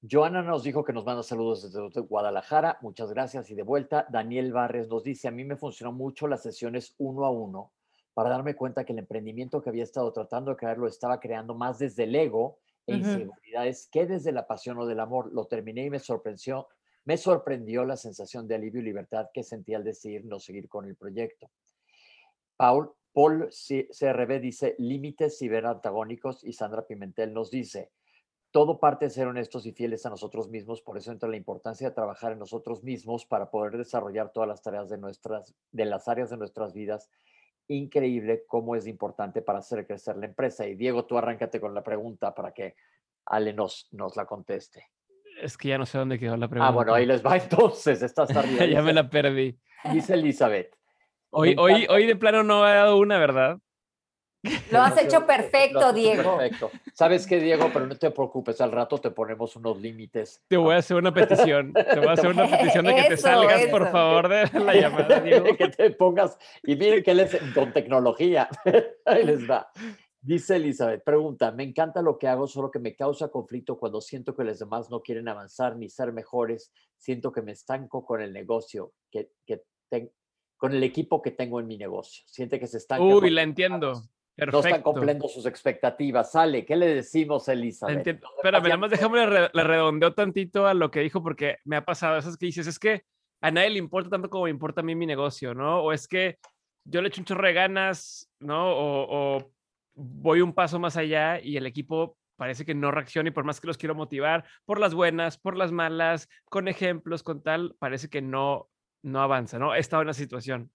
Joana 0.00 0.42
nos 0.42 0.62
dijo 0.62 0.84
que 0.84 0.92
nos 0.92 1.04
manda 1.04 1.24
saludos 1.24 1.62
desde 1.62 2.00
Guadalajara. 2.00 2.78
Muchas 2.82 3.10
gracias 3.10 3.50
y 3.50 3.56
de 3.56 3.62
vuelta. 3.62 4.06
Daniel 4.10 4.52
Barres 4.52 4.88
nos 4.88 5.02
dice, 5.02 5.26
a 5.26 5.32
mí 5.32 5.44
me 5.44 5.56
funcionó 5.56 5.92
mucho 5.92 6.28
las 6.28 6.42
sesiones 6.42 6.94
uno 6.98 7.24
a 7.24 7.30
uno 7.30 7.72
para 8.14 8.30
darme 8.30 8.54
cuenta 8.54 8.84
que 8.84 8.92
el 8.92 9.00
emprendimiento 9.00 9.60
que 9.60 9.70
había 9.70 9.82
estado 9.82 10.12
tratando 10.12 10.52
de 10.52 10.56
crear 10.56 10.78
lo 10.78 10.86
estaba 10.86 11.18
creando 11.18 11.54
más 11.54 11.80
desde 11.80 12.04
el 12.04 12.14
ego 12.14 12.58
e 12.86 12.94
inseguridades 12.94 13.88
que 13.90 14.06
desde 14.06 14.30
la 14.30 14.46
pasión 14.46 14.78
o 14.78 14.86
del 14.86 15.00
amor. 15.00 15.32
Lo 15.32 15.46
terminé 15.46 15.84
y 15.84 15.90
me 15.90 15.98
sorprendió, 15.98 16.68
me 17.04 17.16
sorprendió 17.16 17.84
la 17.84 17.96
sensación 17.96 18.46
de 18.46 18.54
alivio 18.54 18.80
y 18.80 18.84
libertad 18.84 19.26
que 19.34 19.42
sentí 19.42 19.74
al 19.74 19.82
decidir 19.82 20.24
no 20.24 20.38
seguir 20.38 20.68
con 20.68 20.86
el 20.86 20.94
proyecto. 20.94 21.50
Paul, 22.56 22.92
Paul 23.12 23.48
CRB 23.50 24.40
dice 24.40 24.76
límites 24.78 25.38
ciberantagónicos 25.38 26.44
y 26.44 26.52
Sandra 26.52 26.86
Pimentel 26.86 27.32
nos 27.32 27.50
dice 27.50 27.90
todo 28.50 28.80
parte 28.80 29.06
de 29.06 29.10
ser 29.10 29.26
honestos 29.26 29.66
y 29.66 29.72
fieles 29.72 30.06
a 30.06 30.10
nosotros 30.10 30.48
mismos, 30.48 30.80
por 30.80 30.96
eso 30.96 31.12
entra 31.12 31.28
la 31.28 31.36
importancia 31.36 31.88
de 31.88 31.94
trabajar 31.94 32.32
en 32.32 32.38
nosotros 32.38 32.82
mismos 32.82 33.26
para 33.26 33.50
poder 33.50 33.76
desarrollar 33.76 34.32
todas 34.32 34.48
las 34.48 34.62
tareas 34.62 34.88
de 34.88 34.98
nuestras 34.98 35.54
de 35.70 35.84
las 35.84 36.08
áreas 36.08 36.30
de 36.30 36.36
nuestras 36.38 36.72
vidas 36.72 37.10
increíble 37.68 38.44
cómo 38.46 38.74
es 38.74 38.86
importante 38.86 39.42
para 39.42 39.60
hacer 39.60 39.86
crecer 39.86 40.16
la 40.16 40.26
empresa. 40.26 40.66
Y 40.66 40.74
Diego, 40.74 41.04
tú 41.04 41.18
arráncate 41.18 41.60
con 41.60 41.74
la 41.74 41.82
pregunta 41.82 42.34
para 42.34 42.52
que 42.52 42.74
Ale 43.26 43.52
nos, 43.52 43.88
nos 43.92 44.16
la 44.16 44.24
conteste. 44.24 44.86
Es 45.40 45.56
que 45.56 45.68
ya 45.68 45.78
no 45.78 45.86
sé 45.86 45.98
dónde 45.98 46.18
quedó 46.18 46.36
la 46.36 46.48
pregunta. 46.48 46.68
Ah, 46.68 46.72
bueno, 46.72 46.94
ahí 46.94 47.06
les 47.06 47.24
va 47.24 47.36
entonces, 47.36 48.02
estás 48.02 48.34
arriba. 48.34 48.64
ya 48.66 48.82
me 48.82 48.92
la 48.92 49.08
perdí. 49.08 49.58
Dice 49.92 50.14
Elizabeth. 50.14 50.74
Hoy, 51.30 51.54
hoy, 51.58 51.86
hoy 51.90 52.06
de 52.06 52.16
plano 52.16 52.42
no 52.42 52.64
ha 52.64 52.74
dado 52.74 52.96
una, 52.96 53.18
¿verdad? 53.18 53.58
Lo 54.72 54.80
has 54.80 54.96
hecho 55.02 55.26
perfecto, 55.26 55.92
Diego. 55.92 56.38
Perfecto. 56.38 56.70
¿Sabes 56.94 57.26
qué, 57.26 57.40
Diego? 57.40 57.70
Pero 57.72 57.86
no 57.86 57.96
te 57.96 58.10
preocupes, 58.10 58.60
al 58.60 58.70
rato 58.70 58.98
te 58.98 59.10
ponemos 59.10 59.56
unos 59.56 59.80
límites. 59.80 60.42
Te 60.48 60.56
voy 60.56 60.74
a 60.74 60.78
hacer 60.78 60.96
una 60.96 61.12
petición. 61.12 61.72
Te 61.72 61.98
voy 61.98 62.08
a 62.08 62.12
hacer 62.12 62.30
una 62.30 62.46
petición 62.50 62.86
de 62.86 62.94
que 62.94 63.02
te 63.04 63.16
salgas, 63.16 63.66
por 63.66 63.90
favor, 63.90 64.28
de 64.28 64.60
la 64.60 64.74
llamada, 64.80 65.20
Diego. 65.20 65.56
que 65.56 65.68
te 65.68 65.90
pongas. 65.90 66.38
Y 66.62 66.76
miren 66.76 67.02
que 67.02 67.10
él 67.10 67.20
es 67.20 67.36
con 67.54 67.72
tecnología. 67.72 68.48
Ahí 69.04 69.24
les 69.24 69.48
va. 69.48 69.70
Dice 70.20 70.56
Elizabeth, 70.56 71.04
pregunta, 71.04 71.52
me 71.52 71.62
encanta 71.62 72.02
lo 72.02 72.18
que 72.18 72.26
hago, 72.26 72.46
solo 72.48 72.70
que 72.70 72.80
me 72.80 72.94
causa 72.94 73.28
conflicto 73.28 73.78
cuando 73.78 74.00
siento 74.00 74.34
que 74.34 74.44
los 74.44 74.58
demás 74.58 74.90
no 74.90 75.00
quieren 75.00 75.28
avanzar 75.28 75.76
ni 75.76 75.88
ser 75.88 76.12
mejores. 76.12 76.72
Siento 76.96 77.32
que 77.32 77.42
me 77.42 77.52
estanco 77.52 78.04
con 78.04 78.20
el 78.20 78.32
negocio, 78.32 78.92
que, 79.10 79.30
que 79.46 79.62
con 80.56 80.74
el 80.74 80.82
equipo 80.82 81.22
que 81.22 81.30
tengo 81.30 81.60
en 81.60 81.66
mi 81.66 81.78
negocio. 81.78 82.24
Siente 82.26 82.58
que 82.58 82.66
se 82.66 82.78
estanca. 82.78 83.04
Uy, 83.04 83.30
la 83.30 83.42
entiendo. 83.42 84.02
No 84.46 84.60
están 84.60 84.82
cumpliendo 84.82 85.26
sus 85.26 85.46
expectativas. 85.46 86.30
Sale, 86.30 86.64
¿qué 86.64 86.76
le 86.76 86.86
decimos, 86.86 87.48
Elizabeth? 87.48 88.06
Espérame, 88.06 88.62
nada 88.62 88.76
más 88.76 88.90
déjame 88.90 89.26
le, 89.26 89.48
redondeo 89.64 90.14
tantito 90.14 90.66
a 90.66 90.74
lo 90.74 90.90
que 90.92 91.00
dijo 91.00 91.22
porque 91.22 91.58
me 91.64 91.76
ha 91.76 91.84
pasado. 91.84 92.16
Esas 92.16 92.36
que 92.36 92.46
dices, 92.46 92.68
es 92.68 92.78
que 92.78 93.02
a 93.40 93.50
nadie 93.50 93.70
le 93.70 93.78
importa 93.78 94.10
tanto 94.10 94.30
como 94.30 94.44
me 94.44 94.50
importa 94.50 94.80
a 94.80 94.84
mí 94.84 94.94
mi 94.94 95.06
negocio, 95.06 95.54
¿no? 95.54 95.80
O 95.80 95.92
es 95.92 96.06
que 96.06 96.38
yo 96.84 97.02
le 97.02 97.08
echo 97.08 97.20
un 97.20 97.24
chorro 97.24 97.46
de 97.46 97.52
ganas, 97.52 98.30
¿no? 98.38 98.64
O, 98.68 99.52
voy 99.94 100.40
un 100.40 100.54
paso 100.54 100.78
más 100.78 100.96
allá 100.96 101.40
y 101.40 101.56
el 101.56 101.66
equipo 101.66 102.16
parece 102.36 102.64
que 102.64 102.74
no 102.74 102.92
reacciona 102.92 103.30
y 103.30 103.32
por 103.32 103.42
más 103.42 103.60
que 103.60 103.66
los 103.66 103.76
quiero 103.76 103.96
motivar, 103.96 104.44
por 104.64 104.78
las 104.78 104.94
buenas, 104.94 105.36
por 105.36 105.56
las 105.56 105.72
malas, 105.72 106.28
con 106.44 106.68
ejemplos, 106.68 107.24
con 107.24 107.42
tal, 107.42 107.74
parece 107.80 108.08
que 108.08 108.22
no, 108.22 108.68
no 109.02 109.20
avanza, 109.20 109.58
¿no? 109.58 109.74
He 109.74 109.80
estado 109.80 110.02
en 110.02 110.06
la 110.06 110.14
situación. 110.14 110.70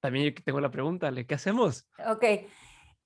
También 0.00 0.32
yo 0.32 0.42
tengo 0.42 0.60
la 0.60 0.70
pregunta, 0.70 1.12
¿qué 1.26 1.34
hacemos? 1.34 1.86
Ok 2.06 2.24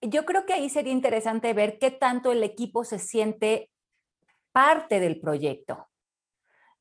yo 0.03 0.25
creo 0.25 0.45
que 0.47 0.53
ahí 0.53 0.69
sería 0.69 0.93
interesante 0.93 1.53
ver 1.55 1.79
qué 1.79 1.91
tanto 1.91 2.33
el 2.33 2.43
equipo 2.43 2.85
se 2.85 2.99
siente 2.99 3.71
parte 4.53 5.01
del 5.01 5.21
proyecto. 5.21 5.89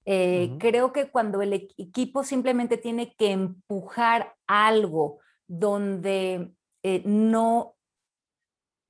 Eh, 0.05 0.55
creo 0.59 0.91
que 0.91 1.11
cuando 1.11 1.43
el 1.43 1.53
equipo 1.53 2.23
simplemente 2.23 2.77
tiene 2.77 3.13
que 3.15 3.31
empujar 3.31 4.33
algo 4.47 5.19
donde 5.47 6.51
eh, 6.81 7.03
no, 7.05 7.75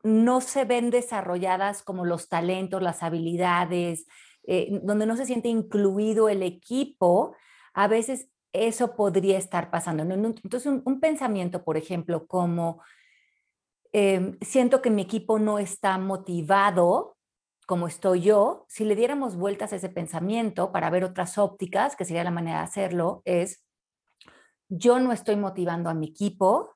no 0.04 0.39
se 0.39 0.63
ven 0.63 0.89
desarrolladas 0.89 1.84
como 1.84 2.06
los 2.06 2.30
talentos, 2.30 2.82
las 2.82 3.04
habilidades, 3.04 4.08
eh, 4.44 4.80
donde 4.84 5.06
no 5.06 5.17
se 5.17 5.26
siente 5.26 5.50
incluido 5.50 6.30
el 6.30 6.44
equipo, 6.44 7.36
a 7.74 7.88
veces 7.88 8.30
eso 8.54 8.96
podría 8.96 9.38
estar 9.38 9.70
pasando. 9.70 10.04
Entonces, 10.04 10.65
un 10.65 11.00
pensamiento, 11.00 11.63
por 11.63 11.78
ejemplo, 11.78 12.26
como 12.26 12.82
Em, 13.93 14.38
siento 14.41 14.82
que 14.82 14.89
mi 14.89 15.01
equipo 15.01 15.39
no 15.39 15.60
está 15.60 15.98
motivado 15.98 17.17
como 17.71 17.87
estoy 17.87 18.19
yo, 18.19 18.65
si 18.67 18.83
le 18.83 18.98
diéramos 18.98 19.37
vueltas 19.37 19.71
a 19.71 19.77
ese 19.77 19.87
pensamiento 19.87 20.73
para 20.73 20.89
ver 20.89 21.06
otras 21.06 21.37
ópticas, 21.37 21.96
que 21.96 22.04
sería 22.04 22.25
la 22.25 22.29
manera 22.29 22.58
de 22.58 22.63
hacerlo, 22.65 23.21
es 23.23 23.63
yo 24.67 25.00
no 25.00 25.13
estoy 25.13 25.37
motivando 25.37 25.89
a 25.89 25.94
mi 25.94 26.08
equipo, 26.08 26.75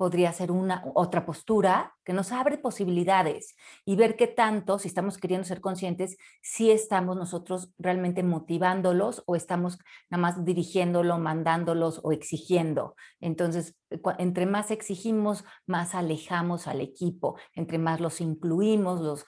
podría 0.00 0.32
ser 0.32 0.50
una 0.50 0.82
otra 0.94 1.26
postura 1.26 1.94
que 2.06 2.14
nos 2.14 2.32
abre 2.32 2.56
posibilidades 2.56 3.54
y 3.84 3.96
ver 3.96 4.16
qué 4.16 4.28
tanto, 4.28 4.78
si 4.78 4.88
estamos 4.88 5.18
queriendo 5.18 5.46
ser 5.46 5.60
conscientes, 5.60 6.16
si 6.40 6.70
estamos 6.70 7.18
nosotros 7.18 7.74
realmente 7.76 8.22
motivándolos 8.22 9.22
o 9.26 9.36
estamos 9.36 9.78
nada 10.08 10.22
más 10.22 10.42
dirigiéndolo, 10.42 11.18
mandándolos 11.18 12.00
o 12.02 12.12
exigiendo. 12.12 12.96
Entonces, 13.20 13.76
entre 14.16 14.46
más 14.46 14.70
exigimos, 14.70 15.44
más 15.66 15.94
alejamos 15.94 16.66
al 16.66 16.80
equipo, 16.80 17.36
entre 17.54 17.76
más 17.76 18.00
los 18.00 18.22
incluimos, 18.22 19.02
los, 19.02 19.26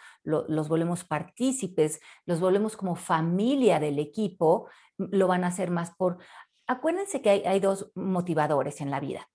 los, 0.48 0.68
volvemos 0.70 1.04
partícipes, 1.04 2.00
los 2.24 2.40
volvemos 2.40 2.78
como 2.78 2.96
familia 2.96 3.78
del 3.78 3.98
equipo, 3.98 4.70
lo 4.96 5.28
van 5.28 5.44
a 5.44 5.48
hacer 5.48 5.70
más 5.70 5.90
por... 5.90 6.16
Acuérdense 6.66 7.20
que 7.20 7.28
hay 7.44 7.60
dos 7.60 7.92
motivadores 7.94 8.80
en 8.80 8.90
la 8.90 9.00
vida 9.00 9.28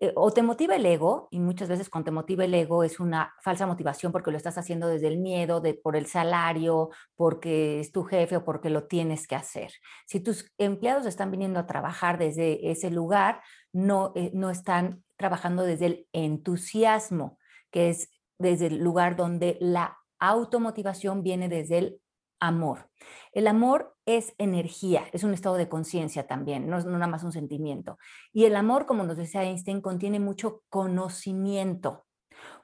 eh, 0.00 0.12
o 0.14 0.30
te 0.30 0.42
motiva 0.42 0.76
el 0.76 0.86
ego, 0.86 1.28
y 1.30 1.40
muchas 1.40 1.68
veces 1.68 1.90
cuando 1.90 2.06
te 2.06 2.10
motiva 2.12 2.44
el 2.44 2.54
ego 2.54 2.84
es 2.84 3.00
una 3.00 3.34
falsa 3.42 3.66
motivación 3.66 4.12
porque 4.12 4.30
lo 4.30 4.36
estás 4.36 4.56
haciendo 4.56 4.86
desde 4.86 5.08
el 5.08 5.18
miedo, 5.18 5.60
de, 5.60 5.74
por 5.74 5.96
el 5.96 6.06
salario, 6.06 6.90
porque 7.16 7.80
es 7.80 7.90
tu 7.90 8.04
jefe 8.04 8.36
o 8.36 8.44
porque 8.44 8.70
lo 8.70 8.84
tienes 8.84 9.26
que 9.26 9.34
hacer. 9.34 9.72
Si 10.06 10.20
tus 10.20 10.52
empleados 10.58 11.06
están 11.06 11.30
viniendo 11.30 11.58
a 11.58 11.66
trabajar 11.66 12.18
desde 12.18 12.70
ese 12.70 12.90
lugar, 12.90 13.40
no, 13.72 14.12
eh, 14.14 14.30
no 14.34 14.50
están 14.50 15.02
trabajando 15.16 15.64
desde 15.64 15.86
el 15.86 16.06
entusiasmo, 16.12 17.38
que 17.70 17.90
es 17.90 18.10
desde 18.38 18.66
el 18.66 18.78
lugar 18.78 19.16
donde 19.16 19.58
la 19.60 19.98
automotivación 20.20 21.22
viene 21.22 21.48
desde 21.48 21.78
el 21.78 22.00
amor. 22.40 22.90
El 23.32 23.46
amor 23.46 23.96
es 24.06 24.34
energía, 24.38 25.04
es 25.12 25.24
un 25.24 25.34
estado 25.34 25.56
de 25.56 25.68
conciencia 25.68 26.26
también, 26.26 26.68
no 26.68 26.78
es 26.78 26.84
nada 26.84 27.06
más 27.06 27.24
un 27.24 27.32
sentimiento. 27.32 27.98
Y 28.32 28.44
el 28.44 28.56
amor, 28.56 28.86
como 28.86 29.04
nos 29.04 29.16
decía 29.16 29.42
Einstein, 29.44 29.80
contiene 29.80 30.20
mucho 30.20 30.62
conocimiento. 30.68 32.04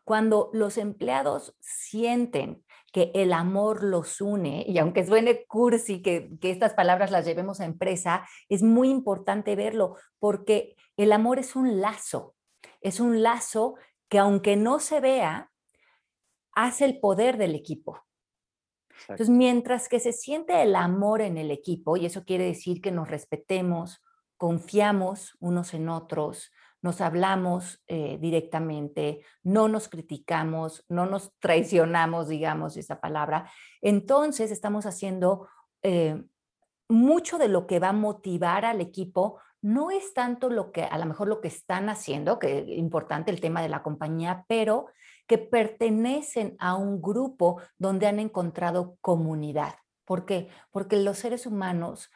Cuando 0.04 0.50
los 0.52 0.78
empleados 0.78 1.56
sienten 1.60 2.64
que 2.92 3.10
el 3.14 3.32
amor 3.32 3.82
los 3.82 4.20
une, 4.20 4.64
y 4.68 4.78
aunque 4.78 5.04
suene 5.04 5.44
cursi 5.46 6.02
que, 6.02 6.30
que 6.40 6.50
estas 6.50 6.74
palabras 6.74 7.10
las 7.10 7.24
llevemos 7.24 7.60
a 7.60 7.64
empresa, 7.64 8.26
es 8.48 8.62
muy 8.62 8.88
importante 8.88 9.56
verlo 9.56 9.96
porque 10.20 10.76
el 10.96 11.12
amor 11.12 11.38
es 11.38 11.56
un 11.56 11.80
lazo, 11.80 12.34
es 12.80 13.00
un 13.00 13.22
lazo 13.22 13.74
que 14.08 14.18
aunque 14.18 14.56
no 14.56 14.78
se 14.78 15.00
vea, 15.00 15.50
hace 16.52 16.84
el 16.84 17.00
poder 17.00 17.36
del 17.36 17.54
equipo. 17.54 18.00
Entonces, 19.03 19.30
mientras 19.30 19.88
que 19.88 20.01
se 20.01 20.12
siente 20.12 20.62
el 20.62 20.76
amor 20.76 21.20
en 21.20 21.38
el 21.38 21.51
equipo, 21.51 21.97
y 21.97 22.07
eso 22.07 22.24
quiere 22.24 22.45
decir 22.45 22.80
que 22.80 22.92
nos 22.92 23.09
respetemos, 23.09 24.03
confiamos 24.36 25.36
unos 25.40 25.74
en 25.74 25.88
otros, 25.88 26.51
nos 26.82 27.01
hablamos 27.01 27.82
eh, 27.86 28.18
directamente, 28.20 29.24
no 29.42 29.68
nos 29.68 29.88
criticamos, 29.88 30.84
no 30.88 31.07
nos 31.07 31.32
traicionamos, 31.40 32.28
digamos 32.28 32.76
esa 32.76 33.01
palabra, 33.01 33.51
entonces 33.80 34.51
estamos 34.51 34.84
haciendo 34.84 35.49
eh, 35.82 36.22
mucho 36.88 37.38
de 37.38 37.49
lo 37.49 37.66
que 37.66 37.80
va 37.80 37.88
a 37.88 37.92
motivar 37.95 38.64
al 38.64 38.80
equipo. 38.80 39.40
No 39.62 39.90
es 39.90 40.12
tanto 40.12 40.51
lo 40.51 40.72
que, 40.72 40.84
a 40.84 40.99
lo 40.99 41.07
mejor 41.07 41.28
lo 41.28 41.40
que 41.40 41.49
están 41.49 41.88
haciendo, 41.88 42.38
que 42.38 42.59
es 42.59 42.68
importante 42.68 43.30
el 43.30 43.40
tema 43.40 43.62
de 43.62 43.70
la 43.70 43.82
compañía, 43.82 44.45
pero 44.47 44.88
que 45.26 45.38
pertenecen 45.38 46.56
a 46.58 46.76
un 46.76 47.00
grupo 47.00 47.60
donde 47.78 48.06
han 48.06 48.18
encontrado 48.18 48.96
comunidad. 49.00 49.74
¿Por 50.04 50.26
qué? 50.26 50.48
Porque 50.70 50.96
los 50.96 51.18
seres 51.18 51.46
humanos, 51.46 52.10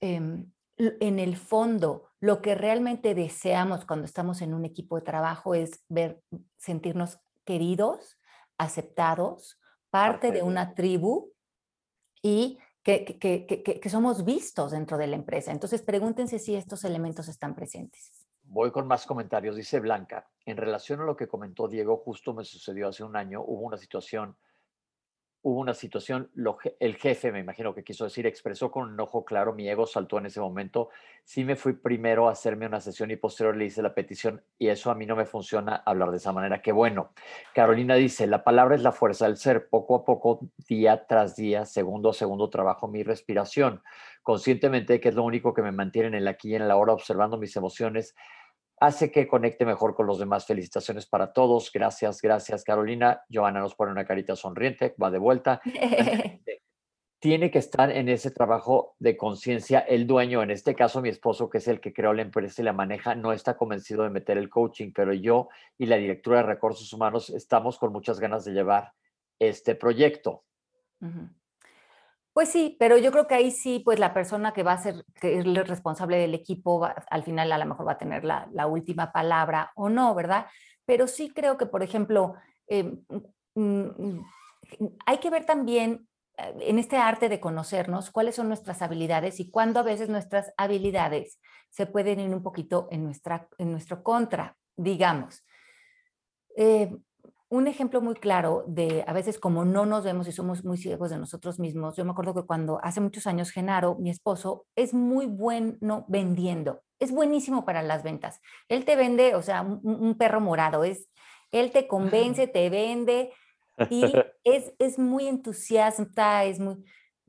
em, 0.00 0.52
en 0.76 1.18
el 1.18 1.36
fondo, 1.36 2.08
lo 2.20 2.42
que 2.42 2.54
realmente 2.54 3.14
deseamos 3.14 3.84
cuando 3.84 4.04
estamos 4.04 4.42
en 4.42 4.54
un 4.54 4.64
equipo 4.64 4.96
de 4.96 5.02
trabajo 5.02 5.54
es 5.54 5.82
ver, 5.88 6.22
sentirnos 6.56 7.20
queridos, 7.44 8.18
aceptados, 8.58 9.58
parte 9.90 10.32
de 10.32 10.42
una 10.42 10.74
tribu 10.74 11.32
y 12.22 12.58
que, 12.82 13.18
que, 13.18 13.88
somos 13.88 14.24
vistos 14.24 14.72
dentro 14.72 14.98
de 14.98 15.06
la 15.06 15.16
empresa. 15.16 15.52
Entonces, 15.52 15.82
pregúntense 15.82 16.38
si 16.38 16.56
estos 16.56 16.84
elementos 16.84 17.28
están 17.28 17.54
presentes. 17.54 18.21
Voy 18.54 18.70
con 18.70 18.86
más 18.86 19.06
comentarios. 19.06 19.56
Dice 19.56 19.80
Blanca, 19.80 20.28
en 20.44 20.58
relación 20.58 21.00
a 21.00 21.04
lo 21.04 21.16
que 21.16 21.26
comentó 21.26 21.68
Diego, 21.68 21.96
justo 21.96 22.34
me 22.34 22.44
sucedió 22.44 22.86
hace 22.86 23.02
un 23.02 23.16
año, 23.16 23.40
hubo 23.40 23.62
una 23.62 23.78
situación, 23.78 24.36
hubo 25.40 25.58
una 25.58 25.72
situación, 25.72 26.30
el 26.78 26.96
jefe, 26.96 27.32
me 27.32 27.40
imagino 27.40 27.74
que 27.74 27.82
quiso 27.82 28.04
decir, 28.04 28.26
expresó 28.26 28.70
con 28.70 28.90
un 28.90 29.00
ojo 29.00 29.24
claro, 29.24 29.54
mi 29.54 29.66
ego 29.70 29.86
saltó 29.86 30.18
en 30.18 30.26
ese 30.26 30.38
momento, 30.38 30.90
sí 31.24 31.44
me 31.44 31.56
fui 31.56 31.72
primero 31.72 32.28
a 32.28 32.32
hacerme 32.32 32.66
una 32.66 32.82
sesión 32.82 33.10
y 33.10 33.16
posterior 33.16 33.56
le 33.56 33.64
hice 33.64 33.80
la 33.80 33.94
petición 33.94 34.44
y 34.58 34.68
eso 34.68 34.90
a 34.90 34.94
mí 34.94 35.06
no 35.06 35.16
me 35.16 35.24
funciona 35.24 35.76
hablar 35.86 36.10
de 36.10 36.18
esa 36.18 36.34
manera, 36.34 36.60
qué 36.60 36.72
bueno. 36.72 37.14
Carolina 37.54 37.94
dice, 37.94 38.26
la 38.26 38.44
palabra 38.44 38.74
es 38.74 38.82
la 38.82 38.92
fuerza 38.92 39.24
del 39.24 39.38
ser, 39.38 39.70
poco 39.70 39.96
a 39.96 40.04
poco, 40.04 40.40
día 40.68 41.06
tras 41.06 41.36
día, 41.36 41.64
segundo 41.64 42.10
a 42.10 42.12
segundo, 42.12 42.50
trabajo 42.50 42.86
mi 42.86 43.02
respiración, 43.02 43.82
conscientemente 44.22 45.00
que 45.00 45.08
es 45.08 45.14
lo 45.14 45.24
único 45.24 45.54
que 45.54 45.62
me 45.62 45.72
mantiene 45.72 46.08
en 46.08 46.14
el 46.16 46.28
aquí 46.28 46.50
y 46.50 46.56
en 46.56 46.68
la 46.68 46.76
hora, 46.76 46.92
observando 46.92 47.38
mis 47.38 47.56
emociones 47.56 48.14
hace 48.82 49.12
que 49.12 49.28
conecte 49.28 49.64
mejor 49.64 49.94
con 49.94 50.06
los 50.06 50.18
demás. 50.18 50.44
Felicitaciones 50.44 51.06
para 51.06 51.32
todos. 51.32 51.70
Gracias, 51.72 52.20
gracias, 52.20 52.64
Carolina. 52.64 53.22
Joana 53.32 53.60
nos 53.60 53.76
pone 53.76 53.92
una 53.92 54.04
carita 54.04 54.34
sonriente, 54.34 54.94
va 55.00 55.10
de 55.10 55.18
vuelta. 55.18 55.60
Tiene 57.20 57.52
que 57.52 57.60
estar 57.60 57.92
en 57.92 58.08
ese 58.08 58.32
trabajo 58.32 58.96
de 58.98 59.16
conciencia 59.16 59.78
el 59.78 60.08
dueño, 60.08 60.42
en 60.42 60.50
este 60.50 60.74
caso 60.74 61.00
mi 61.00 61.08
esposo, 61.08 61.48
que 61.48 61.58
es 61.58 61.68
el 61.68 61.80
que 61.80 61.92
creó 61.92 62.12
la 62.12 62.22
empresa 62.22 62.60
y 62.60 62.64
la 62.64 62.72
maneja, 62.72 63.14
no 63.14 63.32
está 63.32 63.56
convencido 63.56 64.02
de 64.02 64.10
meter 64.10 64.36
el 64.36 64.50
coaching, 64.50 64.90
pero 64.92 65.12
yo 65.12 65.48
y 65.78 65.86
la 65.86 65.98
directora 65.98 66.38
de 66.38 66.48
recursos 66.48 66.92
humanos 66.92 67.30
estamos 67.30 67.78
con 67.78 67.92
muchas 67.92 68.18
ganas 68.18 68.44
de 68.44 68.50
llevar 68.50 68.92
este 69.38 69.76
proyecto. 69.76 70.42
Pues 72.32 72.48
sí, 72.48 72.76
pero 72.78 72.96
yo 72.96 73.12
creo 73.12 73.26
que 73.26 73.34
ahí 73.34 73.50
sí, 73.50 73.80
pues 73.84 73.98
la 73.98 74.14
persona 74.14 74.52
que 74.52 74.62
va 74.62 74.72
a 74.72 74.78
ser, 74.78 75.04
responsable 75.20 76.16
del 76.16 76.34
equipo, 76.34 76.88
al 77.10 77.22
final 77.24 77.52
a 77.52 77.58
lo 77.58 77.66
mejor 77.66 77.86
va 77.86 77.92
a 77.92 77.98
tener 77.98 78.24
la, 78.24 78.66
última 78.66 79.12
palabra 79.12 79.72
o 79.74 79.90
no, 79.90 80.14
¿verdad? 80.14 80.46
Pero 80.86 81.06
sí 81.06 81.30
creo 81.30 81.58
que, 81.58 81.66
por 81.66 81.82
ejemplo, 81.82 82.34
em, 82.66 83.04
mm, 83.54 83.60
mm, 83.60 84.26
hay 85.06 85.18
que 85.18 85.30
ver 85.30 85.44
también 85.44 86.08
eh, 86.38 86.54
en 86.60 86.78
este 86.78 86.96
arte 86.96 87.28
de 87.28 87.40
conocernos 87.40 88.10
cuáles 88.10 88.36
son 88.36 88.48
nuestras 88.48 88.80
habilidades 88.80 89.38
y 89.40 89.50
cuándo 89.50 89.80
a 89.80 89.82
veces 89.82 90.08
nuestras 90.08 90.52
habilidades 90.56 91.38
se 91.70 91.86
pueden 91.86 92.20
ir 92.20 92.34
un 92.34 92.42
poquito 92.42 92.88
en, 92.90 93.04
nuestra, 93.04 93.48
en 93.58 93.72
nuestro 93.72 94.02
contra, 94.02 94.56
digamos. 94.76 95.44
Eh, 96.56 96.96
un 97.52 97.68
ejemplo 97.68 98.00
muy 98.00 98.14
claro 98.14 98.64
de 98.66 99.04
a 99.06 99.12
veces 99.12 99.38
como 99.38 99.66
no 99.66 99.84
nos 99.84 100.04
vemos 100.04 100.26
y 100.26 100.32
somos 100.32 100.64
muy 100.64 100.78
ciegos 100.78 101.10
de 101.10 101.18
nosotros 101.18 101.58
mismos. 101.58 101.94
Yo 101.96 102.04
me 102.06 102.12
acuerdo 102.12 102.34
que 102.34 102.46
cuando 102.46 102.80
hace 102.82 103.02
muchos 103.02 103.26
años 103.26 103.50
Genaro, 103.50 103.94
mi 103.96 104.08
esposo, 104.08 104.64
es 104.74 104.94
muy 104.94 105.26
bueno 105.26 106.06
vendiendo. 106.08 106.80
Es 106.98 107.12
buenísimo 107.12 107.66
para 107.66 107.82
las 107.82 108.04
ventas. 108.04 108.40
Él 108.70 108.86
te 108.86 108.96
vende, 108.96 109.34
o 109.34 109.42
sea, 109.42 109.60
un, 109.60 110.16
perro 110.16 110.40
morado. 110.40 110.82
Es, 110.82 111.10
él 111.50 111.72
te 111.72 111.86
convence, 111.86 112.46
te 112.46 112.70
vende 112.70 113.34
y 113.90 114.02
es, 114.44 114.72
es 114.78 114.98
muy 114.98 115.28
entusiasta, 115.28 116.44
es 116.44 116.58
muy... 116.58 116.82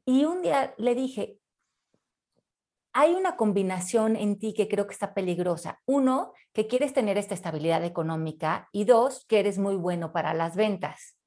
Y 0.06 0.24
un 0.24 0.42
día 0.42 0.74
le 0.78 0.96
dije, 0.96 1.38
hay 2.94 3.16
una 3.16 3.36
combinación 3.36 4.16
en 4.16 4.40
ti 4.40 4.54
que 4.54 4.68
creo 4.68 4.86
que 4.86 4.94
está 4.94 5.14
peligrosa. 5.14 5.82
Uno, 5.86 6.34
que 6.54 6.68
quieres 6.68 6.94
tener 6.94 7.18
esta 7.18 7.34
estabilidad 7.34 7.84
económica 7.84 8.70
y 8.72 8.86
dos, 8.86 9.26
que 9.28 9.40
eres 9.40 9.58
muy 9.58 9.76
bueno 9.76 10.14
para 10.14 10.34
las 10.36 10.56
ventas. 10.56 11.18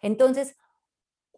Entonces, 0.00 0.56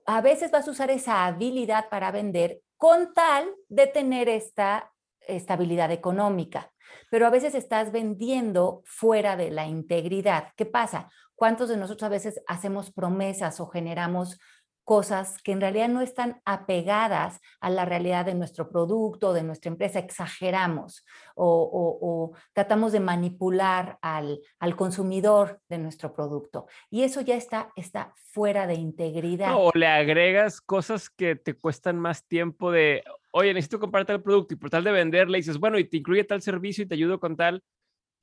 a 0.06 0.20
veces 0.20 0.52
vas 0.52 0.68
a 0.68 0.70
usar 0.70 0.90
esa 0.90 1.26
habilidad 1.26 1.88
para 1.88 2.12
vender 2.12 2.60
con 2.76 3.12
tal 3.14 3.52
de 3.68 3.86
tener 3.86 4.28
esta 4.28 4.92
estabilidad 5.26 5.90
económica, 5.90 6.72
pero 7.10 7.26
a 7.26 7.30
veces 7.30 7.54
estás 7.54 7.90
vendiendo 7.90 8.82
fuera 8.84 9.36
de 9.36 9.50
la 9.50 9.66
integridad. 9.66 10.52
¿Qué 10.56 10.66
pasa? 10.66 11.10
¿Cuántos 11.34 11.68
de 11.68 11.76
nosotros 11.76 12.04
a 12.04 12.10
veces 12.10 12.42
hacemos 12.46 12.92
promesas 12.92 13.58
o 13.58 13.66
generamos 13.66 14.38
cosas 14.84 15.40
que 15.42 15.52
en 15.52 15.60
realidad 15.60 15.88
no 15.88 16.00
están 16.00 16.40
apegadas 16.44 17.40
a 17.60 17.70
la 17.70 17.84
realidad 17.84 18.26
de 18.26 18.34
nuestro 18.34 18.70
producto, 18.70 19.32
de 19.32 19.42
nuestra 19.42 19.70
empresa, 19.70 19.98
exageramos 19.98 21.04
o, 21.34 22.32
tratamos 22.52 22.92
de 22.92 23.00
manipular 23.00 23.98
al, 24.02 24.40
consumidor 24.76 25.60
de 25.68 25.78
nuestro 25.78 26.12
producto. 26.14 26.66
Y 26.90 27.02
eso 27.02 27.20
ya 27.20 27.36
está, 27.36 27.70
está 27.76 28.12
fuera 28.16 28.66
de 28.66 28.74
integridad. 28.74 29.54
o 29.56 29.70
le 29.74 29.86
agregas 29.86 30.60
cosas 30.60 31.08
que 31.08 31.36
te 31.36 31.54
cuestan 31.54 31.98
más 31.98 32.26
tiempo 32.26 32.70
de, 32.70 33.02
oye, 33.32 33.54
necesito 33.54 33.80
comprar 33.80 34.04
tal 34.04 34.22
producto 34.22 34.54
y 34.54 34.56
por 34.56 34.70
tal 34.70 34.84
de 34.84 34.92
venderle, 34.92 35.38
dices, 35.38 35.58
bueno, 35.58 35.78
y 35.78 35.84
te 35.84 35.96
incluye 35.96 36.24
tal 36.24 36.42
servicio 36.42 36.84
y 36.84 36.86
te 36.86 36.94
ayudo 36.94 37.18
con 37.18 37.36
tal. 37.36 37.62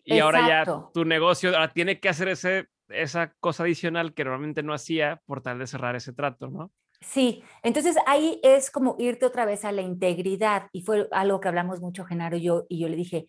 Y 0.03 0.19
ahora 0.19 0.47
ya 0.47 0.89
tu 0.93 1.05
negocio 1.05 1.49
ahora 1.49 1.71
tiene 1.71 1.99
que 1.99 2.09
hacer 2.09 2.27
ese 2.27 2.67
esa 2.93 3.33
cosa 3.39 3.63
adicional 3.63 4.13
que 4.13 4.23
normalmente 4.23 4.63
no 4.63 4.73
hacía 4.73 5.21
por 5.25 5.41
tal 5.41 5.59
de 5.59 5.67
cerrar 5.67 5.95
ese 5.95 6.13
trato, 6.13 6.49
¿no? 6.49 6.71
Sí, 6.99 7.43
entonces 7.63 7.95
ahí 8.05 8.39
es 8.43 8.69
como 8.69 8.95
irte 8.99 9.25
otra 9.25 9.45
vez 9.45 9.65
a 9.65 9.71
la 9.71 9.81
integridad 9.81 10.67
y 10.71 10.83
fue 10.83 11.07
algo 11.11 11.39
que 11.39 11.47
hablamos 11.47 11.81
mucho 11.81 12.05
Genaro 12.05 12.37
y 12.37 12.43
yo 12.43 12.65
y 12.69 12.79
yo 12.79 12.89
le 12.89 12.95
dije, 12.95 13.25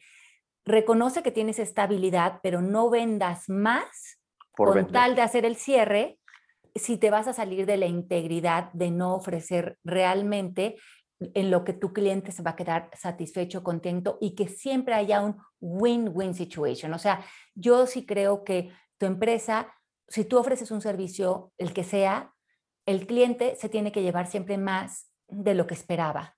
reconoce 0.65 1.23
que 1.23 1.31
tienes 1.31 1.59
estabilidad, 1.59 2.41
pero 2.43 2.61
no 2.61 2.91
vendas 2.91 3.49
más 3.49 4.19
con 4.53 4.87
tal 4.89 5.15
de 5.15 5.23
hacer 5.23 5.47
el 5.47 5.57
cierre 5.57 6.19
si 6.75 6.99
te 6.99 7.11
vas 7.11 7.29
a 7.29 7.33
salir 7.33 7.65
de 7.65 7.79
la 7.79 7.87
integridad 7.87 8.71
de 8.73 8.91
no 8.91 9.15
ofrecer 9.15 9.79
realmente 9.85 10.77
en 11.35 11.51
lo 11.51 11.65
que 11.65 11.73
tu 11.73 11.93
cliente 11.93 12.33
se 12.33 12.43
va 12.43 12.53
a 12.53 12.57
quedar 12.57 12.91
satisfecho, 12.99 13.63
contento 13.63 14.19
y 14.21 14.35
que 14.35 14.49
siempre 14.49 14.95
haya 14.95 15.21
un 15.21 15.37
win-win 15.61 16.35
situation. 16.35 16.93
O 16.93 16.99
sea, 16.99 17.25
yo 17.55 17.87
sí 17.87 18.07
creo 18.07 18.45
que 18.45 18.71
tu 18.99 19.07
empresa, 19.07 19.73
si 20.09 20.25
tú 20.25 20.39
ofreces 20.39 20.71
un 20.71 20.81
servicio, 20.81 21.53
el 21.59 21.73
que 21.73 21.85
sea, 21.85 22.35
el 22.87 23.07
cliente 23.07 23.57
se 23.57 23.69
tiene 23.69 23.93
que 23.93 24.03
llevar 24.03 24.27
siempre 24.27 24.59
más 24.59 25.11
de 25.29 25.55
lo 25.55 25.67
que 25.67 25.75
esperaba. 25.75 26.37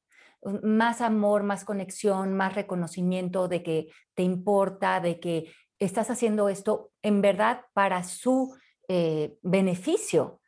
Más 0.62 1.00
amor, 1.00 1.42
más 1.42 1.64
conexión, 1.64 2.34
más 2.34 2.54
reconocimiento 2.54 3.48
de 3.48 3.62
que 3.62 3.88
te 4.14 4.22
importa, 4.22 5.00
de 5.00 5.18
que 5.18 5.52
estás 5.78 6.10
haciendo 6.10 6.48
esto 6.48 6.90
en 7.02 7.22
verdad 7.22 7.62
para 7.72 8.04
su 8.04 8.54
eh, 8.88 9.36
beneficio 9.42 10.40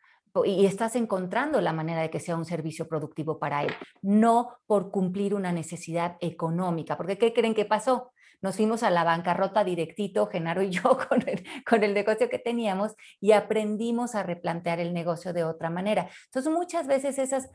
y 0.45 0.66
estás 0.66 0.97
encontrando 0.97 1.61
la 1.61 1.72
manera 1.72 2.03
de 2.03 2.11
que 2.11 2.20
sea 2.20 2.37
un 2.37 2.45
servicio 2.45 2.89
productivo 2.89 3.39
para 3.39 3.64
él, 3.64 3.72
no 4.03 4.59
por 4.66 4.91
cumplir 4.91 5.34
una 5.34 5.53
necesidad 5.53 6.16
económica. 6.20 6.97
Porque 6.97 7.18
¿qué 7.18 7.32
creen 7.32 7.55
que 7.55 7.64
pasó? 7.64 8.12
Nos 8.43 8.57
fuimos 8.57 8.82
a 8.82 8.91
la 8.91 9.05
bancarrota 9.05 9.64
directito, 9.64 10.26
Genaro 10.26 10.62
y 10.62 10.70
yo, 10.70 10.82
con 11.09 11.26
el, 11.28 11.45
con 11.68 11.82
el 11.82 11.95
negocio 11.95 12.28
que 12.28 12.39
teníamos 12.39 12.95
y 13.20 13.32
aprendimos 13.32 14.14
a 14.14 14.22
replantear 14.22 14.80
el 14.80 14.93
negocio 14.93 15.32
de 15.32 15.45
otra 15.45 15.70
manera. 15.70 16.09
Entonces, 16.26 16.53
muchas 16.53 16.87
veces 16.87 17.18
esos 17.18 17.47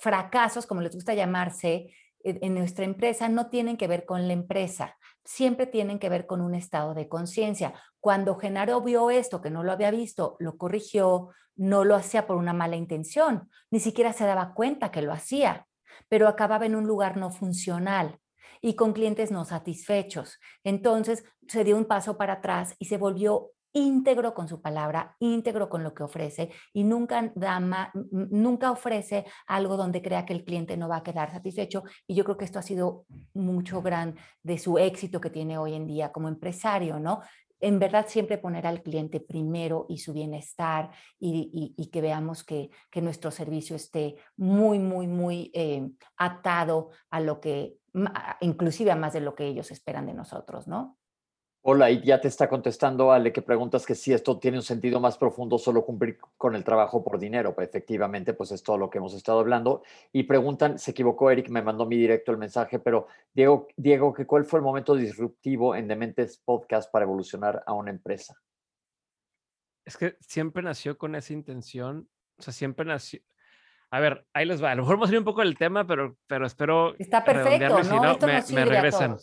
fracasos, 0.00 0.66
como 0.66 0.80
les 0.82 0.94
gusta 0.94 1.14
llamarse, 1.14 1.94
en 2.24 2.54
nuestra 2.54 2.84
empresa 2.84 3.28
no 3.28 3.48
tienen 3.48 3.76
que 3.76 3.88
ver 3.88 4.04
con 4.04 4.26
la 4.26 4.32
empresa, 4.32 4.96
siempre 5.24 5.66
tienen 5.66 5.98
que 5.98 6.08
ver 6.08 6.26
con 6.26 6.40
un 6.40 6.54
estado 6.54 6.94
de 6.94 7.08
conciencia. 7.08 7.74
Cuando 8.00 8.36
Genaro 8.36 8.80
vio 8.80 9.10
esto, 9.10 9.40
que 9.40 9.50
no 9.50 9.62
lo 9.62 9.72
había 9.72 9.90
visto, 9.90 10.36
lo 10.38 10.56
corrigió, 10.56 11.30
no 11.56 11.84
lo 11.84 11.94
hacía 11.94 12.26
por 12.26 12.36
una 12.36 12.52
mala 12.52 12.76
intención, 12.76 13.48
ni 13.70 13.80
siquiera 13.80 14.12
se 14.12 14.24
daba 14.24 14.54
cuenta 14.54 14.90
que 14.90 15.02
lo 15.02 15.12
hacía, 15.12 15.66
pero 16.08 16.28
acababa 16.28 16.66
en 16.66 16.74
un 16.74 16.86
lugar 16.86 17.16
no 17.16 17.30
funcional 17.30 18.18
y 18.60 18.74
con 18.74 18.92
clientes 18.92 19.30
no 19.30 19.44
satisfechos. 19.44 20.38
Entonces 20.64 21.24
se 21.48 21.64
dio 21.64 21.76
un 21.76 21.84
paso 21.84 22.16
para 22.16 22.34
atrás 22.34 22.74
y 22.78 22.86
se 22.86 22.96
volvió 22.96 23.51
íntegro 23.72 24.34
con 24.34 24.48
su 24.48 24.60
palabra, 24.60 25.16
íntegro 25.18 25.68
con 25.68 25.82
lo 25.82 25.94
que 25.94 26.02
ofrece 26.02 26.50
y 26.72 26.84
nunca, 26.84 27.32
da 27.34 27.92
nunca 28.10 28.70
ofrece 28.70 29.24
algo 29.46 29.76
donde 29.76 30.02
crea 30.02 30.26
que 30.26 30.32
el 30.32 30.44
cliente 30.44 30.76
no 30.76 30.88
va 30.88 30.98
a 30.98 31.02
quedar 31.02 31.30
satisfecho. 31.30 31.82
Y 32.06 32.14
yo 32.14 32.24
creo 32.24 32.36
que 32.36 32.44
esto 32.44 32.58
ha 32.58 32.62
sido 32.62 33.06
mucho 33.34 33.82
gran 33.82 34.16
de 34.42 34.58
su 34.58 34.78
éxito 34.78 35.20
que 35.20 35.30
tiene 35.30 35.58
hoy 35.58 35.74
en 35.74 35.86
día 35.86 36.12
como 36.12 36.28
empresario, 36.28 36.98
¿no? 36.98 37.20
En 37.60 37.78
verdad 37.78 38.06
siempre 38.08 38.38
poner 38.38 38.66
al 38.66 38.82
cliente 38.82 39.20
primero 39.20 39.86
y 39.88 39.98
su 39.98 40.12
bienestar 40.12 40.90
y, 41.20 41.88
que 41.92 42.00
veamos 42.00 42.42
que, 42.42 42.70
que, 42.90 43.00
nuestro 43.00 43.30
servicio 43.30 43.76
esté 43.76 44.16
muy, 44.36 44.80
muy, 44.80 45.06
muy 45.06 45.52
eh, 45.54 45.88
atado 46.16 46.90
a 47.10 47.20
lo 47.20 47.40
que, 47.40 47.76
inclusive 48.40 48.90
a 48.90 48.96
más 48.96 49.12
de 49.12 49.20
lo 49.20 49.36
que 49.36 49.46
ellos 49.46 49.70
esperan 49.70 50.06
de 50.06 50.14
nosotros, 50.14 50.66
¿no? 50.66 50.98
Hola, 51.64 51.92
y 51.92 52.02
ya 52.02 52.20
te 52.20 52.26
está 52.26 52.48
contestando 52.48 53.12
Ale 53.12 53.32
que 53.32 53.40
preguntas 53.40 53.86
que 53.86 53.94
si 53.94 54.12
esto 54.12 54.36
tiene 54.40 54.56
un 54.56 54.64
sentido 54.64 54.98
más 54.98 55.16
profundo 55.16 55.58
solo 55.58 55.86
cumplir 55.86 56.18
con 56.36 56.56
el 56.56 56.64
trabajo 56.64 57.04
por 57.04 57.20
dinero. 57.20 57.54
Pues 57.54 57.68
efectivamente, 57.68 58.34
pues 58.34 58.50
es 58.50 58.64
todo 58.64 58.78
lo 58.78 58.90
que 58.90 58.98
hemos 58.98 59.14
estado 59.14 59.38
hablando. 59.38 59.84
Y 60.12 60.24
preguntan, 60.24 60.80
se 60.80 60.90
equivocó 60.90 61.30
Eric, 61.30 61.50
me 61.50 61.62
mandó 61.62 61.86
mi 61.86 61.96
directo 61.96 62.32
el 62.32 62.38
mensaje, 62.38 62.80
pero 62.80 63.06
Diego, 63.32 63.68
Diego, 63.76 64.12
¿cuál 64.26 64.44
fue 64.44 64.58
el 64.58 64.64
momento 64.64 64.96
disruptivo 64.96 65.76
en 65.76 65.86
Dementes 65.86 66.36
Podcast 66.38 66.90
para 66.90 67.04
evolucionar 67.04 67.62
a 67.64 67.74
una 67.74 67.92
empresa? 67.92 68.34
Es 69.84 69.96
que 69.96 70.16
siempre 70.18 70.64
nació 70.64 70.98
con 70.98 71.14
esa 71.14 71.32
intención, 71.32 72.08
o 72.38 72.42
sea, 72.42 72.52
siempre 72.52 72.84
nació, 72.86 73.20
a 73.92 74.00
ver, 74.00 74.26
ahí 74.32 74.46
les 74.46 74.60
va. 74.60 74.72
A 74.72 74.74
lo 74.74 74.82
mejor 74.82 74.98
salir 75.06 75.20
un 75.20 75.24
poco 75.24 75.42
del 75.42 75.56
tema, 75.56 75.86
pero, 75.86 76.16
pero 76.26 76.44
espero. 76.44 76.96
Está 76.98 77.22
perfecto, 77.22 77.68
¿no? 77.68 77.84
Si 77.84 77.90
no, 77.90 78.18
me, 78.26 78.42
me 78.52 78.64
regresan 78.64 79.16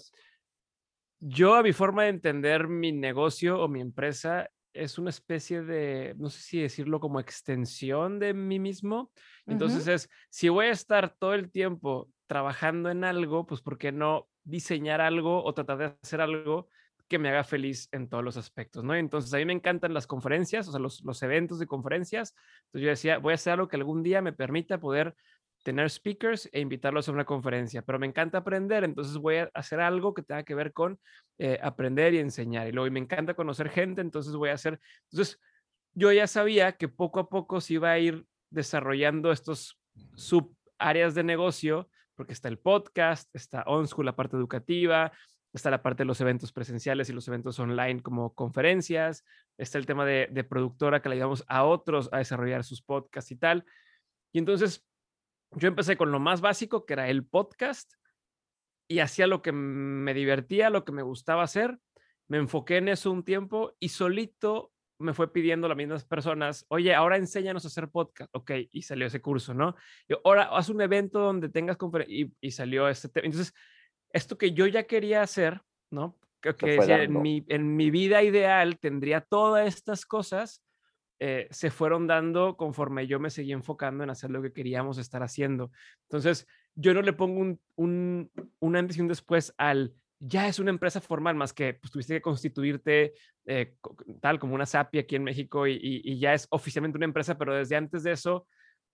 yo 1.19 1.55
a 1.55 1.63
mi 1.63 1.73
forma 1.73 2.03
de 2.03 2.09
entender 2.09 2.67
mi 2.67 2.91
negocio 2.91 3.61
o 3.61 3.67
mi 3.67 3.81
empresa 3.81 4.49
es 4.73 4.97
una 4.97 5.09
especie 5.09 5.61
de, 5.61 6.15
no 6.17 6.29
sé 6.29 6.41
si 6.41 6.61
decirlo 6.61 6.99
como 6.99 7.19
extensión 7.19 8.19
de 8.19 8.33
mí 8.33 8.59
mismo. 8.59 9.11
Entonces 9.45 9.87
es, 9.87 10.09
si 10.29 10.49
voy 10.49 10.67
a 10.67 10.71
estar 10.71 11.09
todo 11.17 11.33
el 11.33 11.51
tiempo 11.51 12.09
trabajando 12.27 12.89
en 12.89 13.03
algo, 13.03 13.45
pues 13.45 13.61
¿por 13.61 13.77
qué 13.77 13.91
no 13.91 14.27
diseñar 14.43 15.01
algo 15.01 15.43
o 15.43 15.53
tratar 15.53 15.77
de 15.77 15.97
hacer 16.01 16.21
algo 16.21 16.69
que 17.07 17.17
me 17.17 17.29
haga 17.29 17.43
feliz 17.43 17.89
en 17.91 18.07
todos 18.07 18.23
los 18.23 18.37
aspectos, 18.37 18.83
¿no? 18.83 18.95
Entonces 18.95 19.33
a 19.33 19.37
mí 19.37 19.45
me 19.45 19.53
encantan 19.53 19.95
las 19.95 20.05
conferencias, 20.05 20.67
o 20.67 20.71
sea, 20.71 20.79
los, 20.79 21.03
los 21.03 21.21
eventos 21.23 21.57
de 21.57 21.65
conferencias. 21.65 22.35
Entonces 22.65 22.81
yo 22.83 22.89
decía, 22.89 23.17
voy 23.17 23.31
a 23.31 23.35
hacer 23.35 23.53
algo 23.53 23.67
que 23.67 23.77
algún 23.77 24.03
día 24.03 24.21
me 24.21 24.31
permita 24.31 24.79
poder 24.79 25.15
tener 25.63 25.89
speakers 25.89 26.49
e 26.51 26.59
invitarlos 26.59 27.07
a 27.09 27.11
una 27.11 27.25
conferencia, 27.25 27.81
pero 27.81 27.99
me 27.99 28.07
encanta 28.07 28.39
aprender, 28.39 28.83
entonces 28.83 29.17
voy 29.17 29.37
a 29.37 29.51
hacer 29.53 29.79
algo 29.79 30.13
que 30.13 30.23
tenga 30.23 30.43
que 30.43 30.55
ver 30.55 30.73
con 30.73 30.99
eh, 31.37 31.59
aprender 31.61 32.13
y 32.13 32.19
enseñar. 32.19 32.67
Y 32.67 32.71
luego 32.71 32.89
me 32.91 32.99
encanta 32.99 33.33
conocer 33.33 33.69
gente, 33.69 34.01
entonces 34.01 34.33
voy 34.33 34.49
a 34.49 34.53
hacer, 34.53 34.79
entonces 35.11 35.39
yo 35.93 36.11
ya 36.11 36.27
sabía 36.27 36.73
que 36.73 36.87
poco 36.87 37.19
a 37.19 37.29
poco 37.29 37.61
se 37.61 37.75
iba 37.75 37.91
a 37.91 37.99
ir 37.99 38.25
desarrollando 38.49 39.31
estos 39.31 39.77
sub 40.15 40.55
áreas 40.77 41.13
de 41.13 41.23
negocio, 41.23 41.89
porque 42.15 42.33
está 42.33 42.47
el 42.47 42.57
podcast, 42.57 43.33
está 43.35 43.63
OnSchool, 43.63 44.05
la 44.05 44.15
parte 44.15 44.37
educativa, 44.37 45.11
está 45.53 45.69
la 45.71 45.81
parte 45.81 46.03
de 46.03 46.07
los 46.07 46.21
eventos 46.21 46.51
presenciales 46.51 47.09
y 47.09 47.13
los 47.13 47.27
eventos 47.27 47.59
online 47.59 48.01
como 48.01 48.33
conferencias, 48.33 49.25
está 49.57 49.77
el 49.77 49.85
tema 49.85 50.05
de, 50.05 50.27
de 50.31 50.43
productora 50.43 51.01
que 51.01 51.09
le 51.09 51.15
ayudamos 51.15 51.43
a 51.47 51.63
otros 51.63 52.09
a 52.11 52.19
desarrollar 52.19 52.63
sus 52.63 52.81
podcasts 52.81 53.31
y 53.31 53.35
tal. 53.35 53.65
Y 54.31 54.39
entonces 54.39 54.85
yo 55.51 55.67
empecé 55.67 55.97
con 55.97 56.11
lo 56.11 56.19
más 56.19 56.41
básico, 56.41 56.85
que 56.85 56.93
era 56.93 57.09
el 57.09 57.25
podcast, 57.25 57.93
y 58.87 58.99
hacía 58.99 59.27
lo 59.27 59.41
que 59.41 59.51
me 59.51 60.13
divertía, 60.13 60.69
lo 60.69 60.83
que 60.83 60.91
me 60.91 61.03
gustaba 61.03 61.43
hacer. 61.43 61.77
Me 62.27 62.37
enfoqué 62.37 62.77
en 62.77 62.89
eso 62.89 63.11
un 63.11 63.23
tiempo 63.23 63.75
y 63.79 63.89
solito 63.89 64.71
me 64.99 65.13
fue 65.13 65.31
pidiendo 65.31 65.67
las 65.67 65.77
mismas 65.77 66.03
personas, 66.03 66.65
oye, 66.67 66.93
ahora 66.93 67.15
enséñanos 67.15 67.63
a 67.63 67.69
hacer 67.69 67.89
podcast. 67.89 68.29
Ok, 68.33 68.51
y 68.71 68.81
salió 68.81 69.07
ese 69.07 69.21
curso, 69.21 69.53
¿no? 69.53 69.75
Y 70.07 70.13
ahora 70.25 70.49
haz 70.51 70.69
un 70.69 70.81
evento 70.81 71.19
donde 71.19 71.49
tengas 71.49 71.77
conferencia 71.77 72.27
y, 72.41 72.51
salió 72.51 72.87
este 72.89 73.07
tema. 73.07 73.25
Entonces, 73.25 73.53
esto 74.11 74.37
que 74.37 74.51
yo 74.51 74.67
ya 74.67 74.83
quería 74.83 75.21
hacer, 75.21 75.61
¿no? 75.89 76.17
Que, 76.41 76.53
que 76.55 76.75
en, 76.75 77.21
mi, 77.21 77.45
en 77.47 77.75
mi 77.75 77.91
vida 77.91 78.23
ideal 78.23 78.77
tendría 78.79 79.21
todas 79.21 79.67
estas 79.67 80.05
cosas 80.05 80.63
eh, 81.19 81.47
se 81.51 81.69
fueron 81.69 82.07
dando 82.07 82.55
conforme 82.57 83.07
yo 83.07 83.19
me 83.19 83.29
seguí 83.29 83.51
enfocando 83.51 84.03
en 84.03 84.09
hacer 84.09 84.31
lo 84.31 84.41
que 84.41 84.53
queríamos 84.53 84.97
estar 84.97 85.21
haciendo. 85.21 85.71
Entonces, 86.03 86.47
yo 86.75 86.93
no 86.93 87.01
le 87.01 87.13
pongo 87.13 87.39
un, 87.39 87.59
un, 87.75 88.31
un 88.59 88.75
antes 88.75 88.97
y 88.97 89.01
un 89.01 89.07
después 89.07 89.53
al 89.57 89.93
ya 90.19 90.47
es 90.47 90.59
una 90.59 90.69
empresa 90.69 90.99
formal, 90.99 91.35
más 91.35 91.53
que 91.53 91.75
pues, 91.75 91.91
tuviste 91.91 92.15
que 92.15 92.21
constituirte 92.21 93.13
eh, 93.45 93.75
tal 94.21 94.37
como 94.37 94.53
una 94.53 94.65
SAPI 94.65 94.99
aquí 94.99 95.15
en 95.15 95.23
México 95.23 95.65
y, 95.65 96.19
ya 96.19 96.33
es 96.33 96.47
oficialmente 96.51 96.97
una 96.97 97.05
empresa, 97.05 97.37
pero 97.37 97.55
desde 97.55 97.77
antes 97.77 98.03
de 98.03 98.11
eso 98.11 98.45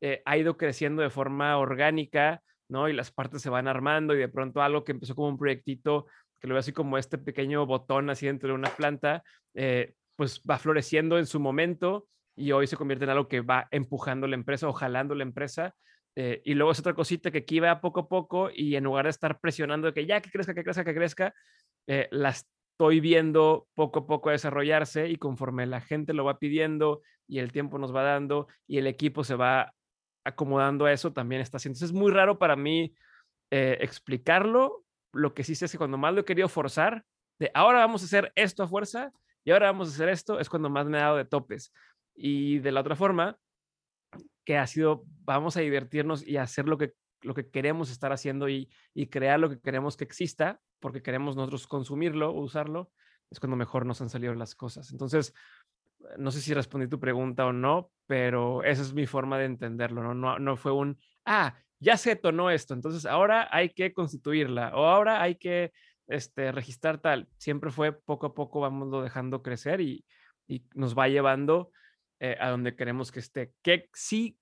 eh, 0.01 0.21
ha 0.25 0.37
ido 0.37 0.55
creciendo 0.55 1.01
de 1.01 1.09
forma 1.09 1.57
orgánica, 1.57 2.41
¿no? 2.69 2.89
Y 2.89 2.93
las 2.93 3.11
partes 3.11 3.41
se 3.41 3.49
van 3.49 3.67
armando 3.67 4.13
y 4.13 4.19
de 4.19 4.29
pronto 4.29 4.61
algo 4.61 4.83
que 4.83 4.91
empezó 4.91 5.15
como 5.15 5.29
un 5.29 5.37
proyectito, 5.37 6.05
que 6.39 6.47
lo 6.47 6.53
veo 6.53 6.59
así 6.59 6.73
como 6.73 6.97
este 6.97 7.17
pequeño 7.17 7.65
botón 7.65 8.09
así 8.09 8.27
dentro 8.27 8.49
de 8.49 8.55
una 8.55 8.69
planta, 8.69 9.23
pues 10.15 10.41
va 10.49 10.57
floreciendo 10.57 11.17
en 11.17 11.25
su 11.25 11.39
momento 11.39 12.07
y 12.35 12.51
hoy 12.51 12.67
se 12.67 12.77
convierte 12.77 13.05
en 13.05 13.11
algo 13.11 13.27
que 13.27 13.41
va 13.41 13.67
empujando 13.71 14.27
la 14.27 14.35
empresa 14.35 14.67
o 14.67 14.73
jalando 14.73 15.15
la 15.15 15.23
empresa. 15.23 15.75
Eh, 16.15 16.41
y 16.45 16.53
luego 16.53 16.71
es 16.71 16.79
otra 16.79 16.93
cosita 16.93 17.31
que 17.31 17.39
aquí 17.39 17.59
va 17.59 17.81
poco 17.81 18.01
a 18.01 18.07
poco 18.07 18.49
y 18.53 18.75
en 18.75 18.85
lugar 18.85 19.05
de 19.05 19.11
estar 19.11 19.39
presionando 19.39 19.87
de 19.87 19.93
que 19.93 20.05
ya 20.05 20.21
que 20.21 20.31
crezca, 20.31 20.53
que 20.53 20.63
crezca, 20.63 20.85
que 20.85 20.95
crezca, 20.95 21.33
eh, 21.87 22.07
la 22.11 22.29
estoy 22.29 22.99
viendo 22.99 23.67
poco 23.73 23.99
a 23.99 24.07
poco 24.07 24.29
desarrollarse 24.29 25.09
y 25.09 25.17
conforme 25.17 25.65
la 25.65 25.81
gente 25.81 26.13
lo 26.13 26.23
va 26.25 26.39
pidiendo 26.39 27.01
y 27.27 27.39
el 27.39 27.51
tiempo 27.51 27.79
nos 27.79 27.93
va 27.93 28.03
dando 28.03 28.47
y 28.67 28.77
el 28.77 28.87
equipo 28.87 29.23
se 29.23 29.35
va 29.35 29.73
acomodando 30.23 30.85
a 30.85 30.93
eso, 30.93 31.13
también 31.13 31.41
está 31.41 31.57
haciendo. 31.57 31.83
Es 31.83 31.91
muy 31.91 32.11
raro 32.11 32.39
para 32.39 32.55
mí 32.55 32.93
eh, 33.51 33.77
explicarlo. 33.81 34.83
Lo 35.13 35.33
que 35.33 35.43
sí 35.43 35.55
sé 35.55 35.65
es 35.65 35.71
que 35.71 35.77
cuando 35.77 35.97
más 35.97 36.13
lo 36.13 36.21
he 36.21 36.25
querido 36.25 36.49
forzar, 36.49 37.03
de 37.39 37.51
ahora 37.53 37.79
vamos 37.79 38.01
a 38.01 38.05
hacer 38.05 38.31
esto 38.35 38.63
a 38.63 38.67
fuerza 38.67 39.11
y 39.45 39.51
ahora 39.51 39.67
vamos 39.67 39.87
a 39.87 39.91
hacer 39.91 40.09
esto, 40.09 40.39
es 40.39 40.49
cuando 40.49 40.69
más 40.69 40.87
me 40.87 40.97
ha 40.97 41.03
dado 41.03 41.17
de 41.17 41.25
topes. 41.25 41.71
Y 42.15 42.59
de 42.59 42.71
la 42.71 42.81
otra 42.81 42.95
forma, 42.95 43.37
que 44.43 44.57
ha 44.57 44.65
sido, 44.67 45.03
vamos 45.23 45.55
a 45.55 45.61
divertirnos 45.61 46.27
y 46.27 46.37
hacer 46.37 46.67
lo 46.67 46.77
que, 46.77 46.93
lo 47.21 47.33
que 47.35 47.49
queremos 47.49 47.91
estar 47.91 48.11
haciendo 48.11 48.49
y, 48.49 48.69
y 48.93 49.07
crear 49.07 49.39
lo 49.39 49.49
que 49.49 49.59
queremos 49.59 49.97
que 49.97 50.03
exista, 50.03 50.59
porque 50.79 51.03
queremos 51.03 51.35
nosotros 51.35 51.67
consumirlo 51.67 52.31
o 52.31 52.41
usarlo, 52.41 52.91
es 53.29 53.39
cuando 53.39 53.55
mejor 53.55 53.85
nos 53.85 54.01
han 54.01 54.09
salido 54.09 54.33
las 54.33 54.55
cosas. 54.55 54.91
Entonces, 54.91 55.33
no 56.17 56.31
sé 56.31 56.41
si 56.41 56.53
respondí 56.53 56.87
tu 56.87 56.99
pregunta 56.99 57.45
o 57.45 57.53
no, 57.53 57.91
pero 58.07 58.63
esa 58.63 58.81
es 58.81 58.93
mi 58.93 59.05
forma 59.05 59.37
de 59.37 59.45
entenderlo, 59.45 60.01
¿no? 60.03 60.13
No, 60.13 60.39
no 60.39 60.57
fue 60.57 60.71
un, 60.71 60.99
ah, 61.25 61.55
ya 61.79 61.97
se 61.97 62.11
detonó 62.11 62.49
esto, 62.49 62.73
entonces 62.73 63.05
ahora 63.05 63.47
hay 63.51 63.69
que 63.69 63.93
constituirla 63.93 64.75
o 64.75 64.85
ahora 64.85 65.21
hay 65.21 65.35
que 65.35 65.71
este, 66.07 66.51
registrar 66.51 66.99
tal. 66.99 67.27
Siempre 67.37 67.71
fue 67.71 67.91
poco 67.91 68.27
a 68.27 68.33
poco, 68.33 68.59
vamos 68.59 68.89
lo 68.89 69.01
dejando 69.01 69.41
crecer 69.41 69.81
y, 69.81 70.05
y 70.47 70.65
nos 70.73 70.97
va 70.97 71.07
llevando 71.07 71.71
eh, 72.19 72.37
a 72.39 72.49
donde 72.49 72.75
queremos 72.75 73.11
que 73.11 73.19
esté. 73.19 73.53
¿Qué 73.61 73.89
sí, 73.93 74.37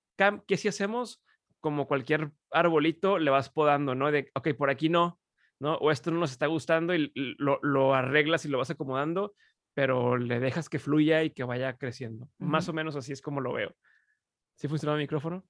qué 0.46 0.56
sí 0.56 0.68
hacemos? 0.68 1.22
Como 1.60 1.86
cualquier 1.86 2.30
arbolito, 2.50 3.18
le 3.18 3.30
vas 3.30 3.50
podando, 3.50 3.94
¿no? 3.94 4.10
De, 4.10 4.30
ok, 4.34 4.50
por 4.56 4.70
aquí 4.70 4.88
no, 4.88 5.18
¿no? 5.58 5.74
O 5.76 5.90
esto 5.90 6.10
no 6.10 6.20
nos 6.20 6.30
está 6.30 6.46
gustando 6.46 6.94
y 6.94 7.12
lo, 7.14 7.58
lo 7.62 7.94
arreglas 7.94 8.44
y 8.44 8.48
lo 8.48 8.58
vas 8.58 8.70
acomodando, 8.70 9.34
pero 9.72 10.16
le 10.16 10.40
dejas 10.40 10.68
que 10.68 10.78
fluya 10.78 11.24
y 11.24 11.30
que 11.30 11.44
vaya 11.44 11.76
creciendo. 11.76 12.28
Más 12.38 12.68
o 12.68 12.72
menos 12.72 12.96
así 12.96 13.12
es 13.12 13.22
como 13.22 13.40
lo 13.40 13.54
veo. 13.54 13.74
¿Sí 14.56 14.68
funciona 14.68 14.94
el 14.94 15.00
micrófono? 15.00 15.44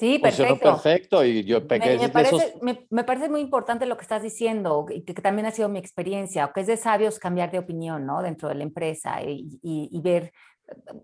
Sí, 0.00 0.18
perfecto. 0.18 0.58
perfecto 0.58 1.24
y 1.26 1.44
yo 1.44 1.60
me, 1.60 1.98
me, 1.98 2.08
parece, 2.08 2.54
me, 2.62 3.04
parece, 3.04 3.28
muy 3.28 3.42
importante 3.42 3.84
lo 3.84 3.98
que 3.98 4.02
estás 4.02 4.22
diciendo 4.22 4.86
y 4.88 5.02
que, 5.02 5.12
también 5.12 5.44
ha 5.44 5.50
sido 5.50 5.68
mi 5.68 5.78
experiencia, 5.78 6.50
que 6.54 6.62
es 6.62 6.66
de 6.66 6.78
sabios 6.78 7.18
cambiar 7.18 7.50
de 7.50 7.58
opinión, 7.58 8.06
¿no? 8.06 8.22
Dentro 8.22 8.48
de 8.48 8.54
la 8.54 8.62
empresa 8.62 9.22
y, 9.22 9.60
y, 9.62 10.00
ver, 10.00 10.32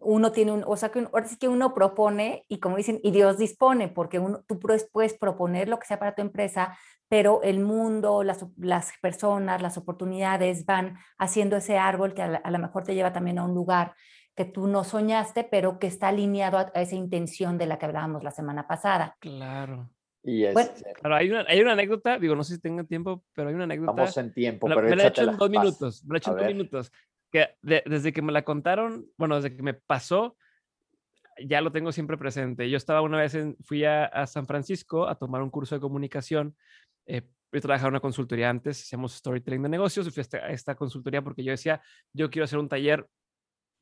uno 0.01 0.33
tiene 0.33 0.53
un, 0.53 0.65
o 0.67 0.79
sea, 0.79 0.89
que 0.89 1.01
ahora 1.01 1.27
sí 1.27 1.37
que 1.37 1.47
uno 1.47 1.75
propone 1.75 2.47
y 2.49 2.59
como 2.59 2.79
dicen, 2.79 2.99
y 3.03 3.11
Dios 3.11 3.37
dispone, 3.37 3.89
porque 3.89 4.19
uno, 4.19 4.43
tú 4.49 4.59
puedes 4.59 5.13
proponer 5.13 5.69
lo 5.69 5.79
que 5.79 5.87
sea 5.87 5.99
para 5.99 6.15
tu 6.15 6.23
empresa, 6.23 6.75
pero 7.07 7.43
el 7.43 7.61
mundo, 7.61 8.23
las, 8.23 8.47
las 8.57 8.93
personas, 9.03 9.61
las 9.61 9.77
oportunidades 9.77 10.65
van 10.65 10.97
haciendo 11.19 11.59
ese 11.59 11.77
árbol 11.77 12.15
que 12.15 12.23
a, 12.23 12.37
a 12.43 12.51
lo 12.51 12.59
mejor 12.59 12.85
te 12.85 12.95
lleva 12.95 13.13
también 13.13 13.39
a 13.39 13.45
un 13.45 13.55
lugar 13.55 13.93
que 14.37 14.45
tú 14.45 14.67
no 14.67 14.85
soñaste, 14.85 15.45
pero 15.45 15.79
que 15.79 15.87
está 15.87 16.09
alineado 16.09 16.59
a, 16.59 16.63
esa 16.75 16.95
intención 16.95 17.57
de 17.57 17.67
la 17.67 17.79
que 17.79 17.87
hablábamos 17.87 18.23
la 18.23 18.31
semana 18.31 18.69
pasada. 18.69 19.17
Claro. 19.19 19.91
Y 20.23 20.45
este 20.45 20.93
claro, 20.95 21.17
hay 21.17 21.31
una, 21.31 21.45
hay 21.49 21.61
una 21.61 21.73
anécdota, 21.73 22.19
digo, 22.19 22.35
no 22.35 22.45
sé 22.45 22.57
si 22.57 22.61
tengo 22.61 22.85
tiempo, 22.85 23.25
pero 23.33 23.49
hay 23.49 23.55
una 23.55 23.65
anécdota. 23.65 23.93
Vamos 23.93 24.17
en 24.19 24.33
tiempo, 24.33 24.69
me, 24.69 24.75
pero 24.75 24.89
me 24.89 24.97
la 24.97 25.05
he 25.05 25.09
hecho 25.09 25.23
en 25.23 25.37
dos 25.37 25.51
minutos, 25.51 26.05
me 26.05 26.13
la 26.13 26.17
he 26.17 26.19
hecho 26.19 26.31
en 26.33 26.37
dos 26.37 26.47
minutos. 26.47 26.93
Que 27.31 27.57
desde 27.63 28.13
que 28.13 28.23
me 28.23 28.33
la 28.33 28.43
contaron, 28.43 29.07
bueno, 29.17 29.37
desde 29.37 29.57
que 29.57 29.63
me 29.63 29.75
pasó, 29.75 30.37
ya 31.39 31.61
lo 31.61 31.73
tengo 31.73 31.91
siempre 31.93 32.19
presente. 32.19 32.69
Yo 32.69 32.77
estaba 32.77 33.01
una 33.03 33.19
vez, 33.19 33.35
en, 33.35 33.57
fui 33.63 33.85
a, 33.85 34.05
a, 34.05 34.27
San 34.27 34.47
Francisco 34.47 35.09
a 35.09 35.15
tomar 35.15 35.43
un 35.43 35.51
curso 35.51 35.75
de 35.75 35.81
comunicación. 35.81 36.57
Eh, 37.07 37.23
yo 37.53 37.61
trabajaba 37.61 37.89
en 37.89 37.95
una 37.95 38.01
consultoría 38.01 38.51
antes, 38.51 38.83
hacíamos 38.83 39.15
storytelling 39.15 39.63
de 39.63 39.69
negocios, 39.69 40.07
y 40.07 40.11
fui 40.11 40.21
a 40.21 40.23
esta, 40.23 40.39
a 40.39 40.51
esta 40.51 40.75
consultoría 40.75 41.23
porque 41.23 41.43
yo 41.43 41.53
decía, 41.53 41.81
yo 42.13 42.29
quiero 42.31 42.45
hacer 42.45 42.59
un 42.59 42.69
taller 42.69 43.07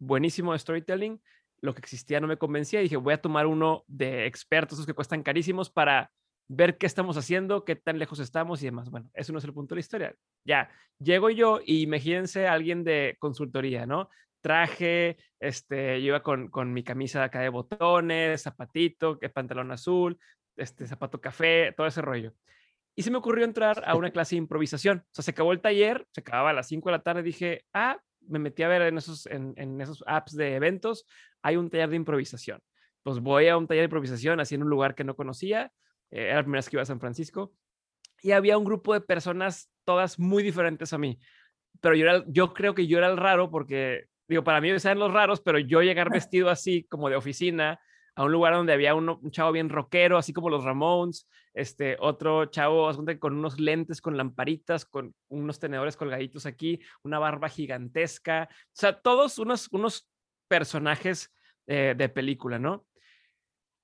buenísimo 0.07 0.53
de 0.53 0.59
storytelling, 0.59 1.21
lo 1.61 1.75
que 1.75 1.81
existía 1.81 2.21
no 2.21 2.27
me 2.27 2.37
convencía 2.37 2.81
y 2.81 2.85
dije, 2.85 2.97
voy 2.97 3.15
a 3.15 3.21
tomar 3.21 3.47
uno 3.47 3.85
de 3.87 4.27
expertos, 4.27 4.79
esos 4.79 4.87
que 4.87 4.95
cuestan 4.95 5.23
carísimos 5.23 5.71
para 5.71 6.11
ver 6.49 6.77
qué 6.77 6.87
estamos 6.87 7.17
haciendo, 7.17 7.65
qué 7.65 7.75
tan 7.75 7.99
lejos 7.99 8.19
estamos 8.19 8.63
y 8.63 8.67
demás. 8.67 8.91
Bueno, 8.91 9.09
eso 9.15 9.33
no 9.33 9.39
es 9.39 9.45
el 9.45 9.55
punto 9.55 9.75
de 9.75 9.77
la 9.77 9.81
historia. 9.81 10.15
Ya, 10.45 10.71
llego 10.99 11.31
yo 11.31 11.61
y 11.65 11.83
imagínense 11.83 12.47
a 12.47 12.53
alguien 12.53 12.85
de 12.85 13.17
consultoría, 13.19 13.87
¿no? 13.87 14.11
Traje, 14.43 15.17
este, 15.41 16.03
yo 16.03 16.09
iba 16.09 16.23
con, 16.23 16.49
con 16.49 16.73
mi 16.73 16.85
camisa 16.85 17.25
acá 17.25 17.41
de 17.41 17.49
botones, 17.49 18.43
zapatito, 18.43 19.19
pantalón 19.33 19.73
azul, 19.73 20.19
este, 20.57 20.87
zapato 20.87 21.21
café, 21.21 21.73
todo 21.75 21.87
ese 21.87 22.03
rollo. 22.03 22.35
Y 22.95 23.03
se 23.03 23.11
me 23.11 23.19
ocurrió 23.19 23.45
entrar 23.45 23.83
a 23.87 23.97
una 23.97 24.11
clase 24.13 24.35
de 24.35 24.41
improvisación. 24.41 24.99
O 24.99 25.15
sea, 25.15 25.25
se 25.25 25.31
acabó 25.31 25.53
el 25.53 25.63
taller, 25.63 26.07
se 26.13 26.21
acababa 26.21 26.51
a 26.51 26.53
las 26.53 26.69
5 26.69 26.91
de 26.91 26.93
la 26.93 27.03
tarde, 27.03 27.23
dije, 27.23 27.65
ah, 27.73 27.99
me 28.29 28.39
metí 28.39 28.63
a 28.63 28.69
ver 28.69 28.83
en 28.83 28.99
esos, 28.99 29.27
en, 29.27 29.81
esos 29.81 30.03
apps 30.07 30.37
de 30.37 30.55
eventos, 30.55 31.07
hay 31.43 31.57
un 31.57 31.71
taller 31.71 31.91
de 31.91 31.97
improvisación. 31.97 32.61
Pues 33.03 33.21
voy 33.21 33.49
a 33.49 33.57
un 33.57 33.67
taller 33.67 33.83
de 33.83 33.87
improvisación 33.87 34.41
así 34.41 34.55
en 34.55 34.63
un 34.63 34.71
lugar 34.71 34.95
que 34.95 35.05
no 35.05 35.15
conocía, 35.15 35.73
eh, 36.11 36.27
era 36.27 36.37
la 36.37 36.43
primera 36.43 36.59
vez 36.59 36.69
que 36.69 36.77
iba 36.77 36.83
a 36.83 36.87
San 36.87 37.01
Francisco, 37.01 37.53
y 38.23 38.33
había 38.33 38.57
un 38.57 38.65
grupo 38.65 38.95
de 38.95 39.01
personas 39.01 39.71
todas 39.85 40.19
muy 40.19 40.43
diferentes 40.43 40.93
a 40.93 40.99
mí. 40.99 41.19
Pero 41.81 41.95
yo, 41.95 42.07
era, 42.07 42.25
yo 42.29 42.55
creo 42.55 42.75
que 42.75 42.87
yo 42.87 42.99
era 42.99 43.09
el 43.09 43.17
raro 43.17 43.51
porque, 43.51 44.07
digo, 44.29 44.43
para 44.45 44.61
mí 44.61 44.71
eran 44.71 44.99
los 44.99 45.13
raros, 45.13 45.41
pero 45.41 45.59
yo 45.59 45.83
llegar 45.83 46.11
vestido 46.31 46.49
así 46.49 46.85
como 46.85 47.11
de 47.11 47.17
oficina, 47.17 47.79
a 48.17 48.25
un 48.25 48.33
lugar 48.33 48.55
donde 48.55 48.73
había 48.73 48.95
un 48.95 49.31
chavo 49.31 49.53
bien 49.53 49.69
rockero, 49.69 50.19
así 50.19 50.33
como 50.33 50.51
los 50.51 50.65
Ramones, 50.65 51.29
este, 51.53 51.97
otro 52.01 52.47
chavo 52.47 52.91
con 53.19 53.37
unos 53.37 53.59
lentes, 53.59 54.01
con 54.01 54.17
lamparitas, 54.17 54.85
con 54.85 55.15
unos 55.29 55.59
tenedores 55.59 55.97
colgaditos 55.97 56.47
aquí, 56.47 56.81
una 57.03 57.19
barba 57.19 57.49
gigantesca, 57.49 58.49
o 58.51 58.73
sea, 58.73 59.01
todos 59.01 59.39
unos, 59.39 59.69
unos 59.73 60.09
personajes 60.49 61.33
eh, 61.67 61.95
de 61.97 62.09
película, 62.09 62.59
¿no? 62.59 62.87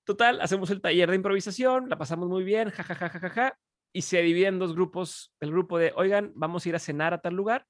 Total, 0.04 0.40
hacemos 0.40 0.70
el 0.70 0.80
taller 0.80 1.10
de 1.10 1.16
improvisación, 1.16 1.88
la 1.88 1.98
pasamos 1.98 2.28
muy 2.28 2.42
bien, 2.42 2.70
jajajajaja, 2.70 3.20
ja, 3.20 3.28
ja, 3.28 3.50
ja, 3.50 3.58
y 3.92 4.02
se 4.02 4.22
divide 4.22 4.46
en 4.46 4.58
dos 4.58 4.74
grupos, 4.74 5.32
el 5.40 5.50
grupo 5.50 5.78
de, 5.78 5.92
oigan, 5.96 6.32
vamos 6.34 6.64
a 6.64 6.68
ir 6.68 6.76
a 6.76 6.80
cenar 6.80 7.14
a 7.14 7.20
tal 7.20 7.34
lugar, 7.34 7.66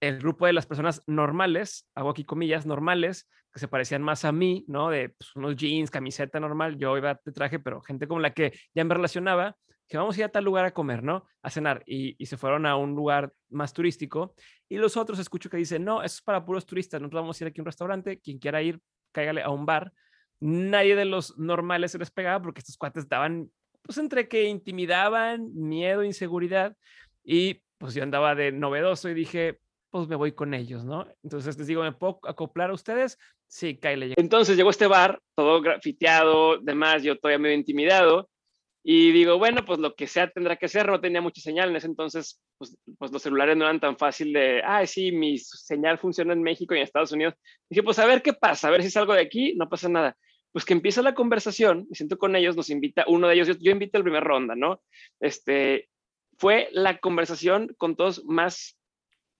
el 0.00 0.18
grupo 0.18 0.46
de 0.46 0.52
las 0.52 0.66
personas 0.66 1.02
normales, 1.06 1.88
hago 1.94 2.10
aquí 2.10 2.24
comillas, 2.24 2.66
normales, 2.66 3.28
que 3.52 3.60
se 3.60 3.68
parecían 3.68 4.02
más 4.02 4.24
a 4.24 4.32
mí, 4.32 4.64
¿no? 4.66 4.90
De 4.90 5.10
pues, 5.10 5.34
unos 5.36 5.56
jeans, 5.56 5.90
camiseta 5.90 6.40
normal, 6.40 6.76
yo 6.76 6.96
iba 6.96 7.20
de 7.24 7.32
traje, 7.32 7.58
pero 7.60 7.80
gente 7.82 8.08
como 8.08 8.20
la 8.20 8.34
que 8.34 8.52
ya 8.74 8.84
me 8.84 8.94
relacionaba, 8.94 9.56
que 9.88 9.96
vamos 9.96 10.16
a 10.16 10.20
ir 10.20 10.24
a 10.24 10.28
tal 10.28 10.44
lugar 10.44 10.64
a 10.64 10.72
comer, 10.72 11.02
¿no? 11.02 11.24
A 11.42 11.50
cenar. 11.50 11.82
Y, 11.86 12.16
y, 12.18 12.26
se 12.26 12.36
fueron 12.36 12.66
a 12.66 12.76
un 12.76 12.94
lugar 12.94 13.32
más 13.50 13.72
turístico. 13.72 14.34
Y 14.68 14.78
los 14.78 14.96
otros 14.96 15.18
escucho 15.18 15.50
que 15.50 15.56
dicen, 15.56 15.84
no, 15.84 16.02
eso 16.02 16.16
es 16.16 16.22
para 16.22 16.44
puros 16.44 16.66
turistas, 16.66 17.00
nosotros 17.00 17.22
vamos 17.22 17.40
a 17.40 17.44
ir 17.44 17.48
aquí 17.48 17.60
a 17.60 17.62
un 17.62 17.66
restaurante, 17.66 18.18
quien 18.18 18.38
quiera 18.38 18.60
ir, 18.62 18.80
cáigale 19.12 19.42
a 19.42 19.50
un 19.50 19.66
bar. 19.66 19.92
Nadie 20.40 20.96
de 20.96 21.04
los 21.04 21.38
normales 21.38 21.92
se 21.92 21.98
les 21.98 22.10
pegaba 22.10 22.42
porque 22.42 22.60
estos 22.60 22.76
cuates 22.76 23.04
estaban, 23.04 23.50
pues 23.82 23.98
entre 23.98 24.26
que 24.26 24.44
intimidaban, 24.44 25.54
miedo, 25.54 26.02
inseguridad. 26.02 26.76
Y 27.22 27.62
pues 27.78 27.94
yo 27.94 28.02
andaba 28.02 28.34
de 28.34 28.50
novedoso 28.50 29.08
y 29.08 29.14
dije, 29.14 29.60
pues 29.94 30.08
me 30.08 30.16
voy 30.16 30.32
con 30.32 30.54
ellos, 30.54 30.84
¿no? 30.84 31.06
Entonces 31.22 31.56
les 31.56 31.68
digo, 31.68 31.84
¿me 31.84 31.92
puedo 31.92 32.18
acoplar 32.24 32.70
a 32.70 32.74
ustedes? 32.74 33.16
Sí, 33.46 33.76
Kyle. 33.76 34.12
Entonces 34.16 34.56
llegó 34.56 34.70
este 34.70 34.88
bar, 34.88 35.20
todo 35.36 35.62
grafiteado, 35.62 36.58
demás, 36.58 37.04
yo 37.04 37.16
todavía 37.16 37.38
medio 37.38 37.54
intimidado, 37.54 38.28
y 38.82 39.12
digo, 39.12 39.38
bueno, 39.38 39.64
pues 39.64 39.78
lo 39.78 39.94
que 39.94 40.08
sea 40.08 40.28
tendrá 40.28 40.56
que 40.56 40.66
ser, 40.66 40.88
no 40.88 41.00
tenía 41.00 41.20
mucha 41.20 41.40
señal 41.40 41.70
en 41.70 41.76
ese 41.76 41.86
entonces, 41.86 42.42
pues, 42.58 42.76
pues 42.98 43.12
los 43.12 43.22
celulares 43.22 43.56
no 43.56 43.66
eran 43.66 43.78
tan 43.78 43.96
fácil 43.96 44.32
de, 44.32 44.62
ah, 44.64 44.84
sí, 44.84 45.12
mi 45.12 45.38
señal 45.38 45.96
funciona 45.98 46.32
en 46.32 46.42
México 46.42 46.74
y 46.74 46.78
en 46.78 46.82
Estados 46.82 47.12
Unidos. 47.12 47.34
Dije, 47.70 47.84
pues 47.84 48.00
a 48.00 48.06
ver 48.06 48.20
qué 48.20 48.32
pasa, 48.32 48.66
a 48.66 48.70
ver 48.72 48.82
si 48.82 48.90
salgo 48.90 49.14
de 49.14 49.22
aquí, 49.22 49.54
no 49.54 49.68
pasa 49.68 49.88
nada. 49.88 50.16
Pues 50.50 50.64
que 50.64 50.72
empieza 50.72 51.02
la 51.02 51.14
conversación, 51.14 51.86
me 51.88 51.94
siento 51.94 52.18
con 52.18 52.34
ellos, 52.34 52.56
nos 52.56 52.68
invita, 52.68 53.04
uno 53.06 53.28
de 53.28 53.34
ellos, 53.34 53.58
yo, 53.60 53.70
invito 53.70 53.96
el 53.96 54.02
primer 54.02 54.24
ronda, 54.24 54.56
¿no? 54.56 54.82
Este, 55.20 55.88
fue 56.36 56.68
la 56.72 56.98
conversación 56.98 57.72
con 57.78 57.94
todos 57.94 58.24
más 58.24 58.76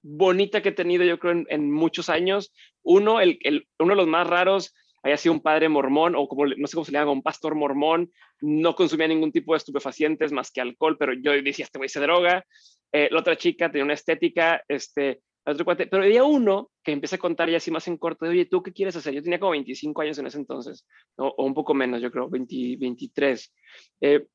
bonita 0.05 0.63
que 0.63 0.69
he 0.69 0.73
tenido, 0.73 1.03
yo 1.05 1.19
creo, 1.19 1.45
en, 1.49 1.73
muchos 1.73 2.09
años. 2.09 2.53
Uno, 2.83 3.21
el, 3.21 3.39
uno 3.79 3.91
de 3.91 3.97
los 3.97 4.07
más 4.07 4.27
raros, 4.27 4.75
haya 5.03 5.17
sido 5.17 5.35
un 5.35 5.41
padre 5.41 5.69
mormón 5.69 6.15
o 6.15 6.29
como 6.29 6.47
no 6.47 6.67
sé 6.67 6.75
cómo 6.75 6.85
se 6.85 6.93
le 6.93 6.99
llama, 6.99 7.13
un 7.13 7.23
pastor 7.23 7.55
mormón, 7.55 8.11
no 8.41 8.75
consumía 8.75 9.09
ningún 9.09 9.33
tipo 9.33 9.53
de 9.53 9.59
estupefacientes 9.59 10.33
más 10.33 10.51
que 10.51 10.61
alcohol, 10.61 10.97
pero 10.99 11.13
yo 11.15 11.33
decía, 11.33 11.65
este 11.65 11.79
güey 11.79 11.89
se 11.89 12.01
droga. 12.01 12.45
Eh, 12.93 13.09
la 13.11 13.21
otra 13.21 13.37
chica 13.37 13.71
tenía 13.71 13.85
una 13.85 13.95
estética, 13.95 14.63
este, 14.69 15.21
otro 15.47 15.65
cuate, 15.65 15.87
pero 15.87 16.05
había 16.05 16.25
uno 16.25 16.71
que 16.83 16.93
empieza 16.93 17.17
a 17.17 17.19
contar 17.19 17.51
ya 17.51 17.59
así 17.59 17.71
más 17.71 17.87
en 17.89 17.99
corto, 17.99 18.25
de, 18.25 18.31
oye, 18.31 18.45
¿tú 18.47 18.63
qué 18.63 18.73
quieres 18.73 18.97
hacer? 18.97 19.13
Yo 19.15 19.23
tenía 19.23 19.39
como 19.39 19.53
25 19.53 20.01
años 20.03 20.19
en 20.19 20.27
ese 20.27 20.39
entonces, 20.39 20.87
o, 21.17 21.35
un 21.45 21.55
poco 21.55 21.75
menos, 21.75 22.01
yo 22.01 22.11
creo, 22.11 22.31
20, 22.31 22.77
23. 22.79 23.55
Eh, 24.01 24.27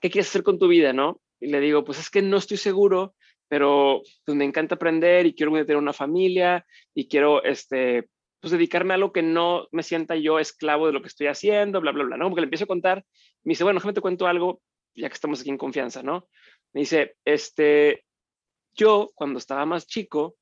¿Qué 0.00 0.10
quieres 0.10 0.28
hacer 0.28 0.42
con 0.42 0.58
tu 0.58 0.68
vida, 0.68 0.92
no? 0.92 1.20
Y 1.40 1.48
le 1.48 1.60
digo, 1.60 1.82
pues 1.82 1.98
es 1.98 2.10
que 2.10 2.22
no 2.22 2.36
estoy 2.36 2.56
seguro, 2.56 3.14
pero 3.48 4.02
pues 4.24 4.36
me 4.36 4.44
encanta 4.44 4.74
aprender 4.74 5.26
y 5.26 5.34
quiero 5.34 5.52
tener 5.52 5.76
una 5.76 5.92
familia 5.92 6.64
y 6.94 7.08
quiero 7.08 7.42
este, 7.44 8.08
pues 8.40 8.52
dedicarme 8.52 8.92
a 8.92 8.96
algo 8.96 9.12
que 9.12 9.22
no 9.22 9.68
me 9.72 9.82
sienta 9.82 10.16
yo 10.16 10.38
esclavo 10.38 10.86
de 10.86 10.92
lo 10.92 11.00
que 11.00 11.08
estoy 11.08 11.28
haciendo, 11.28 11.80
bla, 11.80 11.92
bla, 11.92 12.04
bla, 12.04 12.16
¿no? 12.16 12.28
Porque 12.28 12.42
le 12.42 12.46
empiezo 12.46 12.64
a 12.64 12.68
contar, 12.68 13.04
me 13.42 13.52
dice, 13.52 13.64
bueno, 13.64 13.78
déjame 13.78 13.94
te 13.94 14.00
cuento 14.00 14.26
algo, 14.26 14.60
ya 14.94 15.08
que 15.08 15.14
estamos 15.14 15.40
aquí 15.40 15.50
en 15.50 15.58
confianza, 15.58 16.02
¿no? 16.02 16.28
Me 16.72 16.80
dice, 16.80 17.16
este, 17.24 18.04
yo 18.74 19.10
cuando 19.14 19.38
estaba 19.38 19.64
más 19.64 19.86
chico 19.86 20.36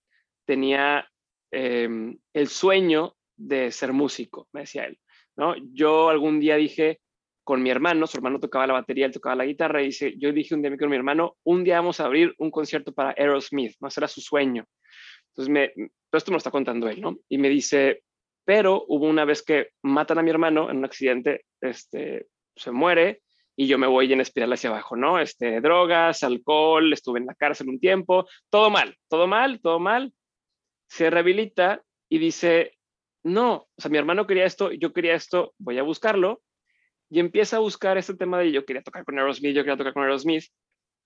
tenía 0.46 1.06
em, 1.50 2.18
el 2.32 2.48
sueño 2.48 3.14
de 3.36 3.70
ser 3.70 3.92
músico, 3.92 4.48
me 4.52 4.62
decía 4.62 4.86
él, 4.86 4.98
¿no? 5.36 5.54
Yo 5.72 6.08
algún 6.08 6.40
día 6.40 6.56
dije, 6.56 7.01
con 7.44 7.62
mi 7.62 7.70
hermano, 7.70 8.06
su 8.06 8.16
hermano 8.16 8.38
tocaba 8.38 8.66
la 8.66 8.74
batería, 8.74 9.06
él 9.06 9.12
tocaba 9.12 9.36
la 9.36 9.44
guitarra, 9.44 9.82
y 9.82 9.86
dice, 9.86 10.14
yo 10.16 10.32
dije 10.32 10.54
un 10.54 10.62
día 10.62 10.76
con 10.76 10.90
mi 10.90 10.96
hermano, 10.96 11.36
un 11.44 11.64
día 11.64 11.76
vamos 11.76 12.00
a 12.00 12.04
abrir 12.04 12.34
un 12.38 12.50
concierto 12.50 12.92
para 12.92 13.10
Aerosmith, 13.10 13.74
¿no? 13.80 13.88
Ese 13.88 14.00
era 14.00 14.08
su 14.08 14.20
sueño. 14.20 14.64
Entonces, 15.28 15.52
me, 15.52 15.68
todo 15.68 16.18
esto 16.18 16.30
me 16.30 16.34
lo 16.34 16.38
está 16.38 16.50
contando 16.50 16.88
él, 16.88 17.00
¿no? 17.00 17.18
Y 17.28 17.38
me 17.38 17.48
dice, 17.48 18.02
pero 18.44 18.84
hubo 18.88 19.06
una 19.06 19.24
vez 19.24 19.42
que 19.42 19.70
matan 19.82 20.18
a 20.18 20.22
mi 20.22 20.30
hermano 20.30 20.70
en 20.70 20.78
un 20.78 20.84
accidente, 20.84 21.44
este, 21.60 22.26
se 22.54 22.70
muere, 22.70 23.22
y 23.56 23.66
yo 23.66 23.76
me 23.76 23.86
voy 23.86 24.12
en 24.12 24.20
espiral 24.20 24.52
hacia 24.52 24.70
abajo, 24.70 24.96
¿no? 24.96 25.18
Este, 25.18 25.60
drogas, 25.60 26.22
alcohol, 26.22 26.92
estuve 26.92 27.18
en 27.18 27.26
la 27.26 27.34
cárcel 27.34 27.68
un 27.68 27.80
tiempo, 27.80 28.26
todo 28.50 28.70
mal, 28.70 28.96
todo 29.08 29.26
mal, 29.26 29.60
todo 29.60 29.78
mal. 29.78 30.12
Se 30.88 31.10
rehabilita 31.10 31.82
y 32.08 32.18
dice, 32.18 32.78
no, 33.24 33.52
o 33.52 33.80
sea, 33.80 33.90
mi 33.90 33.98
hermano 33.98 34.26
quería 34.26 34.46
esto, 34.46 34.72
yo 34.72 34.92
quería 34.92 35.14
esto, 35.14 35.54
voy 35.58 35.78
a 35.78 35.82
buscarlo 35.82 36.40
y 37.12 37.20
empieza 37.20 37.58
a 37.58 37.60
buscar 37.60 37.98
este 37.98 38.14
tema 38.14 38.38
de 38.38 38.52
yo 38.52 38.64
quería 38.64 38.82
tocar 38.82 39.04
con 39.04 39.18
Aerosmith, 39.18 39.54
yo 39.54 39.62
quería 39.62 39.76
tocar 39.76 39.92
con 39.92 40.02
Aerosmith, 40.02 40.44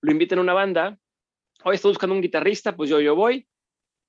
lo 0.03 0.13
invitan 0.13 0.39
a 0.39 0.43
una 0.43 0.53
banda, 0.53 0.97
hoy 1.65 1.75
estoy 1.75 1.91
buscando 1.91 2.15
un 2.15 2.23
guitarrista, 2.23 2.77
pues 2.77 2.89
yo, 2.89 3.01
yo 3.01 3.17
voy. 3.17 3.49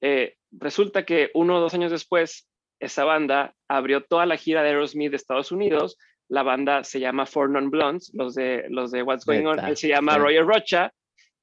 Eh, 0.01 0.35
resulta 0.51 1.05
que 1.05 1.31
uno 1.33 1.57
o 1.57 1.59
dos 1.59 1.73
años 1.73 1.89
después, 1.89 2.47
esa 2.79 3.03
banda 3.03 3.55
abrió 3.67 4.03
toda 4.03 4.27
la 4.27 4.37
gira 4.37 4.61
de 4.61 4.69
Aerosmith 4.69 5.09
de 5.09 5.17
Estados 5.17 5.51
Unidos. 5.51 5.97
La 6.29 6.43
banda 6.43 6.83
se 6.83 6.99
llama 6.99 7.25
Four 7.25 7.49
Non 7.49 7.71
Blondes, 7.71 8.11
los 8.13 8.35
de, 8.35 8.65
los 8.69 8.91
de 8.91 9.01
What's 9.01 9.25
Going 9.25 9.47
On. 9.47 9.59
Él 9.65 9.75
se 9.75 9.87
llama 9.87 10.19
Roger 10.19 10.45
Rocha. 10.45 10.93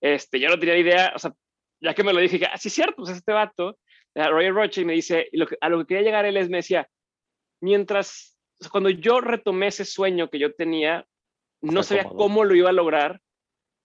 Este, 0.00 0.38
yo 0.38 0.48
no 0.48 0.58
tenía 0.60 0.78
idea, 0.78 1.12
o 1.16 1.18
sea, 1.18 1.34
ya 1.80 1.94
que 1.94 2.04
me 2.04 2.12
lo 2.12 2.20
dije, 2.20 2.38
que, 2.38 2.46
ah, 2.46 2.56
sí, 2.58 2.70
cierto, 2.70 2.94
pues 2.98 3.10
este 3.10 3.32
vato, 3.32 3.76
Roger 4.14 4.54
Rocha, 4.54 4.82
y 4.82 4.84
me 4.84 4.92
dice, 4.92 5.28
lo 5.32 5.48
que, 5.48 5.56
a 5.60 5.68
lo 5.68 5.80
que 5.80 5.86
quería 5.86 6.04
llegar 6.04 6.26
él 6.26 6.36
es, 6.36 6.48
me 6.48 6.58
decía, 6.58 6.88
mientras, 7.60 8.33
cuando 8.70 8.90
yo 8.90 9.20
retomé 9.20 9.68
ese 9.68 9.84
sueño 9.84 10.30
que 10.30 10.38
yo 10.38 10.54
tenía, 10.54 11.06
no 11.60 11.82
sabía 11.82 12.04
cómo 12.04 12.44
lo 12.44 12.54
iba 12.54 12.70
a 12.70 12.74
lograr, 12.74 13.20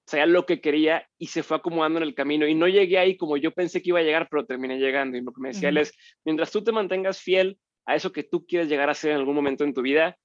sabía 0.06 0.26
lo 0.26 0.46
que 0.46 0.60
quería 0.60 1.08
y 1.18 1.28
se 1.28 1.44
fue 1.44 1.58
acomodando 1.58 2.00
en 2.00 2.04
el 2.04 2.16
camino. 2.16 2.48
Y 2.48 2.56
no 2.56 2.68
llegué 2.68 2.98
ahí 2.98 3.16
como 3.16 3.38
yo 3.38 3.52
pensé 3.52 3.82
que 3.82 3.90
iba 3.90 4.00
a 4.00 4.04
llegar, 4.04 4.28
pero 4.30 4.46
terminé 4.46 4.78
llegando. 4.78 5.18
Y 5.18 5.22
lo 5.22 5.32
que 5.32 5.42
me 5.42 5.50
decía 5.50 5.70
él 5.70 5.78
es, 5.78 5.94
mientras 6.26 6.52
tú 6.52 6.64
te 6.64 6.72
mantengas 6.72 7.20
fiel 7.20 7.58
a 7.86 7.96
eso 7.96 8.12
que 8.12 8.24
tú 8.24 8.46
quieres 8.46 8.68
llegar 8.68 8.90
a 8.90 8.94
ser 8.94 9.12
en 9.12 9.18
algún 9.18 9.36
momento 9.36 9.64
en 9.64 9.74
tu 9.74 9.82
vida, 9.82 10.18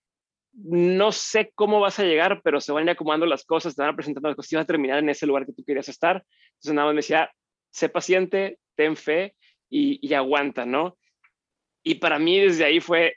no 0.52 1.12
sé 1.12 1.52
cómo 1.54 1.80
vas 1.80 1.98
a 1.98 2.04
llegar, 2.04 2.40
pero 2.42 2.60
se 2.60 2.72
van 2.72 2.82
a 2.82 2.84
ir 2.84 2.90
acomodando 2.90 3.26
las 3.26 3.44
cosas, 3.44 3.74
te 3.74 3.82
van 3.82 3.92
a 3.92 3.96
presentando 3.96 4.28
las 4.28 4.36
cosas 4.36 4.52
y 4.52 4.56
vas 4.56 4.64
a 4.64 4.66
terminar 4.66 4.98
en 5.00 5.08
ese 5.08 5.26
lugar 5.26 5.46
que 5.46 5.52
tú 5.52 5.64
querías 5.64 5.88
estar. 5.88 6.24
Entonces 6.54 6.74
nada 6.74 6.86
más 6.86 6.94
me 6.94 6.98
decía, 6.98 7.30
sé 7.70 7.88
paciente, 7.88 8.58
ten 8.76 8.96
fe 8.96 9.34
y, 9.68 9.98
y 10.06 10.14
aguanta, 10.14 10.64
¿no? 10.64 10.96
Y 11.82 11.96
para 11.96 12.18
mí 12.18 12.40
desde 12.40 12.64
ahí 12.64 12.80
fue, 12.80 13.16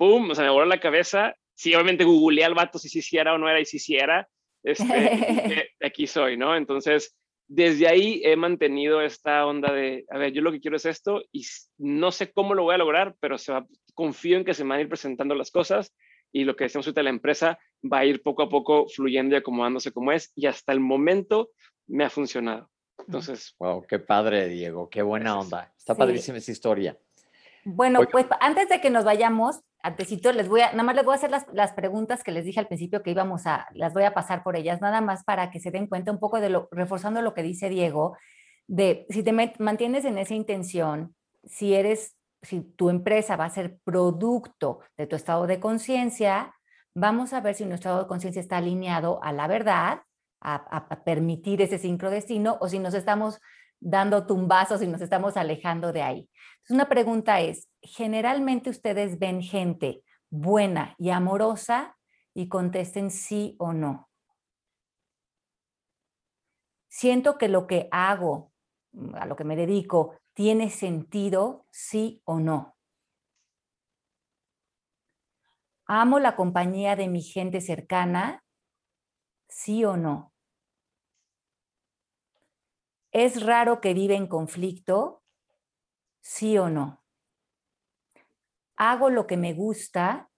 ¡pum! 0.00 0.30
O 0.30 0.34
sea, 0.34 0.44
me 0.44 0.50
voló 0.50 0.64
la 0.64 0.80
cabeza. 0.80 1.34
Sí, 1.54 1.74
obviamente 1.74 2.04
googleé 2.04 2.46
al 2.46 2.54
vato 2.54 2.78
si 2.78 2.88
sí 2.88 3.02
si 3.02 3.18
era 3.18 3.34
o 3.34 3.38
no 3.38 3.50
era 3.50 3.60
y 3.60 3.66
si 3.66 3.78
sí 3.78 3.96
era. 3.96 4.26
Este, 4.62 4.86
aquí 5.82 6.06
soy, 6.06 6.38
¿no? 6.38 6.56
Entonces, 6.56 7.14
desde 7.46 7.86
ahí 7.86 8.22
he 8.24 8.34
mantenido 8.34 9.02
esta 9.02 9.44
onda 9.44 9.70
de, 9.74 10.06
a 10.08 10.16
ver, 10.16 10.32
yo 10.32 10.40
lo 10.40 10.52
que 10.52 10.60
quiero 10.60 10.78
es 10.78 10.86
esto 10.86 11.22
y 11.30 11.44
no 11.76 12.12
sé 12.12 12.32
cómo 12.32 12.54
lo 12.54 12.62
voy 12.62 12.76
a 12.76 12.78
lograr, 12.78 13.14
pero 13.20 13.36
se 13.36 13.52
va, 13.52 13.66
confío 13.92 14.38
en 14.38 14.44
que 14.46 14.54
se 14.54 14.64
me 14.64 14.70
van 14.70 14.78
a 14.78 14.82
ir 14.82 14.88
presentando 14.88 15.34
las 15.34 15.50
cosas 15.50 15.94
y 16.32 16.44
lo 16.44 16.56
que 16.56 16.64
decimos 16.64 16.86
ahorita, 16.86 17.02
la 17.02 17.10
empresa 17.10 17.58
va 17.92 17.98
a 17.98 18.04
ir 18.06 18.22
poco 18.22 18.42
a 18.42 18.48
poco 18.48 18.86
fluyendo 18.88 19.34
y 19.34 19.38
acomodándose 19.38 19.92
como 19.92 20.12
es 20.12 20.32
y 20.34 20.46
hasta 20.46 20.72
el 20.72 20.80
momento 20.80 21.50
me 21.86 22.04
ha 22.04 22.10
funcionado. 22.10 22.70
Entonces. 23.06 23.54
Wow, 23.58 23.84
qué 23.86 23.98
padre, 23.98 24.48
Diego, 24.48 24.88
qué 24.88 25.02
buena 25.02 25.38
onda. 25.38 25.74
Está 25.76 25.94
padrísima 25.94 26.38
esa 26.38 26.52
historia. 26.52 26.96
Bueno, 27.64 28.00
pues 28.10 28.26
antes 28.40 28.68
de 28.70 28.80
que 28.80 28.88
nos 28.88 29.04
vayamos, 29.04 29.60
antesito, 29.82 30.32
les 30.32 30.48
voy 30.48 30.60
a, 30.60 30.70
nada 30.72 30.82
más 30.82 30.94
les 30.94 31.04
voy 31.04 31.12
a 31.12 31.16
hacer 31.16 31.30
las, 31.30 31.46
las, 31.52 31.72
preguntas 31.72 32.22
que 32.22 32.32
les 32.32 32.44
dije 32.44 32.60
al 32.60 32.66
principio 32.66 33.02
que 33.02 33.10
íbamos 33.10 33.46
a, 33.46 33.66
las 33.72 33.92
voy 33.92 34.04
a 34.04 34.14
pasar 34.14 34.42
por 34.42 34.56
ellas, 34.56 34.80
nada 34.80 35.00
más 35.00 35.24
para 35.24 35.50
que 35.50 35.60
se 35.60 35.70
den 35.70 35.86
cuenta 35.86 36.12
un 36.12 36.18
poco 36.18 36.40
de 36.40 36.50
lo, 36.50 36.68
reforzando 36.70 37.22
lo 37.22 37.34
que 37.34 37.42
dice 37.42 37.68
Diego, 37.68 38.16
de 38.66 39.06
si 39.10 39.22
te 39.22 39.32
mantienes 39.58 40.04
en 40.04 40.18
esa 40.18 40.34
intención, 40.34 41.14
si 41.44 41.74
eres, 41.74 42.16
si 42.42 42.60
tu 42.60 42.90
empresa 42.90 43.36
va 43.36 43.46
a 43.46 43.50
ser 43.50 43.78
producto 43.84 44.80
de 44.96 45.06
tu 45.06 45.16
estado 45.16 45.46
de 45.46 45.60
conciencia, 45.60 46.54
vamos 46.94 47.32
a 47.32 47.40
ver 47.40 47.54
si 47.54 47.64
nuestro 47.64 47.90
estado 47.90 48.02
de 48.02 48.08
conciencia 48.08 48.40
está 48.40 48.58
alineado 48.58 49.22
a 49.22 49.32
la 49.32 49.46
verdad, 49.46 50.02
a, 50.40 50.54
a 50.54 51.04
permitir 51.04 51.62
ese 51.62 51.78
sincrodestino, 51.78 52.58
o 52.60 52.68
si 52.68 52.78
nos 52.78 52.94
estamos 52.94 53.40
dando 53.80 54.26
tumbazos 54.26 54.82
y 54.82 54.86
nos 54.86 55.00
estamos 55.00 55.36
alejando 55.36 55.92
de 55.92 56.02
ahí. 56.02 56.30
Entonces, 56.58 56.74
una 56.74 56.88
pregunta 56.88 57.40
es, 57.40 57.69
generalmente 57.82 58.70
ustedes 58.70 59.18
ven 59.18 59.42
gente 59.42 60.02
buena 60.30 60.94
y 60.98 61.10
amorosa 61.10 61.98
y 62.34 62.48
contesten 62.48 63.10
sí 63.10 63.56
o 63.58 63.72
no. 63.72 64.08
Siento 66.88 67.38
que 67.38 67.48
lo 67.48 67.66
que 67.66 67.88
hago, 67.90 68.52
a 69.14 69.26
lo 69.26 69.36
que 69.36 69.44
me 69.44 69.56
dedico, 69.56 70.18
tiene 70.34 70.70
sentido, 70.70 71.66
sí 71.70 72.20
o 72.24 72.40
no. 72.40 72.76
Amo 75.86 76.20
la 76.20 76.36
compañía 76.36 76.96
de 76.96 77.08
mi 77.08 77.22
gente 77.22 77.60
cercana, 77.60 78.44
sí 79.48 79.84
o 79.84 79.96
no. 79.96 80.32
¿Es 83.12 83.44
raro 83.44 83.80
que 83.80 83.92
vive 83.92 84.14
en 84.14 84.28
conflicto? 84.28 85.22
¿Sí 86.20 86.58
o 86.58 86.68
no? 86.68 86.99
¿Hago 88.82 89.10
lo 89.10 89.26
que 89.26 89.36
me 89.36 89.52
gusta? 89.52 90.30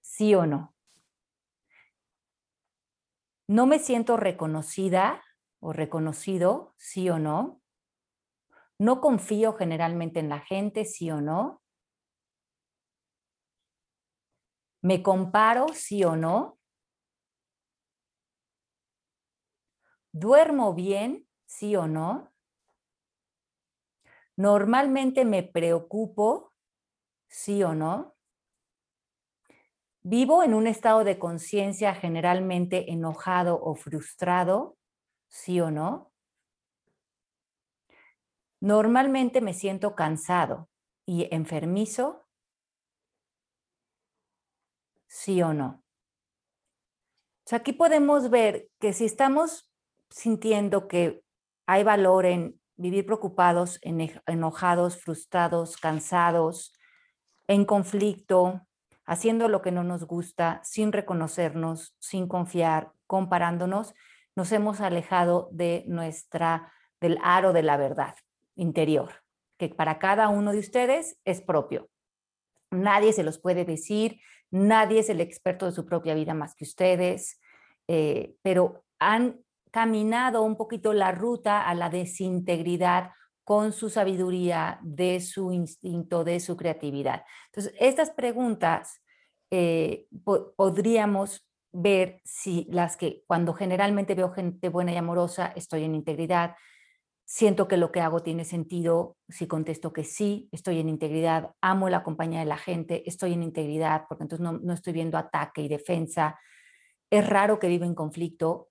¿Sí 0.00 0.36
o 0.36 0.46
no? 0.46 0.72
¿No 3.48 3.66
me 3.66 3.80
siento 3.80 4.16
reconocida 4.16 5.20
o 5.58 5.72
reconocido? 5.72 6.74
¿Sí 6.76 7.10
o 7.10 7.18
no? 7.18 7.60
¿No 8.78 9.00
confío 9.00 9.54
generalmente 9.54 10.20
en 10.20 10.28
la 10.28 10.38
gente? 10.38 10.84
¿Sí 10.84 11.10
o 11.10 11.20
no? 11.20 11.60
¿Me 14.80 15.02
comparo? 15.02 15.66
¿Sí 15.74 16.04
o 16.04 16.14
no? 16.14 16.56
¿Duermo 20.12 20.72
bien? 20.74 21.26
¿sí 21.46 21.74
o 21.74 21.88
no? 21.88 22.32
Normalmente 24.36 25.24
me 25.24 25.42
preocupo, 25.42 26.49
¿sí 27.30 27.62
o 27.62 27.74
no? 27.74 28.16
Vivo 30.02 30.42
en 30.42 30.52
un 30.52 30.66
estado 30.66 31.04
de 31.04 31.18
conciencia 31.18 31.94
generalmente 31.94 32.90
enojado 32.90 33.58
o 33.62 33.74
frustrado, 33.74 34.76
¿sí 35.28 35.60
o 35.60 35.70
no? 35.70 36.12
Normalmente 38.60 39.40
me 39.40 39.54
siento 39.54 39.94
cansado 39.94 40.68
y 41.06 41.28
enfermizo, 41.34 42.26
¿sí 45.06 45.40
o 45.42 45.54
no? 45.54 45.82
aquí 47.52 47.72
podemos 47.72 48.30
ver 48.30 48.68
que 48.78 48.92
si 48.92 49.06
estamos 49.06 49.68
sintiendo 50.08 50.86
que 50.86 51.24
hay 51.66 51.82
valor 51.82 52.24
en 52.24 52.60
vivir 52.76 53.04
preocupados, 53.04 53.80
enojados, 53.82 54.98
frustrados, 54.98 55.76
cansados, 55.76 56.72
en 57.50 57.64
conflicto, 57.64 58.64
haciendo 59.04 59.48
lo 59.48 59.60
que 59.60 59.72
no 59.72 59.82
nos 59.82 60.04
gusta, 60.04 60.60
sin 60.62 60.92
reconocernos, 60.92 61.96
sin 61.98 62.28
confiar, 62.28 62.92
comparándonos, 63.08 63.92
nos 64.36 64.52
hemos 64.52 64.80
alejado 64.80 65.48
de 65.50 65.82
nuestra 65.88 66.72
del 67.00 67.18
aro 67.24 67.52
de 67.52 67.64
la 67.64 67.76
verdad 67.76 68.14
interior, 68.54 69.24
que 69.58 69.68
para 69.68 69.98
cada 69.98 70.28
uno 70.28 70.52
de 70.52 70.60
ustedes 70.60 71.18
es 71.24 71.40
propio. 71.40 71.90
Nadie 72.70 73.12
se 73.12 73.24
los 73.24 73.40
puede 73.40 73.64
decir, 73.64 74.20
nadie 74.52 75.00
es 75.00 75.10
el 75.10 75.20
experto 75.20 75.66
de 75.66 75.72
su 75.72 75.86
propia 75.86 76.14
vida 76.14 76.34
más 76.34 76.54
que 76.54 76.62
ustedes, 76.62 77.40
eh, 77.88 78.36
pero 78.42 78.84
han 79.00 79.40
caminado 79.72 80.42
un 80.42 80.56
poquito 80.56 80.92
la 80.92 81.10
ruta 81.10 81.66
a 81.66 81.74
la 81.74 81.90
desintegridad 81.90 83.10
con 83.44 83.72
su 83.72 83.90
sabiduría, 83.90 84.78
de 84.82 85.20
su 85.20 85.52
instinto, 85.52 86.24
de 86.24 86.40
su 86.40 86.56
creatividad. 86.56 87.24
Entonces, 87.46 87.74
estas 87.80 88.10
preguntas 88.10 89.02
eh, 89.50 90.06
podríamos 90.56 91.46
ver 91.72 92.20
si 92.24 92.66
las 92.70 92.96
que 92.96 93.24
cuando 93.26 93.54
generalmente 93.54 94.14
veo 94.14 94.30
gente 94.30 94.68
buena 94.68 94.92
y 94.92 94.96
amorosa, 94.96 95.52
estoy 95.56 95.84
en 95.84 95.94
integridad, 95.94 96.56
siento 97.24 97.68
que 97.68 97.76
lo 97.76 97.92
que 97.92 98.00
hago 98.00 98.20
tiene 98.20 98.44
sentido, 98.44 99.16
si 99.28 99.46
contesto 99.46 99.92
que 99.92 100.04
sí, 100.04 100.48
estoy 100.52 100.80
en 100.80 100.88
integridad, 100.88 101.54
amo 101.60 101.88
la 101.88 102.02
compañía 102.02 102.40
de 102.40 102.46
la 102.46 102.56
gente, 102.56 103.08
estoy 103.08 103.34
en 103.34 103.42
integridad, 103.42 104.04
porque 104.08 104.24
entonces 104.24 104.44
no, 104.44 104.52
no 104.52 104.72
estoy 104.72 104.92
viendo 104.92 105.16
ataque 105.16 105.62
y 105.62 105.68
defensa. 105.68 106.38
Es 107.08 107.28
raro 107.28 107.58
que 107.58 107.68
viva 107.68 107.86
en 107.86 107.94
conflicto, 107.94 108.70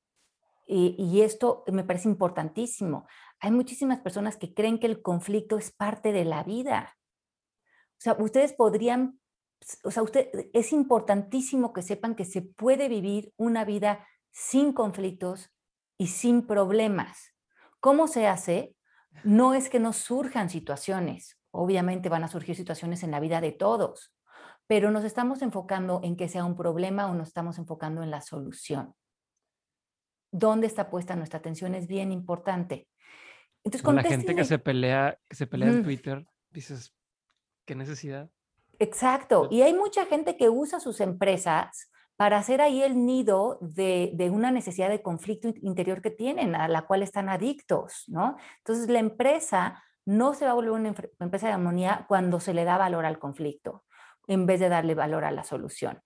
y, 0.71 1.21
esto 1.21 1.63
me 1.71 1.83
parece 1.83 2.07
importantísimo. 2.07 3.07
Hay 3.39 3.51
muchísimas 3.51 3.99
personas 3.99 4.37
que 4.37 4.53
creen 4.53 4.79
que 4.79 4.87
el 4.87 5.01
conflicto 5.01 5.57
es 5.57 5.71
parte 5.71 6.11
de 6.11 6.25
la 6.25 6.43
vida. 6.43 6.97
O 7.97 8.01
sea, 8.01 8.13
ustedes 8.19 8.53
podrían, 8.53 9.19
o 9.83 9.91
sea, 9.91 10.03
usted, 10.03 10.29
es 10.53 10.73
importantísimo 10.73 11.73
que 11.73 11.81
sepan 11.81 12.15
que 12.15 12.25
se 12.25 12.41
puede 12.41 12.89
vivir 12.89 13.33
una 13.37 13.65
vida 13.65 14.07
sin 14.31 14.73
conflictos 14.73 15.51
y 15.97 16.07
sin 16.07 16.45
problemas. 16.45 17.33
¿Cómo 17.79 18.07
se 18.07 18.27
hace? 18.27 18.75
No 19.23 19.53
es 19.53 19.69
que 19.69 19.79
no 19.79 19.93
surjan 19.93 20.49
situaciones, 20.49 21.39
obviamente 21.51 22.09
van 22.09 22.23
a 22.23 22.27
surgir 22.27 22.55
situaciones 22.55 23.03
en 23.03 23.11
la 23.11 23.19
vida 23.19 23.41
de 23.41 23.51
todos, 23.51 24.13
pero 24.67 24.91
nos 24.91 25.03
estamos 25.03 25.41
enfocando 25.41 25.99
en 26.03 26.15
que 26.15 26.29
sea 26.29 26.45
un 26.45 26.55
problema 26.55 27.07
o 27.07 27.15
nos 27.15 27.29
estamos 27.29 27.57
enfocando 27.57 28.03
en 28.03 28.11
la 28.11 28.21
solución 28.21 28.95
dónde 30.31 30.67
está 30.67 30.89
puesta 30.89 31.15
nuestra 31.15 31.39
atención 31.39 31.75
es 31.75 31.87
bien 31.87 32.11
importante. 32.11 32.87
Entonces, 33.63 33.83
con 33.83 33.95
la 33.95 34.03
gente 34.03 34.35
que 34.35 34.45
se 34.45 34.59
pelea, 34.59 35.19
que 35.27 35.35
se 35.35 35.47
pelea 35.47 35.69
en 35.69 35.83
Twitter, 35.83 36.25
dices, 36.49 36.93
¿qué 37.65 37.75
necesidad? 37.75 38.29
Exacto. 38.79 39.47
Y 39.51 39.61
hay 39.61 39.73
mucha 39.73 40.05
gente 40.05 40.37
que 40.37 40.49
usa 40.49 40.79
sus 40.79 41.01
empresas 41.01 41.91
para 42.15 42.37
hacer 42.37 42.61
ahí 42.61 42.81
el 42.81 43.05
nido 43.05 43.57
de, 43.61 44.11
de, 44.13 44.29
una 44.29 44.51
necesidad 44.51 44.89
de 44.89 45.01
conflicto 45.01 45.53
interior 45.61 46.01
que 46.01 46.11
tienen, 46.11 46.55
a 46.55 46.67
la 46.67 46.85
cual 46.85 47.03
están 47.03 47.29
adictos, 47.29 48.03
¿no? 48.07 48.37
Entonces 48.57 48.89
la 48.89 48.99
empresa 48.99 49.83
no 50.05 50.33
se 50.33 50.45
va 50.45 50.51
a 50.51 50.55
volver 50.55 50.71
una 50.71 50.95
empresa 51.19 51.47
de 51.47 51.53
armonía 51.53 52.05
cuando 52.07 52.39
se 52.39 52.53
le 52.53 52.63
da 52.63 52.77
valor 52.77 53.05
al 53.05 53.19
conflicto, 53.19 53.85
en 54.27 54.45
vez 54.45 54.59
de 54.59 54.69
darle 54.69 54.95
valor 54.95 55.23
a 55.23 55.31
la 55.31 55.43
solución. 55.43 56.01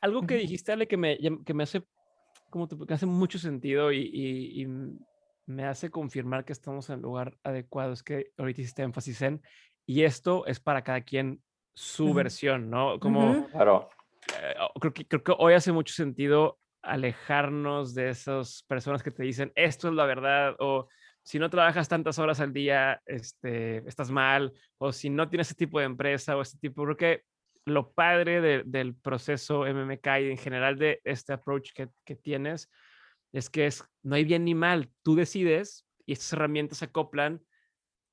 Algo 0.00 0.22
que 0.26 0.36
dijiste, 0.36 0.72
Ale, 0.72 0.86
que 0.86 0.96
me, 0.96 1.18
que 1.44 1.54
me 1.54 1.62
hace 1.62 1.86
como 2.50 2.68
te, 2.68 2.76
que 2.86 2.94
hace 2.94 3.06
mucho 3.06 3.38
sentido 3.38 3.92
y, 3.92 3.98
y, 3.98 4.62
y, 4.62 4.66
me 5.46 5.64
hace 5.64 5.90
confirmar 5.90 6.44
que 6.44 6.52
estamos 6.52 6.88
en 6.90 6.96
el 6.96 7.02
lugar 7.02 7.36
adecuado. 7.42 7.92
Es 7.92 8.02
que 8.02 8.32
ahorita 8.36 8.60
hiciste 8.60 8.82
énfasis 8.82 9.22
en, 9.22 9.42
y 9.86 10.02
esto 10.02 10.46
es 10.46 10.60
para 10.60 10.82
cada 10.82 11.00
quien 11.02 11.40
su 11.74 12.06
uh 12.06 12.10
-huh. 12.10 12.14
versión, 12.14 12.70
¿no? 12.70 12.98
Como, 12.98 13.30
uh 13.30 13.34
-huh. 13.34 13.50
claro. 13.50 13.88
Eh, 14.40 14.54
creo, 14.80 14.92
que, 14.92 15.06
creo 15.06 15.22
que 15.22 15.34
hoy 15.38 15.54
hace 15.54 15.72
mucho 15.72 15.94
sentido 15.94 16.58
alejarnos 16.82 17.94
de 17.94 18.10
esas 18.10 18.64
personas 18.68 19.02
que 19.02 19.10
te 19.10 19.22
dicen, 19.22 19.52
esto 19.54 19.88
es 19.88 19.94
la 19.94 20.06
verdad, 20.06 20.54
o 20.58 20.88
si 21.22 21.38
no 21.38 21.50
trabajas 21.50 21.88
tantas 21.88 22.18
horas 22.18 22.40
al 22.40 22.52
día, 22.52 23.02
este, 23.04 23.78
estás 23.88 24.10
mal, 24.10 24.52
o 24.78 24.92
si 24.92 25.10
no 25.10 25.28
tienes 25.28 25.48
ese 25.48 25.56
tipo 25.56 25.80
de 25.80 25.86
empresa 25.86 26.36
o 26.36 26.42
este 26.42 26.58
tipo, 26.58 26.84
creo 26.84 26.96
que 26.96 27.22
lo 27.64 27.92
padre 27.92 28.40
de, 28.40 28.62
del 28.64 28.94
proceso 28.94 29.64
MMK 29.64 30.06
y 30.20 30.30
en 30.30 30.38
general 30.38 30.78
de 30.78 31.00
este 31.02 31.32
approach 31.32 31.72
que, 31.74 31.88
que, 32.04 32.14
tienes 32.14 32.70
es 33.32 33.50
que 33.50 33.66
es, 33.66 33.84
no 34.02 34.14
hay 34.14 34.24
bien 34.24 34.44
ni 34.44 34.54
mal, 34.54 34.90
tú 35.02 35.14
decides 35.14 35.86
y 36.06 36.12
estas 36.12 36.32
herramientas 36.32 36.78
se 36.78 36.86
acoplan 36.86 37.42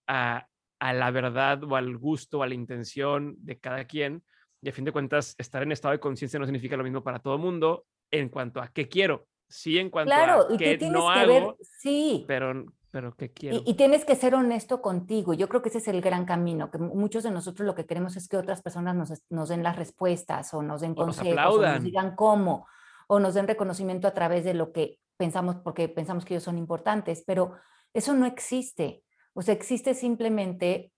a, 0.08 0.48
a 0.80 0.94
la 0.94 1.12
verdad 1.12 1.64
o 1.64 1.76
al 1.76 1.98
gusto 1.98 2.40
o 2.40 2.44
a 2.44 2.48
la 2.48 2.56
intención 2.56 3.36
de 3.40 3.60
cada 3.60 3.86
quien 3.86 4.24
y 4.62 4.70
a 4.70 4.74
fin 4.74 4.86
de 4.86 4.92
cuentas 4.92 5.36
estar 5.38 5.62
en 5.64 5.72
estado 5.72 5.92
de 5.92 6.00
conciencia 6.00 6.40
no 6.40 6.46
significa 6.46 6.78
lo 6.78 6.84
mismo 6.84 7.04
para 7.04 7.20
todo 7.20 7.36
el 7.36 7.42
mundo 7.42 7.86
en 8.12 8.30
cuanto 8.30 8.62
a 8.62 8.70
qué 8.70 8.88
quiero, 8.88 9.28
sí 9.48 9.78
en 9.78 9.90
cuanto 9.90 10.10
claro, 10.10 10.48
a 10.54 10.58
qué 10.58 10.78
no 10.90 11.08
que 11.08 11.20
hago, 11.20 11.28
ver, 11.28 11.56
sí. 11.62 12.26
pero 12.28 12.66
pero 12.94 13.16
¿qué 13.16 13.32
quiero? 13.32 13.58
Y, 13.58 13.72
y, 13.72 13.74
tienes 13.74 14.06
que 14.06 14.16
ser 14.16 14.36
honesto 14.36 14.80
contigo. 14.80 15.34
Yo 15.34 15.50
creo 15.50 15.64
que 15.64 15.70
ese 15.70 15.80
es 15.80 15.88
el 15.88 16.00
gran 16.00 16.26
camino, 16.26 16.70
que 16.70 16.78
muchos 16.78 17.24
de 17.24 17.32
nosotros 17.32 17.66
lo 17.66 17.74
que 17.74 17.88
queremos 17.88 18.16
es 18.16 18.28
que 18.28 18.38
otras 18.38 18.62
personas 18.62 18.96
nos, 18.96 19.12
nos 19.32 19.50
den 19.50 19.64
las 19.64 19.78
respuestas 19.78 20.54
o 20.54 20.62
nos 20.62 20.82
den 20.82 20.92
o 20.92 20.96
consejos 20.96 21.36
nos 21.36 21.56
o 21.56 21.62
nos 21.62 21.84
digan 21.84 22.16
cómo 22.16 22.68
o 23.08 23.20
nos 23.20 23.34
den 23.34 23.48
reconocimiento 23.48 24.08
a 24.08 24.14
través 24.14 24.46
de 24.46 24.54
lo 24.54 24.72
que 24.72 25.00
pensamos 25.18 25.58
porque 25.58 25.90
pensamos 25.90 26.26
que 26.26 26.34
ellos 26.34 26.44
son 26.44 26.58
importantes, 26.58 27.24
pero 27.26 27.54
eso 27.94 28.14
no 28.14 28.26
existe. 28.26 29.04
O 29.34 29.42
sea, 29.42 29.54
existe 29.54 29.94
simplemente 29.94 30.94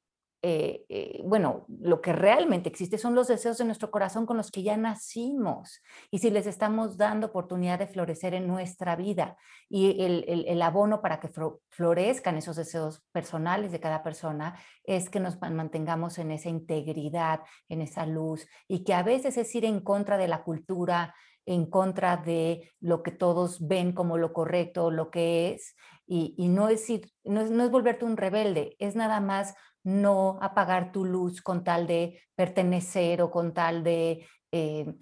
eh, 0.47 0.86
eh, 0.89 1.22
bueno, 1.24 1.66
lo 1.68 2.01
que 2.01 2.13
realmente 2.13 2.70
existe 2.70 2.99
son 2.99 3.16
los 3.16 3.28
deseos 3.28 3.57
de 3.57 3.66
nuestro 3.66 3.89
corazón 3.89 4.28
con 4.28 4.38
los 4.38 4.51
que 4.51 4.61
ya 4.61 4.78
nacimos 4.78 5.82
y 6.11 6.20
si 6.20 6.30
les 6.30 6.45
estamos 6.45 6.97
dando 6.97 7.26
oportunidad 7.26 7.80
de 7.80 7.88
florecer 7.88 8.36
en 8.36 8.45
nuestra 8.45 8.95
vida 8.95 9.38
y 9.70 10.03
el, 10.03 10.24
el, 10.28 10.45
el 10.47 10.61
abono 10.61 11.01
para 11.01 11.20
que 11.20 11.32
florezcan 11.70 12.38
esos 12.38 12.57
deseos 12.57 13.03
personales 13.11 13.72
de 13.72 13.80
cada 13.80 14.03
persona 14.03 14.55
es 14.84 15.09
que 15.09 15.20
nos 15.20 15.41
mantengamos 15.41 16.20
en 16.20 16.30
esa 16.30 16.49
integridad, 16.49 17.39
en 17.68 17.82
esa 17.82 18.05
luz 18.05 18.47
y 18.68 18.84
que 18.84 18.93
a 18.93 19.01
veces 19.01 19.38
es 19.38 19.55
ir 19.55 19.66
en 19.66 19.80
contra 19.80 20.16
de 20.16 20.28
la 20.28 20.43
cultura, 20.43 21.16
en 21.46 21.66
contra 21.66 22.18
de 22.18 22.74
lo 22.80 23.04
que 23.04 23.12
todos 23.12 23.66
ven 23.68 23.93
como 23.93 24.18
lo 24.18 24.34
correcto, 24.34 24.91
lo 24.91 25.12
que 25.12 25.54
es, 25.54 25.76
y, 26.08 26.36
y 26.38 26.50
no, 26.50 26.70
es 26.70 26.89
ir, 26.89 27.12
no, 27.24 27.41
es, 27.41 27.52
no 27.52 27.64
es 27.64 27.72
volverte 27.72 28.06
un 28.06 28.18
rebelde, 28.18 28.76
es 28.80 28.96
nada 28.96 29.20
más 29.20 29.56
no 29.84 30.39
apagar 30.41 30.91
tu 30.91 31.06
luz 31.06 31.41
con 31.41 31.64
tal 31.64 31.88
de 31.88 32.20
pertenecer 32.36 33.22
o 33.22 33.30
con 33.30 33.54
tal 33.54 33.84
de 33.84 34.28
eh, 34.52 34.96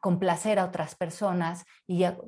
complacer 0.00 0.58
a 0.58 0.66
otras 0.66 0.94
personas 0.94 1.64
y, 1.86 2.00
ya, 2.00 2.18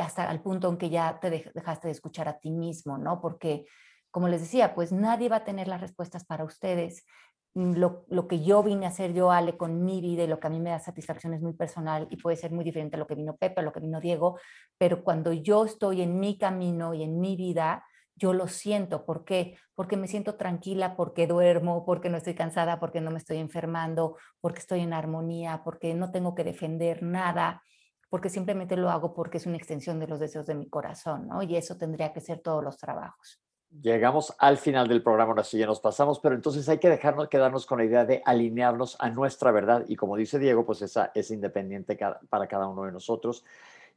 hasta 0.00 0.30
el 0.30 0.40
punto 0.40 0.68
en 0.68 0.76
que 0.76 0.90
ya 0.90 1.18
te 1.20 1.30
dejaste 1.30 1.88
de 1.88 1.92
escuchar 1.92 2.28
a 2.28 2.38
ti 2.38 2.50
mismo, 2.50 2.98
¿no? 2.98 3.20
Porque, 3.20 3.64
como 4.10 4.28
les 4.28 4.42
decía, 4.42 4.74
pues 4.74 4.92
nadie 4.92 5.28
va 5.28 5.36
a 5.36 5.44
tener 5.44 5.66
las 5.66 5.80
respuestas 5.80 6.24
para 6.24 6.44
ustedes. 6.44 7.06
Lo, 7.54 8.04
lo, 8.08 8.26
que 8.26 8.42
yo 8.42 8.64
vine 8.64 8.86
a 8.86 8.88
hacer 8.88 9.12
yo, 9.12 9.30
Ale, 9.30 9.56
con 9.56 9.84
mi 9.84 10.00
vida 10.00 10.24
y 10.24 10.26
lo 10.26 10.40
que 10.40 10.48
a 10.48 10.50
mí 10.50 10.58
me 10.58 10.70
da 10.70 10.80
satisfacción 10.80 11.34
es 11.34 11.40
muy 11.40 11.52
personal 11.52 12.08
y 12.10 12.16
puede 12.16 12.36
ser 12.36 12.50
muy 12.50 12.64
diferente 12.64 12.96
a 12.96 12.98
lo 12.98 13.06
que 13.06 13.14
vino 13.14 13.36
Pepe, 13.36 13.60
a 13.60 13.64
lo 13.64 13.72
que 13.72 13.78
vino 13.78 14.00
Diego, 14.00 14.38
pero 14.76 15.04
cuando 15.04 15.32
yo 15.32 15.64
estoy 15.64 16.02
en 16.02 16.18
mi 16.18 16.36
camino 16.36 16.94
y 16.94 17.04
en 17.04 17.20
mi 17.20 17.36
vida, 17.36 17.84
yo 18.16 18.32
lo 18.32 18.48
siento. 18.48 19.04
¿Por 19.04 19.24
qué? 19.24 19.56
Porque 19.74 19.96
me 19.96 20.08
siento 20.08 20.36
tranquila, 20.36 20.96
porque 20.96 21.26
duermo, 21.26 21.84
porque 21.84 22.08
no 22.08 22.16
estoy 22.16 22.34
cansada, 22.34 22.80
porque 22.80 23.00
no 23.00 23.10
me 23.10 23.18
estoy 23.18 23.38
enfermando, 23.38 24.16
porque 24.40 24.60
estoy 24.60 24.80
en 24.80 24.92
armonía, 24.92 25.62
porque 25.64 25.94
no 25.94 26.10
tengo 26.10 26.34
que 26.34 26.44
defender 26.44 27.02
nada, 27.02 27.62
porque 28.08 28.30
simplemente 28.30 28.76
lo 28.76 28.90
hago 28.90 29.14
porque 29.14 29.38
es 29.38 29.46
una 29.46 29.56
extensión 29.56 29.98
de 29.98 30.06
los 30.06 30.20
deseos 30.20 30.46
de 30.46 30.54
mi 30.54 30.68
corazón, 30.68 31.26
¿no? 31.28 31.42
Y 31.42 31.56
eso 31.56 31.76
tendría 31.76 32.12
que 32.12 32.20
ser 32.20 32.40
todos 32.40 32.62
los 32.62 32.76
trabajos. 32.78 33.40
Llegamos 33.82 34.34
al 34.38 34.56
final 34.56 34.88
del 34.88 35.02
programa, 35.02 35.30
ahora 35.30 35.44
sí 35.44 35.58
ya 35.58 35.66
nos 35.66 35.80
pasamos, 35.80 36.20
pero 36.20 36.34
entonces 36.34 36.68
hay 36.68 36.78
que 36.78 36.88
dejarnos 36.88 37.28
quedarnos 37.28 37.66
con 37.66 37.78
la 37.78 37.84
idea 37.84 38.04
de 38.04 38.22
alinearnos 38.24 38.96
a 39.00 39.10
nuestra 39.10 39.50
verdad 39.50 39.84
y 39.88 39.96
como 39.96 40.16
dice 40.16 40.38
Diego, 40.38 40.64
pues 40.64 40.82
esa 40.82 41.10
es 41.14 41.30
independiente 41.30 41.98
para 42.28 42.46
cada 42.46 42.68
uno 42.68 42.84
de 42.84 42.92
nosotros. 42.92 43.44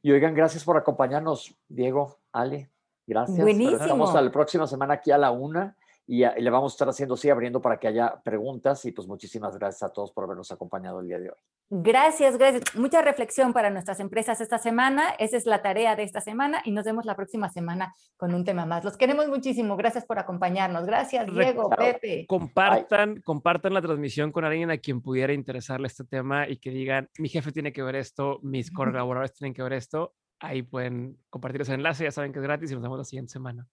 Y 0.02 0.12
oigan, 0.12 0.34
gracias 0.34 0.64
por 0.64 0.78
acompañarnos, 0.78 1.56
Diego, 1.68 2.18
Ale, 2.32 2.70
Gracias. 3.08 3.40
Buenísimo. 3.40 3.78
Estamos 3.78 4.14
a 4.14 4.22
la 4.22 4.32
próxima 4.32 4.68
semana 4.68 4.96
aquí 4.96 5.12
a 5.12 5.18
la 5.18 5.32
una 5.32 5.76
y, 6.08 6.24
a, 6.24 6.38
y, 6.38 6.42
le 6.42 6.50
vamos 6.50 6.72
a 6.72 6.76
estar 6.76 6.90
haciendo 6.90 7.16
así, 7.16 7.30
abriendo 7.30 7.62
para 7.62 7.78
que 7.78 7.88
haya 7.88 8.22
preguntas 8.24 8.84
y 8.86 8.92
pues 8.92 9.08
muchísimas 9.08 9.58
gracias 9.58 9.84
a 9.84 9.94
todos 9.94 10.12
por 10.12 10.24
habernos 10.24 10.52
acompañado 10.52 11.02
el 11.02 11.08
día 11.08 11.20
de 11.20 11.30
hoy. 11.30 11.38
Gracias, 11.70 12.38
gracias. 12.38 12.64
Mucha 12.76 13.02
reflexión 13.02 13.54
para 13.54 13.70
nuestras 13.70 14.00
empresas 14.00 14.42
esta 14.42 14.58
semana. 14.58 15.10
Esa 15.20 15.38
es 15.38 15.46
la 15.46 15.62
tarea 15.62 15.96
de 15.96 16.04
esta 16.04 16.22
semana 16.22 16.62
y 16.64 16.72
nos 16.72 16.86
vemos 16.86 17.06
la 17.06 17.16
próxima 17.16 17.50
semana 17.50 17.94
con 18.16 18.34
un 18.34 18.46
tema 18.46 18.66
más. 18.66 18.84
Los 18.84 18.98
queremos 18.98 19.28
muchísimo. 19.28 19.76
Gracias 19.76 20.06
por 20.06 20.18
acompañarnos. 20.18 20.86
Gracias, 20.86 21.28
Diego. 21.32 21.70
Pepe. 21.70 22.26
Compartan, 22.28 23.16
Bye. 23.16 23.24
compartan 23.24 23.74
la 23.74 23.82
transmisión 23.82 24.32
con 24.32 24.46
alguien 24.46 24.72
a 24.72 24.78
quien 24.78 25.02
pudiera 25.02 25.34
interesarle 25.34 25.88
este 25.88 26.06
tema 26.06 26.48
y 26.48 26.58
que 26.58 26.72
digan, 26.72 27.10
mi 27.20 27.28
jefe 27.28 27.52
tiene 27.52 27.74
que 27.74 27.84
ver 27.84 27.96
esto, 27.96 28.40
mis 28.42 28.72
colaboradores 28.72 29.34
tienen 29.34 29.54
que 29.54 29.62
ver 29.62 29.74
esto 29.74 30.14
ahí 30.40 30.64
pueden 30.64 31.18
compartir 31.30 31.62
ese 31.62 31.74
enlace, 31.74 32.04
ya 32.04 32.12
saben 32.12 32.32
que 32.32 32.40
es 32.40 32.44
gratis 32.44 32.72
y 32.72 32.74
nos 32.74 32.84
vemos 32.84 32.98
la 32.98 33.06
siguiente 33.06 33.32
semana. 33.32 33.68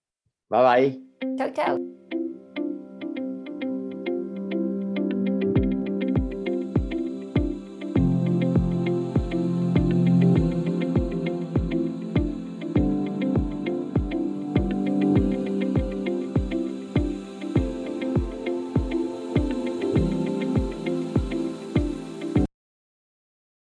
Bye 0.48 0.62
bye. 0.62 1.36
Chao, 1.36 1.50
chao. 1.52 2.03